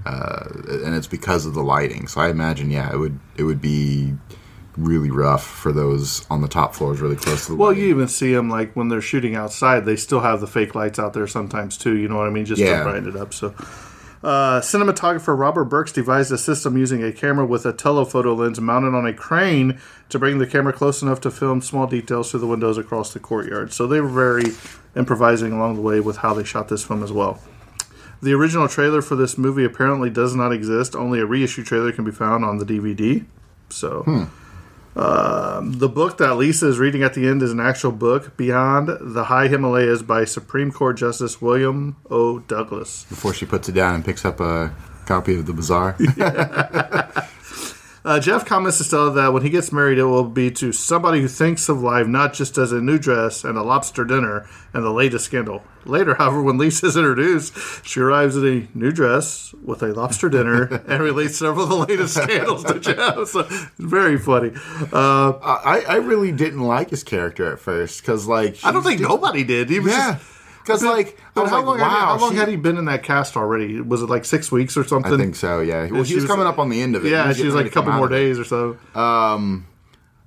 uh, 0.05 0.47
and 0.85 0.95
it's 0.95 1.07
because 1.07 1.47
of 1.47 1.55
the 1.55 1.63
lighting. 1.63 2.09
So 2.09 2.21
I 2.21 2.29
imagine, 2.29 2.71
yeah, 2.71 2.93
it 2.93 2.97
would 2.97 3.21
it 3.37 3.45
would 3.45 3.61
be 3.61 4.15
really 4.77 5.11
rough 5.11 5.45
for 5.47 5.71
those 5.73 6.27
on 6.31 6.41
the 6.41 6.49
top 6.49 6.75
floors, 6.75 7.01
really 7.01 7.17
close 7.17 7.47
to 7.47 7.53
the. 7.53 7.57
Well, 7.59 7.69
lighting. 7.71 7.85
you 7.85 7.91
even 7.91 8.09
see 8.09 8.33
them 8.33 8.49
like 8.49 8.75
when 8.75 8.89
they're 8.89 9.01
shooting 9.03 9.35
outside, 9.35 9.85
they 9.85 9.97
still 9.97 10.21
have 10.21 10.41
the 10.41 10.47
fake 10.47 10.75
lights 10.75 10.99
out 10.99 11.13
there 11.13 11.27
sometimes 11.27 11.77
too. 11.77 11.97
You 11.97 12.09
know 12.09 12.17
what 12.17 12.27
I 12.27 12.31
mean? 12.31 12.45
Just 12.47 12.61
Yeah. 12.63 12.79
to 12.79 12.85
brighten 12.85 13.09
it 13.09 13.17
up. 13.17 13.35
So, 13.35 13.55
uh, 14.25 14.61
cinematographer 14.61 15.37
Robert 15.39 15.65
Burks 15.65 15.93
devised 15.93 16.31
a 16.33 16.39
system 16.39 16.79
using 16.79 17.03
a 17.03 17.13
camera 17.13 17.45
with 17.45 17.67
a 17.67 17.73
telephoto 17.73 18.35
lens 18.35 18.61
mounted 18.61 18.95
on 18.95 19.05
a 19.05 19.13
crane 19.13 19.79
to 20.09 20.19
bring 20.19 20.39
the 20.39 20.47
camera 20.47 20.73
close 20.73 21.03
enough 21.03 21.21
to 21.23 21.31
film 21.31 21.61
small 21.61 21.87
details 21.87 22.31
through 22.31 22.41
the 22.41 22.47
windows 22.47 22.79
across 22.79 23.13
the 23.13 23.19
courtyard. 23.19 23.73
So 23.73 23.87
they 23.87 24.01
were 24.01 24.09
very 24.09 24.53
improvising 24.97 25.53
along 25.53 25.75
the 25.75 25.81
way 25.83 26.01
with 26.01 26.19
how 26.19 26.35
they 26.35 26.45
shot 26.45 26.69
this 26.69 26.85
film 26.85 27.03
as 27.03 27.13
well. 27.13 27.41
The 28.23 28.33
original 28.33 28.69
trailer 28.69 29.03
for 29.03 29.17
this 29.17 29.37
movie 29.37 29.65
apparently 29.65 30.09
does 30.09 30.35
not 30.37 30.53
exist. 30.53 30.95
Only 30.95 31.19
a 31.19 31.27
reissue 31.27 31.65
trailer 31.65 31.91
can 31.91 32.05
be 32.05 32.13
found 32.13 32.45
on 32.45 32.59
the 32.59 32.65
DVD. 32.65 33.25
So. 33.69 34.29
Um, 34.95 35.73
the 35.79 35.89
book 35.89 36.19
that 36.19 36.35
Lisa 36.37 36.69
is 36.69 36.79
reading 36.79 37.03
at 37.03 37.15
the 37.15 37.27
end 37.27 37.43
is 37.43 37.51
an 37.51 37.61
actual 37.61 37.93
book, 37.93 38.37
Beyond 38.37 38.89
the 39.01 39.25
High 39.25 39.49
Himalayas 39.49 40.03
by 40.03 40.25
Supreme 40.25 40.71
Court 40.71 40.99
Justice 40.99 41.41
William 41.41 41.97
O. 42.11 42.41
Douglas. 42.41 43.05
before 43.09 43.33
she 43.33 43.47
puts 43.47 43.69
it 43.69 43.73
down 43.73 43.95
and 43.95 44.05
picks 44.05 44.25
up 44.25 44.39
a 44.41 44.75
copy 45.07 45.35
of 45.37 45.47
the 45.47 45.53
Bazaar. 45.55 45.97
Uh, 48.05 48.19
Jeff 48.19 48.45
comments 48.45 48.79
to 48.79 48.85
Stella 48.85 49.13
that 49.13 49.33
when 49.33 49.43
he 49.45 49.51
gets 49.51 49.71
married, 49.71 49.97
it 49.97 50.05
will 50.05 50.25
be 50.25 50.51
to 50.51 50.73
somebody 50.73 51.21
who 51.21 51.29
thinks 51.29 51.69
of 51.69 51.81
life 51.83 52.09
not 52.09 52.33
just 52.35 52.59
as 52.59 52.73
a 52.73 52.81
new 52.81 52.99
dress 52.99 53.45
and 53.45 53.57
a 53.57 53.63
lobster 53.63 54.05
dinner 54.05 54.45
and 54.75 54.83
the 54.83 54.91
latest 54.91 55.27
scandal. 55.27 55.63
Later, 55.85 56.15
however, 56.19 56.43
when 56.43 56.59
Lisa 56.59 56.87
is 56.87 56.97
introduced, 56.97 57.53
she 57.87 58.01
arrives 58.01 58.37
in 58.37 58.45
a 58.75 58.77
new 58.77 58.91
dress 58.91 59.55
with 59.63 59.85
a 59.85 59.93
lobster 59.93 60.29
dinner 60.29 60.65
and 60.89 61.01
relates 61.01 61.37
several 61.37 61.63
of 61.65 61.69
the 61.69 61.77
latest 61.95 62.15
scandals 62.15 62.65
to 62.65 62.81
Jeff. 62.81 63.29
So, 63.29 63.43
very 63.79 64.19
funny. 64.19 64.51
Uh, 64.93 65.35
I, 65.41 65.85
I 65.89 65.97
really 65.97 66.33
didn't 66.33 66.61
like 66.63 66.91
his 66.91 67.05
character 67.05 67.53
at 67.53 67.61
first 67.61 68.01
because, 68.03 68.27
like, 68.27 68.57
I 68.65 68.73
don't 68.73 68.83
think 68.83 69.01
nobody 69.01 69.45
did. 69.45 69.71
He 69.71 69.79
was 69.79 69.93
Yeah. 69.93 70.15
just- 70.15 70.32
because 70.63 70.83
like 70.83 71.19
But 71.35 71.49
how 71.49 71.59
like, 71.59 71.67
long, 71.67 71.79
had, 71.79 71.91
he, 71.91 71.97
how 71.97 72.19
long 72.19 72.31
she- 72.33 72.37
had 72.37 72.49
he 72.49 72.57
been 72.57 72.77
in 72.77 72.85
that 72.87 73.03
cast 73.03 73.37
already? 73.37 73.81
Was 73.81 74.03
it 74.03 74.09
like 74.09 74.25
six 74.25 74.51
weeks 74.51 74.77
or 74.77 74.85
something? 74.85 75.13
I 75.13 75.17
think 75.17 75.37
so. 75.37 75.61
Yeah. 75.61 75.89
Well, 75.91 76.05
she 76.05 76.11
he 76.11 76.15
was 76.15 76.25
was- 76.25 76.31
coming 76.31 76.47
up 76.47 76.59
on 76.59 76.69
the 76.69 76.81
end 76.81 76.97
of 76.97 77.05
it. 77.05 77.11
Yeah, 77.11 77.29
was 77.29 77.37
she 77.37 77.45
was 77.45 77.55
like 77.55 77.63
a 77.63 77.65
ready 77.65 77.71
to 77.71 77.75
come 77.75 77.85
couple 77.85 77.99
more 77.99 78.09
days 78.09 78.39
or 78.39 78.45
so. 78.45 78.79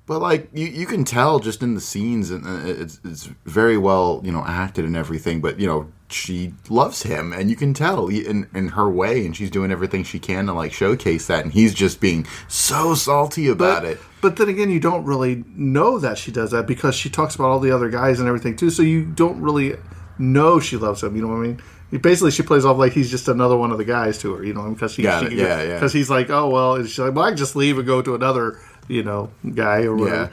But 0.08 0.22
like 0.22 0.50
you, 0.54 0.68
you 0.68 0.86
can 0.86 1.04
tell 1.04 1.40
just 1.40 1.64
in 1.64 1.74
the 1.74 1.82
scenes, 1.82 2.30
and 2.30 2.46
uh, 2.46 2.62
it's 2.64 3.00
it's 3.04 3.30
very 3.46 3.78
well 3.78 4.22
you 4.24 4.32
know 4.32 4.44
acted 4.46 4.86
and 4.86 4.96
everything. 4.96 5.42
But 5.42 5.60
you 5.60 5.66
know 5.66 5.92
she 6.10 6.54
loves 6.70 7.02
him, 7.02 7.34
and 7.34 7.50
you 7.50 7.56
can 7.56 7.74
tell 7.74 8.08
in 8.08 8.48
in 8.54 8.68
her 8.70 8.88
way, 8.88 9.26
and 9.26 9.36
she's 9.36 9.50
doing 9.50 9.72
everything 9.72 10.04
she 10.04 10.20
can 10.20 10.46
to 10.46 10.54
like 10.54 10.74
showcase 10.74 11.26
that. 11.26 11.44
And 11.44 11.52
he's 11.52 11.74
just 11.74 12.00
being 12.00 12.28
so 12.48 12.94
salty 12.94 13.48
about 13.48 13.82
but, 13.82 13.92
it. 13.94 14.00
But 14.22 14.36
then 14.36 14.48
again, 14.48 14.70
you 14.70 14.80
don't 14.80 15.06
really 15.06 15.44
know 15.56 15.98
that 15.98 16.20
she 16.20 16.32
does 16.32 16.52
that 16.52 16.68
because 16.68 16.94
she 16.94 17.10
talks 17.10 17.34
about 17.34 17.48
all 17.48 17.60
the 17.60 17.72
other 17.72 17.90
guys 17.90 18.20
and 18.20 18.28
everything 18.28 18.56
too. 18.56 18.70
So 18.70 18.84
you 18.84 19.06
don't 19.06 19.42
really 19.42 19.76
know 20.18 20.60
she 20.60 20.78
loves 20.78 21.04
him. 21.04 21.16
You 21.16 21.24
know 21.24 21.30
what 21.30 21.36
I 21.36 21.48
mean? 21.48 21.62
Basically, 22.02 22.32
she 22.32 22.44
plays 22.44 22.66
off 22.66 22.78
like 22.78 22.92
he's 22.92 23.10
just 23.10 23.28
another 23.28 23.56
one 23.56 23.72
of 23.72 23.78
the 23.78 23.86
guys 23.86 24.18
to 24.20 24.34
her. 24.34 24.44
You 24.44 24.54
know, 24.54 24.70
because 24.72 24.96
he, 24.96 25.04
she. 25.04 25.08
Yeah, 25.08 25.28
yeah. 25.30 25.74
Because 25.76 25.94
he's 25.94 26.10
like, 26.10 26.30
oh 26.30 26.50
well, 26.50 26.76
and 26.76 26.88
she's 26.88 27.00
like, 27.00 27.14
well, 27.14 27.26
I 27.26 27.30
can 27.30 27.38
just 27.38 27.56
leave 27.56 27.78
and 27.78 27.86
go 27.86 28.02
to 28.02 28.16
another, 28.16 28.60
you 28.88 29.04
know, 29.04 29.32
guy 29.54 29.84
or 29.84 29.96
whatever. 29.96 30.32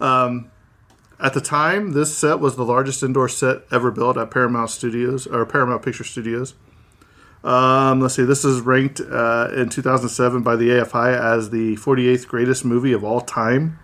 Yeah. 0.00 0.40
At 1.20 1.32
the 1.32 1.40
time, 1.40 1.92
this 1.92 2.16
set 2.16 2.40
was 2.40 2.56
the 2.56 2.64
largest 2.64 3.02
indoor 3.02 3.28
set 3.28 3.62
ever 3.70 3.90
built 3.90 4.18
at 4.18 4.30
Paramount 4.30 4.68
Studios 4.70 5.26
or 5.26 5.46
Paramount 5.46 5.82
Picture 5.82 6.04
Studios. 6.04 6.54
Um, 7.42 8.00
let's 8.00 8.14
see, 8.14 8.24
this 8.24 8.44
is 8.44 8.60
ranked 8.60 9.00
uh, 9.00 9.48
in 9.54 9.68
2007 9.68 10.42
by 10.42 10.56
the 10.56 10.68
AFI 10.68 11.18
as 11.18 11.50
the 11.50 11.76
48th 11.76 12.26
greatest 12.26 12.64
movie 12.64 12.92
of 12.92 13.04
all 13.04 13.20
time. 13.20 13.78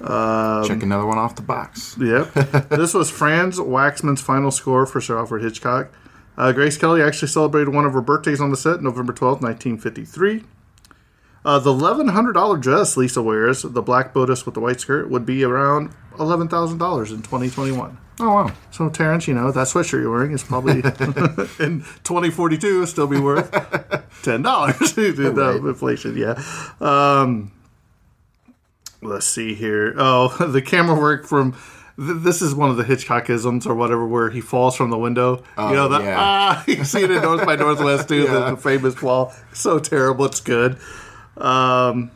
Check 0.00 0.82
another 0.82 1.06
one 1.06 1.18
off 1.18 1.34
the 1.36 1.42
box. 1.42 1.96
Yep. 1.98 2.32
this 2.70 2.94
was 2.94 3.10
Franz 3.10 3.58
Waxman's 3.58 4.20
final 4.20 4.50
score 4.50 4.86
for 4.86 5.00
Sir 5.00 5.18
Alfred 5.18 5.42
Hitchcock. 5.42 5.92
Uh, 6.36 6.52
Grace 6.52 6.76
Kelly 6.78 7.02
actually 7.02 7.28
celebrated 7.28 7.74
one 7.74 7.84
of 7.84 7.92
her 7.94 8.00
birthdays 8.00 8.40
on 8.40 8.50
the 8.50 8.56
set, 8.56 8.80
November 8.80 9.12
12th, 9.12 9.40
1953. 9.42 10.44
Uh, 11.44 11.58
the 11.58 11.72
$1,100 11.72 12.60
dress 12.60 12.96
Lisa 12.96 13.22
wears, 13.22 13.62
the 13.62 13.82
black 13.82 14.12
bodice 14.12 14.44
with 14.44 14.54
the 14.54 14.60
white 14.60 14.80
skirt, 14.80 15.08
would 15.10 15.24
be 15.26 15.42
around 15.44 15.90
$11,000 16.16 17.10
in 17.10 17.22
2021. 17.22 17.98
Oh 18.20 18.34
wow. 18.34 18.52
So, 18.72 18.88
Terrence, 18.90 19.28
you 19.28 19.34
know, 19.34 19.50
that 19.52 19.68
sweatshirt 19.68 20.00
you're 20.00 20.10
wearing 20.10 20.32
is 20.32 20.42
probably 20.42 20.74
in 21.64 21.80
2042 22.04 22.86
still 22.86 23.06
be 23.06 23.20
worth 23.20 23.50
$10 23.52 24.94
due 24.94 25.12
to 25.14 25.30
Right. 25.30 25.56
inflation. 25.56 26.16
Yeah. 26.16 26.42
Um, 26.80 27.52
let's 29.02 29.26
see 29.26 29.54
here. 29.54 29.94
Oh, 29.96 30.28
the 30.52 30.62
camera 30.62 30.98
work 30.98 31.26
from. 31.26 31.52
th- 31.52 32.22
This 32.22 32.42
is 32.42 32.54
one 32.54 32.70
of 32.70 32.76
the 32.76 32.84
Hitchcockisms 32.84 33.66
or 33.66 33.74
whatever, 33.74 34.06
where 34.06 34.30
he 34.30 34.40
falls 34.40 34.76
from 34.76 34.90
the 34.90 34.98
window. 34.98 35.42
you 35.58 35.74
know, 35.74 35.88
the, 35.88 36.00
yeah. 36.00 36.16
ah, 36.18 36.64
you 36.68 36.84
see 36.84 37.02
it 37.02 37.10
in 37.10 37.22
North 37.22 37.44
by 37.44 37.56
Northwest 37.64 38.08
too, 38.08 38.26
the, 38.26 38.32
Yeah. 38.38 38.50
the 38.50 38.56
famous 38.56 38.94
fall. 38.94 39.32
So 39.52 39.78
terrible, 39.78 40.24
it's 40.26 40.40
good. 40.40 40.78
Um, 41.36 42.10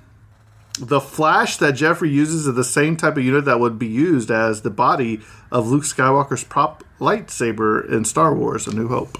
the 0.80 1.01
flash 1.01 1.59
that 1.59 1.72
Jefferies 1.72 2.14
uses 2.14 2.47
is 2.47 2.55
the 2.55 2.64
same 2.64 2.97
type 2.97 3.16
of 3.16 3.24
unit 3.24 3.45
that 3.45 3.61
would 3.61 3.78
be 3.78 3.87
used 3.87 4.30
as 4.30 4.62
the 4.62 4.70
body 4.70 5.20
of 5.51 5.68
Luke 5.68 5.85
Skywalker's 5.85 6.45
prop 6.45 6.83
lightsaber 6.99 7.89
in 7.93 8.05
Star 8.05 8.35
Wars: 8.35 8.66
A 8.66 8.74
New 8.74 8.89
Hope. 8.89 9.18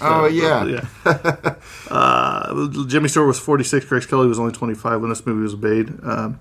Oh 0.00 0.26
yeah. 0.26 0.64
Yeah. 0.64 1.54
uh, 1.88 2.68
Jimmy 2.86 3.08
Stewart 3.08 3.26
was 3.28 3.38
46. 3.38 3.86
Grace 3.86 4.06
Kelly 4.06 4.26
was 4.28 4.38
only 4.38 4.52
25 4.52 5.00
when 5.00 5.10
this 5.10 5.24
movie 5.26 5.42
was 5.42 5.56
made. 5.56 5.88
Um, 6.04 6.38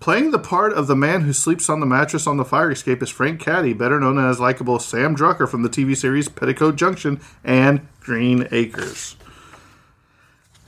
playing 0.00 0.30
the 0.30 0.38
part 0.38 0.72
of 0.72 0.86
the 0.86 0.96
man 0.96 1.20
who 1.20 1.32
sleeps 1.32 1.68
on 1.68 1.80
the 1.80 1.86
mattress 1.86 2.26
on 2.26 2.38
the 2.38 2.44
fire 2.44 2.70
escape 2.70 3.02
is 3.02 3.10
Frank 3.10 3.40
Cady, 3.40 3.74
better 3.74 4.00
known 4.00 4.18
as 4.18 4.40
likable 4.40 4.78
Sam 4.78 5.14
Drucker 5.14 5.48
from 5.48 5.62
the 5.62 5.68
TV 5.68 5.96
series 5.96 6.28
Petticoat 6.28 6.76
Junction 6.76 7.20
and 7.44 7.86
Green 8.00 8.48
Acres. 8.50 9.16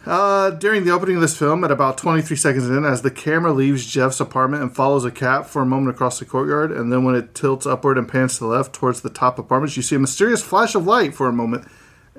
Uh, 0.04 0.50
during 0.50 0.84
the 0.84 0.90
opening 0.90 1.16
of 1.16 1.22
this 1.22 1.38
film, 1.38 1.62
at 1.62 1.70
about 1.70 1.96
23 1.96 2.36
seconds 2.36 2.68
in, 2.68 2.84
as 2.84 3.02
the 3.02 3.10
camera 3.10 3.52
leaves 3.52 3.86
Jeff's 3.86 4.18
apartment 4.20 4.62
and 4.62 4.74
follows 4.74 5.04
a 5.04 5.12
cat 5.12 5.46
for 5.46 5.62
a 5.62 5.66
moment 5.66 5.94
across 5.94 6.18
the 6.18 6.24
courtyard, 6.24 6.72
and 6.72 6.92
then 6.92 7.04
when 7.04 7.14
it 7.14 7.34
tilts 7.34 7.66
upward 7.66 7.96
and 7.96 8.08
pans 8.08 8.34
to 8.34 8.40
the 8.40 8.50
left 8.50 8.74
towards 8.74 9.00
the 9.00 9.10
top 9.10 9.38
apartments, 9.38 9.76
you 9.76 9.82
see 9.82 9.94
a 9.96 10.00
mysterious 10.00 10.42
flash 10.42 10.74
of 10.74 10.86
light 10.86 11.14
for 11.14 11.28
a 11.28 11.32
moment 11.32 11.68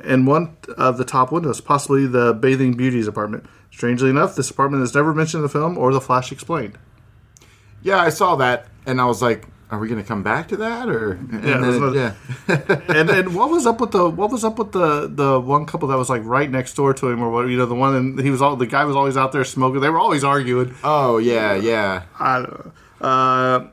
in 0.04 0.26
one 0.26 0.56
of 0.78 0.98
the 0.98 1.06
top 1.06 1.32
windows, 1.32 1.60
possibly 1.60 2.08
the 2.08 2.34
Bathing 2.34 2.74
Beauty's 2.74 3.08
apartment. 3.08 3.46
Strangely 3.70 4.10
enough, 4.10 4.36
this 4.36 4.50
apartment 4.50 4.82
is 4.82 4.96
never 4.96 5.14
mentioned 5.14 5.40
in 5.40 5.44
the 5.44 5.50
film 5.50 5.78
or 5.78 5.92
the 5.92 6.02
flash 6.02 6.32
explained. 6.32 6.78
Yeah, 7.84 7.98
I 7.98 8.10
saw 8.10 8.36
that, 8.38 8.68
and 8.86 9.00
I 9.02 9.06
was 9.06 9.22
like, 9.22 9.48
"Are 9.70 9.78
we 9.80 9.88
going 9.88 10.02
to 10.02 10.08
come 10.08 10.24
back 10.24 10.48
to 10.50 10.58
that?" 10.58 10.88
Or 10.90 11.14
and 11.14 11.44
Yeah, 11.44 11.58
then 11.60 11.84
it 11.84 11.96
yeah. 11.96 12.14
and 13.00 13.10
and 13.10 13.36
what 13.36 13.50
was 13.50 13.66
up 13.66 13.80
with 13.82 13.92
the 13.92 14.10
what 14.10 14.32
was 14.32 14.44
up 14.44 14.58
with 14.58 14.72
the 14.72 15.08
the 15.08 15.40
one 15.40 15.66
couple 15.66 15.88
that 15.90 15.98
was 15.98 16.10
like 16.10 16.22
right 16.24 16.50
next 16.50 16.74
door 16.76 16.94
to 16.94 17.10
him 17.10 17.22
or 17.22 17.30
what 17.30 17.48
you 17.50 17.58
know 17.58 17.66
the 17.66 17.76
one 17.76 17.96
and 17.96 18.20
he 18.20 18.30
was 18.30 18.42
all 18.42 18.56
the 18.56 18.66
guy 18.68 18.86
was 18.86 18.96
always 18.96 19.18
out 19.18 19.32
there 19.32 19.44
smoking. 19.44 19.82
They 19.82 19.90
were 19.90 20.00
always 20.00 20.24
arguing. 20.24 20.74
Oh 20.84 21.18
yeah, 21.18 21.56
yeah. 21.56 22.04
I 22.20 22.36
don't 22.42 22.66
know. 22.66 22.72
Uh, 23.08 23.68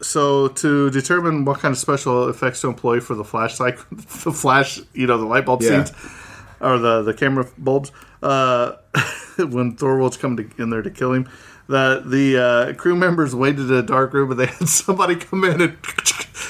so 0.00 0.48
to 0.48 0.90
determine 0.90 1.44
what 1.44 1.60
kind 1.60 1.72
of 1.72 1.78
special 1.78 2.28
effects 2.28 2.60
to 2.62 2.68
employ 2.68 3.00
for 3.00 3.14
the 3.14 3.24
flash 3.24 3.54
cycle, 3.54 3.84
the 3.90 4.32
flash, 4.32 4.80
you 4.94 5.06
know, 5.06 5.18
the 5.18 5.26
light 5.26 5.46
bulb 5.46 5.62
Yeah. 5.62 5.84
scenes 5.84 5.92
or 6.60 6.78
the 6.78 7.02
the 7.02 7.14
camera 7.14 7.46
bulbs, 7.58 7.92
uh, 8.22 8.72
when 9.38 9.76
Thorwald's 9.76 10.16
come 10.16 10.36
to, 10.36 10.48
in 10.58 10.70
there 10.70 10.82
to 10.82 10.90
kill 10.90 11.12
him, 11.12 11.28
that 11.72 12.08
the 12.08 12.38
uh, 12.38 12.72
crew 12.74 12.94
members 12.94 13.34
waited 13.34 13.70
in 13.70 13.74
a 13.74 13.82
dark 13.82 14.12
room 14.12 14.30
and 14.30 14.40
they 14.40 14.46
had 14.46 14.68
somebody 14.68 15.16
come 15.16 15.44
in 15.44 15.60
and 15.60 15.76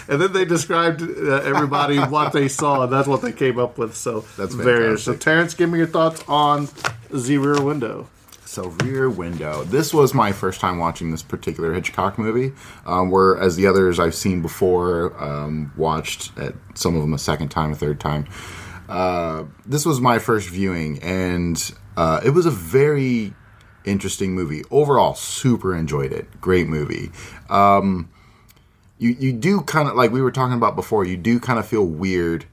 and 0.08 0.20
then 0.20 0.32
they 0.32 0.44
described 0.44 1.02
uh, 1.02 1.40
everybody 1.44 1.98
what 1.98 2.32
they 2.32 2.48
saw 2.48 2.82
and 2.82 2.92
that's 2.92 3.08
what 3.08 3.22
they 3.22 3.32
came 3.32 3.58
up 3.58 3.78
with. 3.78 3.96
So 3.96 4.24
That's 4.36 4.54
very 4.54 4.84
interesting. 4.84 5.14
So. 5.14 5.18
Terrence, 5.18 5.54
give 5.54 5.70
me 5.70 5.78
your 5.78 5.86
thoughts 5.86 6.22
on 6.28 6.68
the 7.10 7.38
rear 7.38 7.60
window. 7.62 8.08
So 8.44 8.68
Rear 8.84 9.08
Window. 9.08 9.64
This 9.64 9.94
was 9.94 10.12
my 10.12 10.30
first 10.30 10.60
time 10.60 10.76
watching 10.76 11.10
this 11.10 11.22
particular 11.22 11.72
Hitchcock 11.72 12.18
movie. 12.18 12.52
Um, 12.84 13.10
whereas 13.10 13.56
the 13.56 13.66
others 13.66 13.98
I've 13.98 14.14
seen 14.14 14.42
before, 14.42 15.18
um, 15.22 15.72
watched 15.74 16.36
at 16.36 16.52
some 16.74 16.94
of 16.94 17.00
them 17.00 17.14
a 17.14 17.18
second 17.18 17.48
time, 17.48 17.72
a 17.72 17.74
third 17.74 17.98
time. 17.98 18.26
Uh, 18.90 19.44
this 19.64 19.86
was 19.86 20.02
my 20.02 20.18
first 20.18 20.50
viewing, 20.50 20.98
and 21.02 21.72
uh, 21.96 22.20
it 22.22 22.30
was 22.30 22.44
a 22.44 22.50
very 22.50 23.32
interesting 23.84 24.34
movie. 24.34 24.62
Overall, 24.70 25.14
super 25.14 25.74
enjoyed 25.74 26.12
it. 26.12 26.40
Great 26.40 26.68
movie. 26.68 27.10
Um, 27.48 28.10
you 28.98 29.16
you 29.18 29.32
do 29.32 29.60
kind 29.62 29.88
of 29.88 29.94
like 29.94 30.12
we 30.12 30.22
were 30.22 30.30
talking 30.30 30.56
about 30.56 30.76
before. 30.76 31.04
You 31.04 31.16
do 31.16 31.40
kind 31.40 31.58
of 31.58 31.66
feel 31.66 31.84
weird 31.84 32.46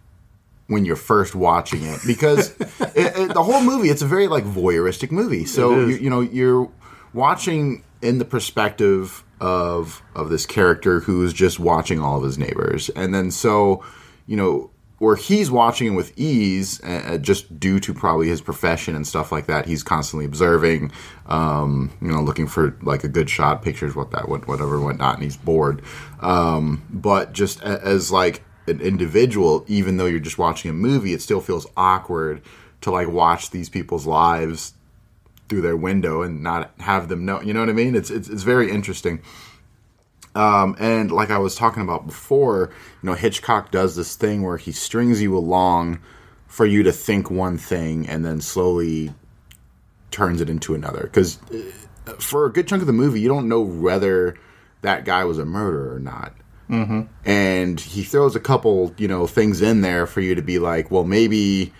when 0.67 0.85
you're 0.85 0.95
first 0.95 1.35
watching 1.35 1.83
it 1.83 1.99
because 2.05 2.51
it, 2.59 3.17
it, 3.17 3.33
the 3.33 3.43
whole 3.43 3.61
movie 3.61 3.89
it's 3.89 4.01
a 4.01 4.07
very 4.07 4.27
like 4.27 4.43
voyeuristic 4.43 5.11
movie. 5.11 5.45
So 5.45 5.87
you, 5.87 5.95
you 5.95 6.09
know 6.09 6.21
you're 6.21 6.69
watching 7.13 7.83
in 8.01 8.17
the 8.17 8.25
perspective 8.25 9.23
of 9.39 10.01
of 10.15 10.29
this 10.29 10.45
character 10.45 11.01
who's 11.01 11.33
just 11.33 11.59
watching 11.59 11.99
all 11.99 12.17
of 12.17 12.23
his 12.23 12.37
neighbors, 12.37 12.89
and 12.89 13.13
then 13.13 13.31
so 13.31 13.83
you 14.25 14.37
know 14.37 14.71
where 14.99 15.15
he's 15.15 15.49
watching 15.49 15.87
it 15.87 15.95
with 15.95 16.17
ease, 16.17 16.83
uh, 16.83 17.17
just 17.17 17.59
due 17.59 17.79
to 17.79 17.93
probably 17.93 18.27
his 18.27 18.41
profession 18.41 18.95
and 18.95 19.07
stuff 19.07 19.31
like 19.31 19.47
that. 19.47 19.65
He's 19.65 19.81
constantly 19.81 20.25
observing, 20.25 20.91
um, 21.25 21.91
you 22.01 22.09
know, 22.09 22.21
looking 22.21 22.47
for 22.47 22.77
like 22.81 23.03
a 23.03 23.07
good 23.07 23.29
shot, 23.29 23.61
pictures, 23.61 23.95
what 23.95 24.11
that, 24.11 24.29
what, 24.29 24.47
whatever, 24.47 24.79
whatnot, 24.79 25.15
and 25.15 25.23
he's 25.23 25.37
bored. 25.37 25.81
Um, 26.19 26.85
but 26.89 27.33
just 27.33 27.61
a, 27.61 27.81
as 27.81 28.11
like 28.11 28.43
an 28.67 28.81
individual, 28.81 29.65
even 29.67 29.97
though 29.97 30.05
you're 30.05 30.19
just 30.19 30.37
watching 30.37 30.69
a 30.69 30.73
movie, 30.73 31.13
it 31.13 31.21
still 31.21 31.41
feels 31.41 31.65
awkward 31.75 32.41
to 32.81 32.91
like 32.91 33.07
watch 33.07 33.51
these 33.51 33.69
people's 33.69 34.05
lives 34.05 34.73
through 35.47 35.61
their 35.61 35.77
window 35.77 36.21
and 36.21 36.43
not 36.43 36.71
have 36.79 37.07
them 37.07 37.25
know. 37.25 37.41
You 37.41 37.53
know 37.53 37.61
what 37.61 37.69
I 37.69 37.73
mean? 37.73 37.95
It's 37.95 38.09
it's, 38.09 38.29
it's 38.29 38.43
very 38.43 38.69
interesting. 38.69 39.21
Um, 40.39 40.77
and 40.79 41.11
like 41.11 41.31
I 41.31 41.37
was 41.37 41.55
talking 41.55 41.83
about 41.83 42.05
before, 42.05 42.69
you 43.03 43.07
know, 43.07 43.13
Hitchcock 43.13 43.71
does 43.71 43.97
this 43.97 44.15
thing 44.15 44.41
where 44.41 44.55
he 44.55 44.71
strings 44.71 45.21
you 45.21 45.37
along 45.37 45.99
for 46.47 46.65
you 46.65 46.81
to 46.83 46.93
think 46.93 47.29
one 47.29 47.57
thing 47.57 48.07
and 48.07 48.23
then 48.23 48.39
slowly 48.39 49.13
turns 50.11 50.39
it 50.39 50.49
into 50.49 50.73
another. 50.73 51.01
Because 51.01 51.39
for 52.19 52.45
a 52.45 52.53
good 52.53 52.69
chunk 52.69 52.81
of 52.81 52.87
the 52.87 52.93
movie, 52.93 53.19
you 53.19 53.27
don't 53.27 53.49
know 53.49 53.59
whether 53.59 54.37
that 54.81 55.03
guy 55.03 55.25
was 55.25 55.39
a 55.39 55.45
murderer 55.45 55.95
or 55.95 55.99
not. 55.99 56.33
Mm-hmm. 56.69 57.01
And 57.25 57.77
he 57.77 58.03
throws 58.03 58.37
a 58.37 58.39
couple, 58.39 58.95
you 58.97 59.09
know, 59.09 59.27
things 59.27 59.61
in 59.61 59.81
there 59.81 60.07
for 60.07 60.21
you 60.21 60.35
to 60.35 60.41
be 60.41 60.57
like, 60.57 60.89
well, 60.89 61.03
maybe, 61.03 61.73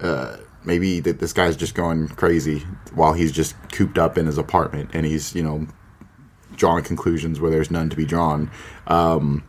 uh, 0.00 0.36
maybe 0.64 1.00
that 1.00 1.18
this 1.18 1.32
guy's 1.32 1.56
just 1.56 1.74
going 1.74 2.06
crazy 2.06 2.60
while 2.94 3.12
he's 3.12 3.32
just 3.32 3.56
cooped 3.72 3.98
up 3.98 4.16
in 4.16 4.26
his 4.26 4.38
apartment 4.38 4.90
and 4.92 5.04
he's, 5.04 5.34
you 5.34 5.42
know, 5.42 5.66
drawing 6.56 6.84
conclusions 6.84 7.40
where 7.40 7.50
there's 7.50 7.70
none 7.70 7.90
to 7.90 7.96
be 7.96 8.04
drawn. 8.04 8.50
Um, 8.86 9.44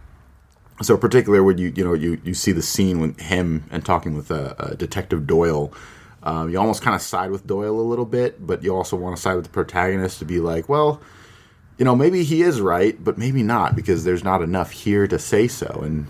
so, 0.81 0.97
particular 0.97 1.43
when 1.43 1.57
you 1.57 1.71
you 1.75 1.83
know 1.83 1.93
you 1.93 2.19
you 2.23 2.33
see 2.33 2.51
the 2.51 2.61
scene 2.61 2.99
with 2.99 3.19
him 3.19 3.65
and 3.71 3.85
talking 3.85 4.15
with 4.15 4.31
uh, 4.31 4.55
uh, 4.59 4.73
Detective 4.75 5.25
Doyle, 5.25 5.73
um, 6.23 6.49
you 6.49 6.59
almost 6.59 6.81
kind 6.81 6.95
of 6.95 7.01
side 7.01 7.31
with 7.31 7.47
Doyle 7.47 7.79
a 7.79 7.81
little 7.81 8.05
bit, 8.05 8.45
but 8.45 8.63
you 8.63 8.75
also 8.75 8.97
want 8.97 9.15
to 9.15 9.21
side 9.21 9.35
with 9.35 9.45
the 9.45 9.51
protagonist 9.51 10.19
to 10.19 10.25
be 10.25 10.39
like, 10.39 10.67
well, 10.67 11.01
you 11.77 11.85
know, 11.85 11.95
maybe 11.95 12.23
he 12.23 12.41
is 12.41 12.61
right, 12.61 13.01
but 13.01 13.17
maybe 13.17 13.43
not 13.43 13.75
because 13.75 14.03
there's 14.03 14.23
not 14.23 14.41
enough 14.41 14.71
here 14.71 15.07
to 15.07 15.17
say 15.17 15.47
so. 15.47 15.81
And 15.83 16.07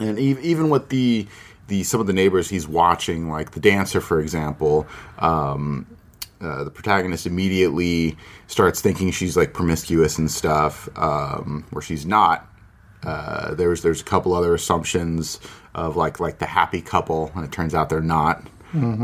and 0.00 0.18
e- 0.18 0.38
even 0.42 0.70
with 0.70 0.88
the 0.88 1.26
the 1.68 1.84
some 1.84 2.00
of 2.00 2.06
the 2.06 2.12
neighbors 2.12 2.50
he's 2.50 2.68
watching, 2.68 3.30
like 3.30 3.52
the 3.52 3.60
dancer, 3.60 4.00
for 4.00 4.20
example, 4.20 4.86
um, 5.18 5.86
uh, 6.42 6.64
the 6.64 6.70
protagonist 6.70 7.26
immediately 7.26 8.16
starts 8.48 8.80
thinking 8.80 9.10
she's 9.10 9.36
like 9.36 9.52
promiscuous 9.54 10.18
and 10.18 10.30
stuff, 10.30 10.88
um, 10.96 11.64
where 11.70 11.82
she's 11.82 12.04
not. 12.04 12.48
Uh, 13.04 13.54
there's 13.54 13.82
there's 13.82 14.00
a 14.00 14.04
couple 14.04 14.34
other 14.34 14.54
assumptions 14.54 15.40
of 15.74 15.96
like 15.96 16.20
like 16.20 16.38
the 16.38 16.46
happy 16.46 16.80
couple, 16.80 17.30
and 17.34 17.44
it 17.44 17.52
turns 17.52 17.74
out 17.74 17.88
they're 17.88 18.00
not. 18.00 18.46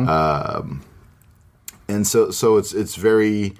Um, 0.09 0.84
and 1.89 2.07
so 2.07 2.30
so 2.30 2.57
it's 2.57 2.74
it's 2.74 2.97
very 2.97 3.55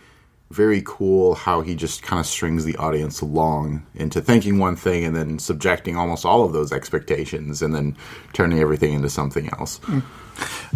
very 0.51 0.83
cool 0.87 1.35
how 1.35 1.61
he 1.61 1.75
just 1.75 2.03
kind 2.03 2.19
of 2.19 2.25
strings 2.27 2.65
the 2.65 2.77
audience 2.79 3.21
along 3.21 3.85
into 3.95 4.21
thinking 4.21 4.59
one 4.59 4.77
thing 4.77 5.05
and 5.05 5.15
then 5.15 5.39
subjecting 5.39 5.95
almost 5.97 6.25
all 6.25 6.43
of 6.43 6.55
those 6.55 6.73
expectations 6.73 7.61
and 7.61 7.75
then 7.75 7.95
turning 8.33 8.59
everything 8.59 8.95
into 8.95 9.11
something 9.11 9.51
else. 9.59 9.79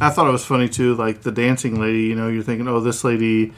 I 0.01 0.11
thought 0.11 0.27
it 0.27 0.33
was 0.33 0.45
funny 0.45 0.69
too, 0.69 0.95
like 0.95 1.23
the 1.23 1.33
dancing 1.33 1.81
lady. 1.81 2.03
You 2.05 2.15
know, 2.17 2.29
you're 2.29 2.43
thinking, 2.43 2.67
oh, 2.69 2.81
this 2.81 3.05
lady, 3.05 3.53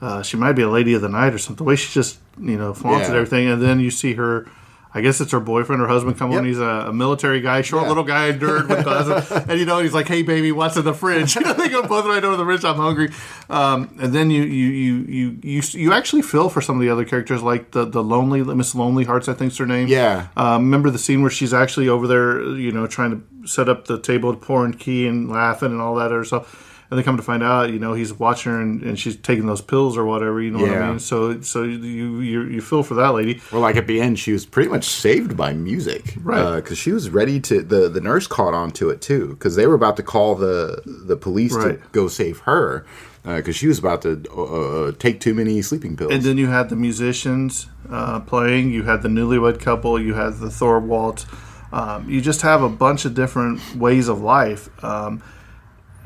uh, 0.00 0.22
she 0.22 0.36
might 0.36 0.52
be 0.52 0.62
a 0.62 0.68
lady 0.70 0.94
of 0.94 1.02
the 1.02 1.08
night 1.08 1.32
or 1.32 1.38
something. 1.38 1.56
The 1.64 1.68
way 1.68 1.76
she 1.76 1.92
just, 1.92 2.18
you 2.40 2.56
know, 2.58 2.74
flaunted 2.74 3.08
Yeah. 3.08 3.14
everything, 3.16 3.48
and 3.48 3.62
then 3.62 3.80
you 3.80 3.90
see 3.90 4.14
her. 4.14 4.46
I 4.94 5.02
guess 5.02 5.20
it's 5.20 5.32
her 5.32 5.40
boyfriend 5.40 5.82
or 5.82 5.88
husband 5.88 6.16
come 6.16 6.32
on. 6.32 6.44
He's 6.46 6.58
a, 6.58 6.64
a 6.88 6.92
military 6.92 7.40
guy, 7.42 7.60
short 7.60 7.82
Yeah. 7.82 7.88
little 7.88 8.04
guy, 8.04 8.32
nerd 8.32 8.68
with 8.68 8.82
glasses, 8.84 9.30
and 9.30 9.58
you 9.60 9.66
know 9.66 9.78
he's 9.80 9.92
like, 9.92 10.08
"Hey, 10.08 10.22
baby, 10.22 10.52
what's 10.52 10.76
in 10.78 10.84
the 10.84 10.94
fridge?" 10.94 11.34
You 11.36 11.42
know, 11.44 11.52
they 11.52 11.68
go 11.68 11.82
both 11.82 12.06
right 12.06 12.24
over 12.24 12.36
the 12.36 12.44
fridge. 12.44 12.64
I'm 12.64 12.76
hungry, 12.76 13.10
um, 13.50 13.94
and 14.00 14.12
then 14.14 14.30
you 14.30 14.42
you 14.42 14.66
you 14.68 14.94
you 15.08 15.38
you 15.42 15.62
you 15.72 15.92
actually 15.92 16.22
feel 16.22 16.48
for 16.48 16.60
some 16.62 16.76
of 16.76 16.80
the 16.82 16.88
other 16.88 17.04
characters, 17.04 17.42
like 17.42 17.72
the 17.72 17.84
the 17.84 18.02
lonely 18.02 18.42
Miss 18.42 18.74
Lonely 18.74 19.04
Hearts, 19.04 19.28
I 19.28 19.34
think's 19.34 19.58
her 19.58 19.66
name. 19.66 19.88
Yeah. 19.88 20.28
Um, 20.36 20.62
remember 20.64 20.90
the 20.90 20.98
scene 20.98 21.20
where 21.20 21.30
she's 21.30 21.52
actually 21.52 21.88
over 21.88 22.06
there, 22.06 22.40
you 22.56 22.72
know, 22.72 22.86
trying 22.86 23.10
to 23.10 23.46
set 23.48 23.68
up 23.68 23.86
the 23.86 24.00
table, 24.00 24.34
pouring 24.34 24.72
key 24.72 25.06
and 25.06 25.30
laughing 25.30 25.72
and 25.72 25.80
all 25.80 25.94
that 25.96 26.06
other 26.06 26.24
stuff. 26.24 26.65
And 26.88 26.96
then 26.96 27.04
come 27.04 27.16
to 27.16 27.22
find 27.22 27.42
out, 27.42 27.70
you 27.70 27.80
know, 27.80 27.94
he's 27.94 28.12
watching 28.12 28.52
her 28.52 28.60
and, 28.60 28.80
and 28.82 28.96
she's 28.98 29.16
taking 29.16 29.46
those 29.46 29.60
pills 29.60 29.96
or 29.96 30.04
whatever. 30.04 30.40
You 30.40 30.52
know 30.52 30.60
what 30.60 30.70
I 30.70 30.74
Yeah. 30.74 30.90
mean? 30.90 30.98
So, 31.00 31.40
so 31.40 31.64
you 31.64 32.20
you 32.20 32.42
you 32.44 32.60
feel 32.60 32.82
for 32.84 32.94
that 32.94 33.12
lady. 33.14 33.40
Well, 33.50 33.60
like 33.60 33.74
at 33.76 33.88
the 33.88 34.00
end, 34.00 34.18
she 34.20 34.32
was 34.32 34.46
pretty 34.46 34.70
much 34.70 34.84
saved 34.84 35.36
by 35.36 35.52
music, 35.52 36.14
Right. 36.22 36.56
Because 36.56 36.78
she 36.78 36.92
was 36.92 37.10
ready 37.10 37.40
to. 37.40 37.62
the 37.62 37.88
The 37.88 38.00
nurse 38.00 38.26
caught 38.28 38.54
on 38.54 38.70
to 38.72 38.90
it 38.90 39.00
too, 39.00 39.28
because 39.30 39.56
they 39.56 39.66
were 39.66 39.74
about 39.74 39.96
to 39.96 40.04
call 40.04 40.36
the 40.36 40.80
the 40.86 41.16
police 41.16 41.54
Right. 41.54 41.82
to 41.82 41.88
go 41.90 42.06
save 42.06 42.38
her, 42.40 42.84
because 43.24 43.56
she 43.56 43.66
was 43.66 43.80
about 43.80 44.02
to 44.02 44.22
uh, 44.36 44.42
uh, 44.42 44.92
take 44.98 45.18
too 45.18 45.34
many 45.34 45.60
sleeping 45.62 45.96
pills. 45.96 46.12
And 46.14 46.22
then 46.22 46.38
you 46.38 46.46
had 46.46 46.68
the 46.68 46.76
musicians 46.76 47.66
uh, 47.90 48.20
playing. 48.20 48.70
You 48.70 48.84
had 48.84 49.02
the 49.02 49.08
newlywed 49.08 49.58
couple. 49.60 50.00
You 50.00 50.14
had 50.14 50.38
the 50.38 50.46
Thorwalds. 50.50 51.26
Um, 51.72 52.08
you 52.08 52.20
just 52.20 52.42
have 52.42 52.62
a 52.62 52.68
bunch 52.68 53.04
of 53.04 53.14
different 53.14 53.60
ways 53.74 54.06
of 54.08 54.20
life, 54.20 54.68
um, 54.84 55.20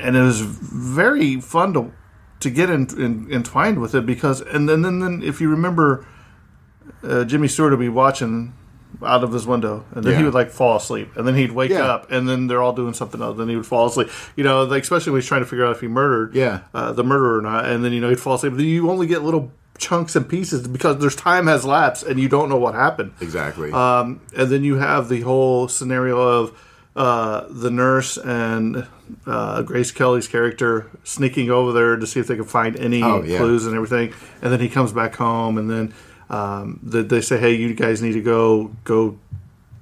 and 0.00 0.16
it 0.16 0.22
was 0.22 0.40
very 0.40 1.40
fun 1.40 1.72
to 1.74 1.92
to 2.40 2.50
get 2.50 2.70
in, 2.70 2.88
in, 2.98 3.30
entwined 3.32 3.80
with 3.80 3.94
it 3.94 4.06
because. 4.06 4.40
And 4.40 4.68
then, 4.68 4.82
then, 4.82 5.00
then 5.00 5.22
if 5.22 5.40
you 5.40 5.48
remember, 5.50 6.06
uh, 7.02 7.24
Jimmy 7.24 7.48
Stewart 7.48 7.70
would 7.72 7.80
be 7.80 7.88
watching 7.88 8.54
out 9.04 9.22
of 9.22 9.32
his 9.32 9.46
window, 9.46 9.84
and 9.92 10.02
then 10.04 10.18
he 10.18 10.24
would 10.24 10.34
like 10.34 10.50
fall 10.50 10.76
asleep, 10.76 11.16
and 11.16 11.26
then 11.26 11.34
he'd 11.34 11.52
wake 11.52 11.70
Yeah. 11.70 11.84
up, 11.84 12.10
and 12.10 12.28
then 12.28 12.48
they're 12.48 12.60
all 12.60 12.72
doing 12.72 12.92
something 12.92 13.22
else, 13.22 13.32
and 13.32 13.40
then 13.40 13.48
he 13.48 13.56
would 13.56 13.66
fall 13.66 13.86
asleep. 13.86 14.08
You 14.36 14.44
know, 14.44 14.64
like 14.64 14.82
especially 14.82 15.12
when 15.12 15.20
he's 15.20 15.28
trying 15.28 15.42
to 15.42 15.46
figure 15.46 15.64
out 15.64 15.72
if 15.72 15.80
he 15.80 15.86
murdered, 15.88 16.34
Yeah. 16.34 16.60
uh, 16.74 16.92
the 16.92 17.04
murderer 17.04 17.38
or 17.38 17.42
not, 17.42 17.66
and 17.66 17.84
then 17.84 17.92
you 17.92 18.00
know 18.00 18.08
he'd 18.08 18.20
fall 18.20 18.34
asleep. 18.34 18.54
Then 18.54 18.66
you 18.66 18.90
only 18.90 19.06
get 19.06 19.22
little 19.22 19.52
chunks 19.78 20.14
and 20.16 20.28
pieces 20.28 20.66
because 20.68 20.98
there's 20.98 21.16
time 21.16 21.46
has 21.46 21.64
lapsed 21.64 22.02
and 22.02 22.20
you 22.20 22.28
don't 22.28 22.50
know 22.50 22.58
what 22.58 22.74
happened. 22.74 23.12
exactly. 23.20 23.72
Um, 23.72 24.20
and 24.36 24.50
then 24.50 24.62
you 24.64 24.76
have 24.76 25.08
the 25.08 25.20
whole 25.22 25.68
scenario 25.68 26.20
of 26.20 26.52
uh, 26.96 27.46
the 27.48 27.70
nurse 27.70 28.16
and 28.18 28.86
uh, 29.26 29.62
Grace 29.62 29.90
Kelly's 29.92 30.28
character 30.28 30.90
sneaking 31.04 31.50
over 31.50 31.72
there 31.72 31.96
to 31.96 32.06
see 32.06 32.20
if 32.20 32.26
they 32.26 32.36
can 32.36 32.44
find 32.44 32.76
any 32.78 33.02
Oh, 33.02 33.22
yeah. 33.22 33.38
clues 33.38 33.66
and 33.66 33.74
everything. 33.74 34.12
And 34.42 34.52
then 34.52 34.60
he 34.60 34.68
comes 34.68 34.92
back 34.92 35.14
home, 35.16 35.56
and 35.58 35.70
then 35.70 35.94
um, 36.30 36.78
the, 36.82 37.02
they 37.02 37.20
say, 37.20 37.38
"Hey, 37.38 37.54
you 37.54 37.74
guys 37.74 38.02
need 38.02 38.12
to 38.12 38.22
go 38.22 38.70
go 38.84 39.18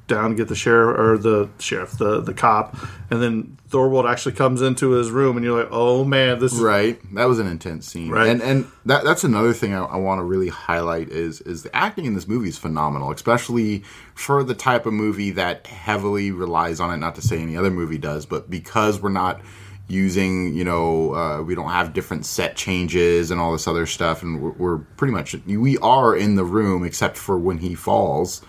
down 0.09 0.31
to 0.31 0.37
get 0.37 0.49
the 0.49 0.57
sheriff 0.57 0.99
or 0.99 1.19
the 1.19 1.49
sheriff, 1.61 1.93
the 1.93 2.21
the 2.21 2.35
cop." 2.35 2.77
And 3.11 3.23
then 3.23 3.57
Thorwald 3.71 4.11
actually 4.11 4.35
comes 4.35 4.61
into 4.61 4.91
his 4.91 5.11
room, 5.11 5.37
and 5.37 5.45
you're 5.45 5.57
like, 5.63 5.71
"Oh 5.71 6.05
man, 6.05 6.41
this 6.41 6.53
is 6.53 6.61
Right, 6.61 6.99
that 7.15 7.27
was 7.27 7.39
an 7.39 7.47
intense 7.47 7.87
scene, 7.87 8.11
Right. 8.11 8.29
And 8.29 8.43
and 8.43 8.67
that 8.87 9.05
that's 9.05 9.23
another 9.23 9.53
thing 9.53 9.75
I, 9.75 9.85
I 9.85 9.97
want 9.97 10.19
to 10.19 10.25
really 10.25 10.49
highlight 10.49 11.11
is 11.11 11.41
is 11.43 11.63
the 11.63 11.77
acting 11.77 12.07
in 12.07 12.15
this 12.15 12.27
movie 12.27 12.49
is 12.49 12.59
phenomenal, 12.59 13.13
especially 13.13 13.85
for 14.15 14.43
the 14.43 14.55
type 14.55 14.87
of 14.87 14.93
movie 14.93 15.31
that 15.33 15.67
heavily 15.67 16.33
relies 16.33 16.81
on 16.81 16.93
it. 16.93 16.97
Not 16.97 17.15
to 17.15 17.23
say 17.23 17.41
any 17.41 17.57
other 17.57 17.71
movie 17.71 17.99
does, 17.99 18.27
but 18.27 18.51
because 18.51 19.01
we're 19.01 19.11
not 19.11 19.41
using, 19.89 20.55
you 20.55 20.65
know, 20.65 21.15
uh, 21.15 21.43
we 21.43 21.55
don't 21.55 21.71
have 21.71 21.95
different 21.95 22.27
set 22.27 22.57
changes 22.57 23.31
and 23.31 23.41
all 23.41 23.53
this 23.53 23.67
other 23.67 23.87
stuff, 23.87 24.23
and 24.23 24.41
we're, 24.41 24.51
we're 24.53 24.79
pretty 24.79 25.13
much 25.13 25.35
we 25.47 25.79
are 25.79 26.15
in 26.15 26.37
the 26.37 26.45
room 26.45 26.85
except 26.85 27.17
for 27.17 27.39
when 27.39 27.59
he 27.59 27.75
falls 27.75 28.43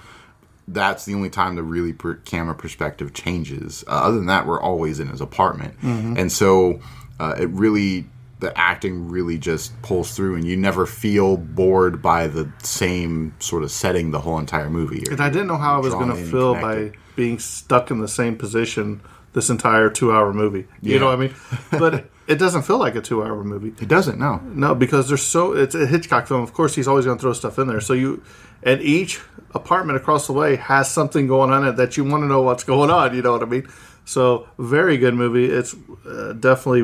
that's 0.72 1.06
the 1.06 1.14
only 1.16 1.30
time 1.30 1.56
the 1.56 1.64
really 1.64 1.94
per- 1.94 2.16
camera 2.16 2.56
perspective 2.56 3.14
changes. 3.14 3.84
Uh, 3.88 3.92
other 3.92 4.18
than 4.18 4.28
that, 4.28 4.46
we're 4.48 4.62
always 4.62 5.00
in 5.00 5.08
his 5.08 5.22
apartment, 5.22 5.76
and 5.82 6.32
so 6.32 6.80
uh, 7.20 7.36
it 7.40 7.50
really 7.50 8.06
the 8.40 8.58
acting 8.58 9.10
really 9.10 9.38
just 9.38 9.80
pulls 9.82 10.16
through, 10.16 10.34
and 10.36 10.46
you 10.46 10.56
never 10.56 10.86
feel 10.86 11.36
bored 11.36 12.02
by 12.02 12.26
the 12.28 12.50
same 12.64 13.34
sort 13.40 13.64
of 13.64 13.72
setting 13.72 14.12
the 14.12 14.20
whole 14.22 14.40
entire 14.40 14.70
movie. 14.70 15.04
And 15.12 15.20
I 15.20 15.30
didn't 15.30 15.48
know 15.48 15.58
how 15.58 15.76
I 15.76 15.80
was 15.80 15.94
going 15.94 16.10
to 16.10 16.16
feel 16.16 16.54
by 16.54 16.94
being 17.18 17.38
stuck 17.40 17.92
in 17.92 18.00
the 18.00 18.08
same 18.08 18.38
position 18.38 19.02
this 19.34 19.50
entire 19.50 19.90
two-hour 19.90 20.34
movie. 20.34 20.68
You 20.82 20.94
Yeah. 20.94 21.00
know 21.00 21.06
what 21.08 21.16
I 21.16 21.18
mean? 21.18 21.36
But 21.72 22.10
it 22.30 22.38
doesn't 22.38 22.62
feel 22.62 22.78
like 22.78 22.96
a 22.96 23.02
two-hour 23.02 23.44
movie. 23.44 23.74
It 23.82 23.88
doesn't 23.88 24.20
no. 24.20 24.38
No, 24.38 24.76
because 24.76 25.08
there's 25.08 25.24
so 25.24 25.54
it's 25.54 25.74
a 25.74 25.88
Hitchcock 25.88 26.28
film. 26.28 26.44
Of 26.44 26.54
course, 26.54 26.76
he's 26.76 26.88
always 26.88 27.06
going 27.06 27.18
to 27.18 27.22
throw 27.22 27.34
stuff 27.34 27.58
in 27.58 27.68
there. 27.68 27.82
So 27.82 27.94
you 27.94 28.24
and 28.62 28.82
each 28.82 29.20
apartment 29.56 29.98
across 29.98 30.28
the 30.28 30.34
way 30.34 30.56
has 30.58 30.92
something 30.92 31.26
going 31.26 31.50
on 31.50 31.64
in 31.64 31.70
it 31.70 31.78
that 31.78 31.98
you 31.98 32.04
want 32.04 32.22
to 32.22 32.28
know 32.28 32.44
what's 32.44 32.64
going 32.64 32.92
on. 32.92 33.16
You 33.16 33.24
know 33.24 33.32
what 33.32 33.42
I 33.42 33.48
mean? 33.48 33.68
So 34.06 34.48
very 34.60 34.98
good 34.98 35.16
movie. 35.16 35.46
It's 35.46 35.76
uh, 36.08 36.34
definitely 36.34 36.84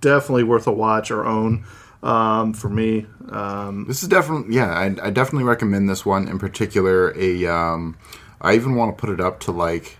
definitely 0.00 0.44
worth 0.44 0.66
a 0.66 0.72
watch 0.72 1.10
or 1.10 1.26
own 1.26 1.64
um, 2.02 2.54
for 2.54 2.70
me. 2.70 3.06
Um, 3.28 3.84
This 3.86 4.02
is 4.02 4.08
definitely 4.08 4.56
yeah. 4.56 4.70
I, 4.70 4.86
I 5.02 5.10
definitely 5.10 5.44
recommend 5.44 5.90
this 5.90 6.06
one 6.06 6.26
in 6.26 6.38
particular. 6.38 7.12
A 7.18 7.46
um, 7.46 7.98
I 8.40 8.54
even 8.54 8.76
want 8.76 8.96
to 8.96 8.98
put 8.98 9.10
it 9.10 9.20
up 9.20 9.40
to 9.40 9.52
like 9.52 9.98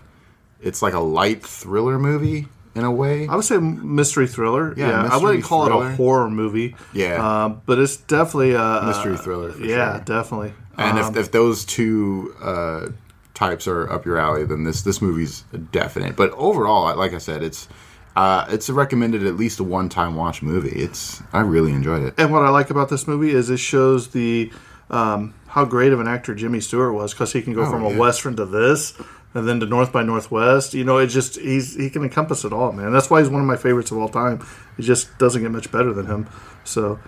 it's 0.59 0.81
like 0.81 0.95
a 0.95 0.99
light 0.99 1.43
thriller 1.43 1.99
movie 1.99 2.47
in 2.75 2.83
a 2.83 2.91
way. 2.91 3.27
I 3.27 3.35
would 3.35 3.45
say 3.45 3.57
mystery 3.57 4.27
thriller. 4.27 4.73
Yeah, 4.77 4.89
Yeah, 4.89 5.09
I 5.11 5.17
wouldn't 5.17 5.43
call 5.43 5.65
it 5.65 5.71
a 5.85 5.95
horror 5.95 6.29
movie. 6.29 6.75
Yeah. 6.93 7.23
uh, 7.25 7.49
but 7.49 7.79
it's 7.79 7.97
definitely 7.97 8.53
a 8.53 8.83
Mystery 8.85 9.17
thriller, 9.17 9.51
for 9.51 9.63
yeah, 9.65 9.95
sure. 9.97 10.03
definitely. 10.05 10.53
And 10.77 10.97
Um, 10.99 11.11
if, 11.11 11.17
if 11.25 11.31
those 11.31 11.65
two 11.65 12.33
uh, 12.41 12.87
types 13.33 13.67
are 13.67 13.89
up 13.91 14.05
your 14.05 14.17
alley, 14.17 14.45
then 14.45 14.63
this 14.63 14.81
this 14.83 15.01
movie's 15.01 15.43
definite. 15.71 16.15
But 16.15 16.31
overall, 16.31 16.95
like 16.97 17.13
I 17.13 17.17
said, 17.19 17.43
it's 17.43 17.67
uh, 18.15 18.45
it's 18.49 18.67
a 18.69 18.73
recommended 18.73 19.25
at 19.25 19.35
least 19.35 19.59
a 19.59 19.63
one 19.63 19.89
time 19.89 20.15
watch 20.15 20.41
movie. 20.41 20.69
It's 20.69 21.21
I 21.33 21.41
really 21.41 21.71
enjoyed 21.73 22.03
it. 22.03 22.13
And 22.17 22.31
what 22.31 22.43
I 22.43 22.49
like 22.49 22.69
about 22.69 22.89
this 22.89 23.07
movie 23.07 23.31
is 23.31 23.49
it 23.49 23.57
shows 23.57 24.09
the 24.09 24.51
um, 24.89 25.33
how 25.47 25.65
great 25.65 25.93
of 25.93 25.99
an 25.99 26.07
actor 26.07 26.33
Jimmy 26.35 26.59
Stewart 26.61 26.93
was 26.93 27.13
because 27.13 27.31
he 27.33 27.41
can 27.41 27.53
go 27.53 27.61
Oh, 27.63 27.69
from 27.71 27.83
yeah. 27.83 27.91
a 27.91 27.97
western 27.97 28.35
to 28.37 28.45
this, 28.45 28.93
and 29.33 29.47
then 29.47 29.59
to 29.59 29.65
North 29.65 29.91
by 29.91 30.03
Northwest. 30.03 30.73
You 30.73 30.83
know, 30.83 30.97
it 30.97 31.07
just 31.07 31.39
he's 31.39 31.75
he 31.75 31.89
can 31.89 32.03
encompass 32.03 32.43
it 32.43 32.53
all, 32.53 32.71
man. 32.71 32.91
That's 32.91 33.09
why 33.09 33.21
he's 33.21 33.29
one 33.29 33.41
of 33.41 33.47
my 33.47 33.57
favorites 33.57 33.91
of 33.91 33.97
all 33.97 34.09
time. 34.09 34.45
It 34.77 34.83
just 34.83 35.17
doesn't 35.17 35.41
get 35.41 35.51
much 35.51 35.71
better 35.71 35.93
than 35.93 36.05
him. 36.05 36.29
So. 36.63 36.99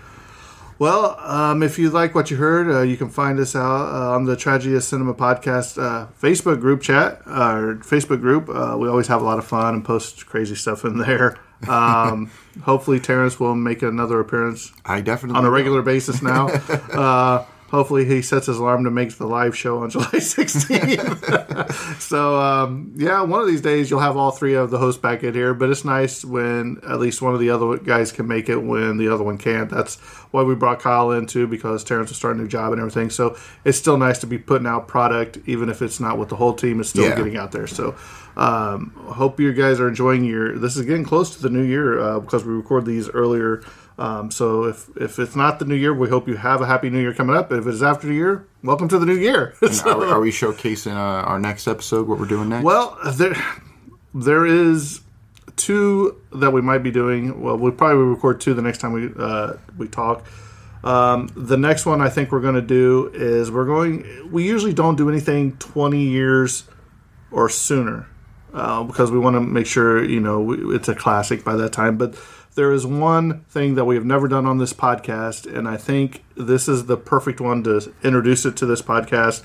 Well, 0.80 1.18
um, 1.20 1.62
if 1.62 1.78
you 1.78 1.92
like 1.92 2.16
what 2.16 2.32
you 2.32 2.38
heard, 2.38 2.68
uh, 2.68 2.82
you 2.82 2.98
can 2.98 3.10
find 3.10 3.40
us 3.40 3.56
out 3.56 3.94
uh, 3.94 4.16
on 4.16 4.26
the 4.26 4.36
Tragedy 4.36 4.76
of 4.76 4.84
Cinema 4.84 5.14
podcast 5.14 5.82
uh, 5.82 6.08
Facebook 6.20 6.60
group 6.60 6.82
chat, 6.82 7.22
uh, 7.28 7.54
or 7.54 7.76
Facebook 7.76 8.20
group. 8.20 8.50
Uh, 8.50 8.76
we 8.78 8.90
always 8.90 9.08
have 9.08 9.22
a 9.22 9.24
lot 9.24 9.38
of 9.38 9.46
fun 9.46 9.76
and 9.76 9.86
post 9.86 10.26
crazy 10.26 10.56
stuff 10.56 10.84
in 10.84 10.98
there. 10.98 11.38
Um, 11.70 12.32
hopefully, 12.64 13.00
Terrence 13.00 13.40
will 13.40 13.56
make 13.56 13.84
another 13.84 14.20
appearance 14.20 14.74
I 14.84 15.02
definitely 15.02 15.38
on 15.38 15.46
a 15.46 15.48
will. 15.50 15.56
regular 15.56 15.82
basis 15.84 16.22
now. 16.24 16.48
Hopefully, 17.74 18.06
he 18.06 18.22
sets 18.22 18.46
his 18.46 18.60
alarm 18.60 18.84
to 18.84 18.92
make 18.92 19.14
the 19.18 19.26
live 19.26 19.58
show 19.58 19.80
on 19.80 19.90
July 19.94 20.06
16th. 20.06 22.00
so, 22.02 22.40
um, 22.40 22.94
yeah, 22.96 23.22
one 23.24 23.42
of 23.42 23.48
these 23.48 23.62
days 23.62 23.90
you'll 23.90 24.00
have 24.00 24.16
all 24.16 24.32
three 24.32 24.54
of 24.54 24.70
the 24.70 24.78
hosts 24.78 25.02
back 25.02 25.24
in 25.24 25.34
here. 25.34 25.54
But 25.54 25.70
it's 25.72 25.84
nice 25.84 26.24
when 26.24 26.80
at 26.88 27.00
least 27.00 27.22
one 27.22 27.34
of 27.34 27.40
the 27.40 27.50
other 27.50 27.78
guys 27.78 28.12
can 28.12 28.28
make 28.28 28.48
it 28.48 28.58
when 28.58 28.98
the 28.98 29.08
other 29.14 29.24
one 29.24 29.38
can't. 29.38 29.70
That's 29.70 29.96
why 30.32 30.44
we 30.44 30.56
brought 30.56 30.80
Kyle 30.80 31.12
in 31.12 31.26
too, 31.26 31.48
because 31.48 31.84
Terrence 31.84 32.10
will 32.12 32.16
start 32.16 32.36
a 32.36 32.40
new 32.40 32.48
job 32.48 32.72
and 32.74 32.80
everything. 32.80 33.10
So 33.10 33.36
it's 33.66 33.78
still 33.78 33.98
nice 33.98 34.20
to 34.20 34.28
be 34.28 34.38
putting 34.38 34.68
out 34.68 34.88
product, 34.88 35.40
even 35.48 35.70
if 35.70 35.82
it's 35.82 36.00
not 36.00 36.18
with 36.18 36.30
the 36.30 36.36
whole 36.36 36.54
team. 36.54 36.80
It's 36.80 36.90
still 36.90 37.06
Yeah. 37.06 37.16
getting 37.18 37.38
out 37.38 37.52
there. 37.52 37.68
So. 37.68 37.96
Um, 38.36 38.92
hope 38.96 39.40
you 39.40 39.54
guys 39.54 39.80
are 39.80 39.88
enjoying 39.88 40.24
your. 40.24 40.58
This 40.58 40.76
is 40.76 40.88
getting 40.88 41.04
close 41.04 41.36
to 41.36 41.42
the 41.44 41.52
new 41.52 41.62
year 41.62 42.00
uh, 42.00 42.20
because 42.20 42.44
we 42.44 42.52
record 42.52 42.84
these 42.84 43.08
earlier 43.10 43.62
Um, 43.98 44.32
so 44.32 44.64
if 44.64 44.90
if 44.98 45.20
it's 45.20 45.36
not 45.36 45.60
the 45.60 45.66
new 45.66 45.76
year, 45.76 45.94
we 45.94 46.10
hope 46.10 46.28
you 46.28 46.36
have 46.36 46.62
a 46.62 46.66
happy 46.66 46.90
new 46.90 47.00
year 47.00 47.14
coming 47.14 47.36
up. 47.36 47.52
If 47.52 47.68
it 47.68 47.74
is 47.74 47.84
after 47.84 48.08
the 48.08 48.14
year, 48.14 48.48
welcome 48.64 48.88
to 48.90 48.98
the 48.98 49.06
new 49.06 49.16
year. 49.16 49.54
And 49.62 49.82
are, 49.86 50.00
we- 50.00 50.06
are 50.08 50.20
we 50.20 50.32
showcasing 50.32 50.94
uh, 50.94 50.98
our 51.28 51.40
next 51.40 51.68
episode? 51.68 52.08
What 52.08 52.20
we're 52.20 52.26
doing 52.26 52.50
next? 52.50 52.64
Well, 52.64 52.98
there 53.14 53.36
there 54.16 54.46
is 54.46 55.02
two 55.56 56.20
that 56.32 56.52
we 56.52 56.62
might 56.62 56.80
be 56.80 56.90
doing. 56.92 57.40
Well, 57.42 57.58
we'll 57.58 57.72
probably 57.72 58.04
record 58.04 58.42
two 58.42 58.54
the 58.56 58.62
next 58.64 58.80
time 58.80 58.94
we 58.94 59.12
uh, 59.18 59.54
we 59.78 59.88
talk. 59.88 60.26
Um, 60.84 61.30
the 61.36 61.56
next 61.56 61.86
one 61.86 62.02
I 62.02 62.10
think 62.10 62.32
we're 62.32 62.42
going 62.42 62.56
to 62.56 62.62
do 62.62 63.10
is 63.14 63.52
we're 63.52 63.66
going. 63.66 64.32
We 64.32 64.44
usually 64.44 64.74
don't 64.74 64.96
do 64.96 65.08
anything 65.08 65.56
twenty 65.58 66.04
years 66.08 66.64
or 67.32 67.48
sooner 67.48 68.08
uh, 68.54 68.84
because 68.84 69.12
we 69.12 69.20
want 69.20 69.36
to 69.36 69.40
make 69.42 69.68
sure 69.68 70.04
you 70.04 70.20
know 70.20 70.42
we, 70.42 70.76
it's 70.76 70.90
a 70.90 70.96
classic 70.96 71.44
by 71.44 71.56
that 71.58 71.72
time. 71.74 71.98
But 71.98 72.16
there 72.56 72.72
is 72.72 72.86
one 72.86 73.42
thing 73.46 73.76
that 73.76 73.86
we 73.86 73.96
have 73.96 74.06
never 74.06 74.28
done 74.28 74.46
on 74.46 74.58
this 74.58 74.74
podcast, 74.74 75.52
and 75.52 75.68
I 75.68 75.78
think 75.78 76.24
this 76.36 76.68
is 76.68 76.86
the 76.86 76.98
perfect 76.98 77.42
one 77.42 77.64
to 77.64 77.94
introduce 78.04 78.46
it 78.46 78.56
to 78.58 78.66
this 78.66 78.82
podcast 78.82 79.44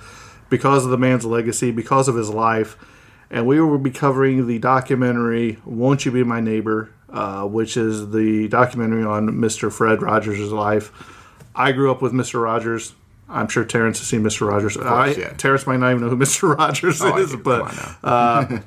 because 0.50 0.84
of 0.84 0.90
the 0.90 0.98
man's 0.98 1.24
legacy, 1.24 1.70
because 1.70 2.08
of 2.08 2.16
his 2.16 2.30
life. 2.30 2.76
And 3.30 3.46
we 3.46 3.60
will 3.60 3.78
be 3.78 3.90
covering 3.90 4.46
the 4.46 4.58
documentary 4.58 5.58
"Won't 5.64 6.06
You 6.06 6.12
Be 6.12 6.24
My 6.24 6.40
Neighbor," 6.40 6.90
uh, 7.10 7.44
which 7.44 7.76
is 7.76 8.10
the 8.10 8.48
documentary 8.48 9.04
on 9.04 9.28
Mr. 9.28 9.72
Fred 9.72 10.02
Rogers' 10.02 10.52
life. 10.52 10.90
I 11.54 11.72
grew 11.72 11.90
up 11.90 12.00
with 12.00 12.12
Mr. 12.12 12.42
Rogers. 12.42 12.94
I'm 13.30 13.48
sure 13.48 13.64
Terrence 13.64 13.98
has 13.98 14.08
seen 14.08 14.22
Mr. 14.22 14.48
Rogers. 14.48 14.76
I, 14.76 15.08
yeah. 15.08 15.28
Terrence 15.34 15.66
might 15.66 15.76
not 15.78 15.90
even 15.90 16.02
know 16.02 16.08
who 16.08 16.16
Mr. 16.24 16.56
Rogers 16.56 17.00
Oh, 17.02 17.16
is, 17.18 17.36
but 17.36 17.74
uh, 18.02 18.58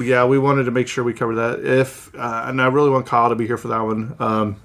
yeah, 0.02 0.24
we 0.24 0.38
wanted 0.38 0.64
to 0.64 0.70
make 0.70 0.86
sure 0.88 1.02
we 1.02 1.14
cover 1.14 1.34
that. 1.36 1.64
If 1.64 2.14
uh, 2.14 2.44
and 2.46 2.62
I 2.62 2.66
really 2.68 2.90
want 2.90 3.06
Kyle 3.06 3.28
to 3.30 3.34
be 3.34 3.46
here 3.46 3.56
for 3.56 3.68
that 3.68 3.80
one. 3.80 4.14
Um, 4.20 4.56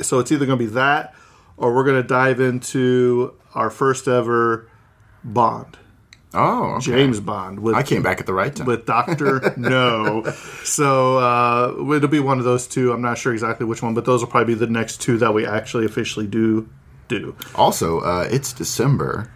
so 0.00 0.18
it's 0.20 0.30
either 0.30 0.46
going 0.46 0.58
to 0.58 0.64
be 0.64 0.70
that, 0.72 1.14
or 1.56 1.74
we're 1.74 1.84
going 1.84 2.00
to 2.00 2.06
dive 2.06 2.38
into 2.40 3.34
our 3.54 3.70
first 3.70 4.06
ever 4.06 4.70
Bond, 5.24 5.76
oh, 6.32 6.74
okay. 6.76 6.84
James 6.92 7.18
Bond. 7.18 7.58
With 7.58 7.74
I 7.74 7.82
came 7.82 8.02
back 8.02 8.20
at 8.20 8.26
the 8.26 8.34
right 8.34 8.54
time. 8.54 8.66
with 8.66 8.86
Doctor 8.86 9.52
No. 9.56 10.22
So 10.62 11.18
uh, 11.18 11.92
it'll 11.94 12.08
be 12.08 12.20
one 12.20 12.38
of 12.38 12.44
those 12.44 12.68
two. 12.68 12.92
I'm 12.92 13.02
not 13.02 13.18
sure 13.18 13.32
exactly 13.32 13.66
which 13.66 13.82
one, 13.82 13.94
but 13.94 14.04
those 14.04 14.20
will 14.22 14.30
probably 14.30 14.54
be 14.54 14.58
the 14.60 14.68
next 14.68 15.00
two 15.00 15.18
that 15.18 15.34
we 15.34 15.44
actually 15.44 15.86
officially 15.86 16.28
do 16.28 16.68
do. 17.08 17.36
Also, 17.54 18.00
uh, 18.00 18.28
it's 18.30 18.52
December. 18.52 19.30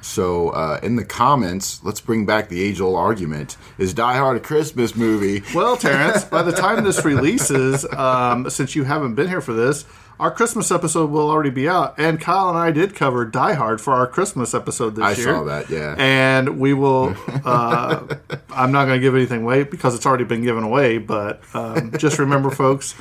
So, 0.00 0.50
uh, 0.50 0.78
in 0.84 0.94
the 0.94 1.04
comments, 1.04 1.82
let's 1.82 2.00
bring 2.00 2.26
back 2.26 2.48
the 2.48 2.62
age 2.62 2.80
old 2.80 2.96
argument 2.96 3.56
Is 3.76 3.92
Die 3.92 4.16
Hard 4.16 4.36
a 4.36 4.40
Christmas 4.40 4.94
movie? 4.94 5.42
Well, 5.52 5.76
Terrence, 5.76 6.22
by 6.24 6.42
the 6.42 6.52
time 6.52 6.84
this 6.84 7.04
releases, 7.04 7.84
um, 7.92 8.48
since 8.48 8.76
you 8.76 8.84
haven't 8.84 9.16
been 9.16 9.26
here 9.26 9.40
for 9.40 9.52
this, 9.52 9.84
our 10.18 10.30
Christmas 10.30 10.70
episode 10.70 11.10
will 11.10 11.28
already 11.28 11.50
be 11.50 11.68
out. 11.68 11.98
And 11.98 12.20
Kyle 12.20 12.48
and 12.48 12.56
I 12.56 12.70
did 12.70 12.94
cover 12.94 13.24
Die 13.24 13.52
Hard 13.54 13.80
for 13.80 13.94
our 13.94 14.06
Christmas 14.06 14.54
episode 14.54 14.94
this 14.94 15.04
I 15.04 15.12
year. 15.12 15.28
I 15.28 15.32
saw 15.38 15.44
that, 15.44 15.70
yeah. 15.70 15.94
And 15.98 16.58
we 16.58 16.72
will. 16.72 17.14
Uh, 17.46 18.16
I'm 18.50 18.72
not 18.72 18.86
going 18.86 18.98
to 18.98 19.00
give 19.00 19.14
anything 19.14 19.42
away 19.42 19.62
because 19.62 19.94
it's 19.94 20.04
already 20.04 20.24
been 20.24 20.42
given 20.42 20.64
away. 20.64 20.98
But 20.98 21.42
um, 21.54 21.92
just 21.96 22.18
remember, 22.18 22.50
folks. 22.50 22.96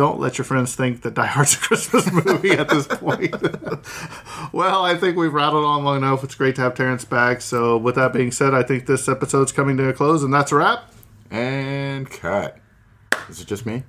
Don't 0.00 0.18
let 0.18 0.38
your 0.38 0.46
friends 0.46 0.74
think 0.74 1.02
that 1.02 1.12
Die 1.12 1.26
Hard's 1.26 1.52
a 1.52 1.58
Christmas 1.58 2.10
movie 2.24 2.52
at 2.52 2.70
this 2.70 2.86
point. 2.86 3.34
well, 4.50 4.82
I 4.82 4.96
think 4.96 5.18
we've 5.18 5.34
rattled 5.34 5.66
on 5.66 5.84
long 5.84 5.98
enough. 5.98 6.24
It's 6.24 6.34
great 6.34 6.54
to 6.54 6.62
have 6.62 6.74
Terrence 6.74 7.04
back. 7.04 7.42
So, 7.42 7.76
with 7.76 7.96
that 7.96 8.14
being 8.14 8.30
said, 8.30 8.54
I 8.54 8.62
think 8.62 8.86
this 8.86 9.10
episode's 9.10 9.52
coming 9.52 9.76
to 9.76 9.90
a 9.90 9.92
close, 9.92 10.22
and 10.22 10.32
that's 10.32 10.52
a 10.52 10.56
wrap. 10.56 10.90
And 11.30 12.08
cut. 12.08 12.56
Is 13.28 13.42
it 13.42 13.46
just 13.46 13.66
me? 13.66 13.82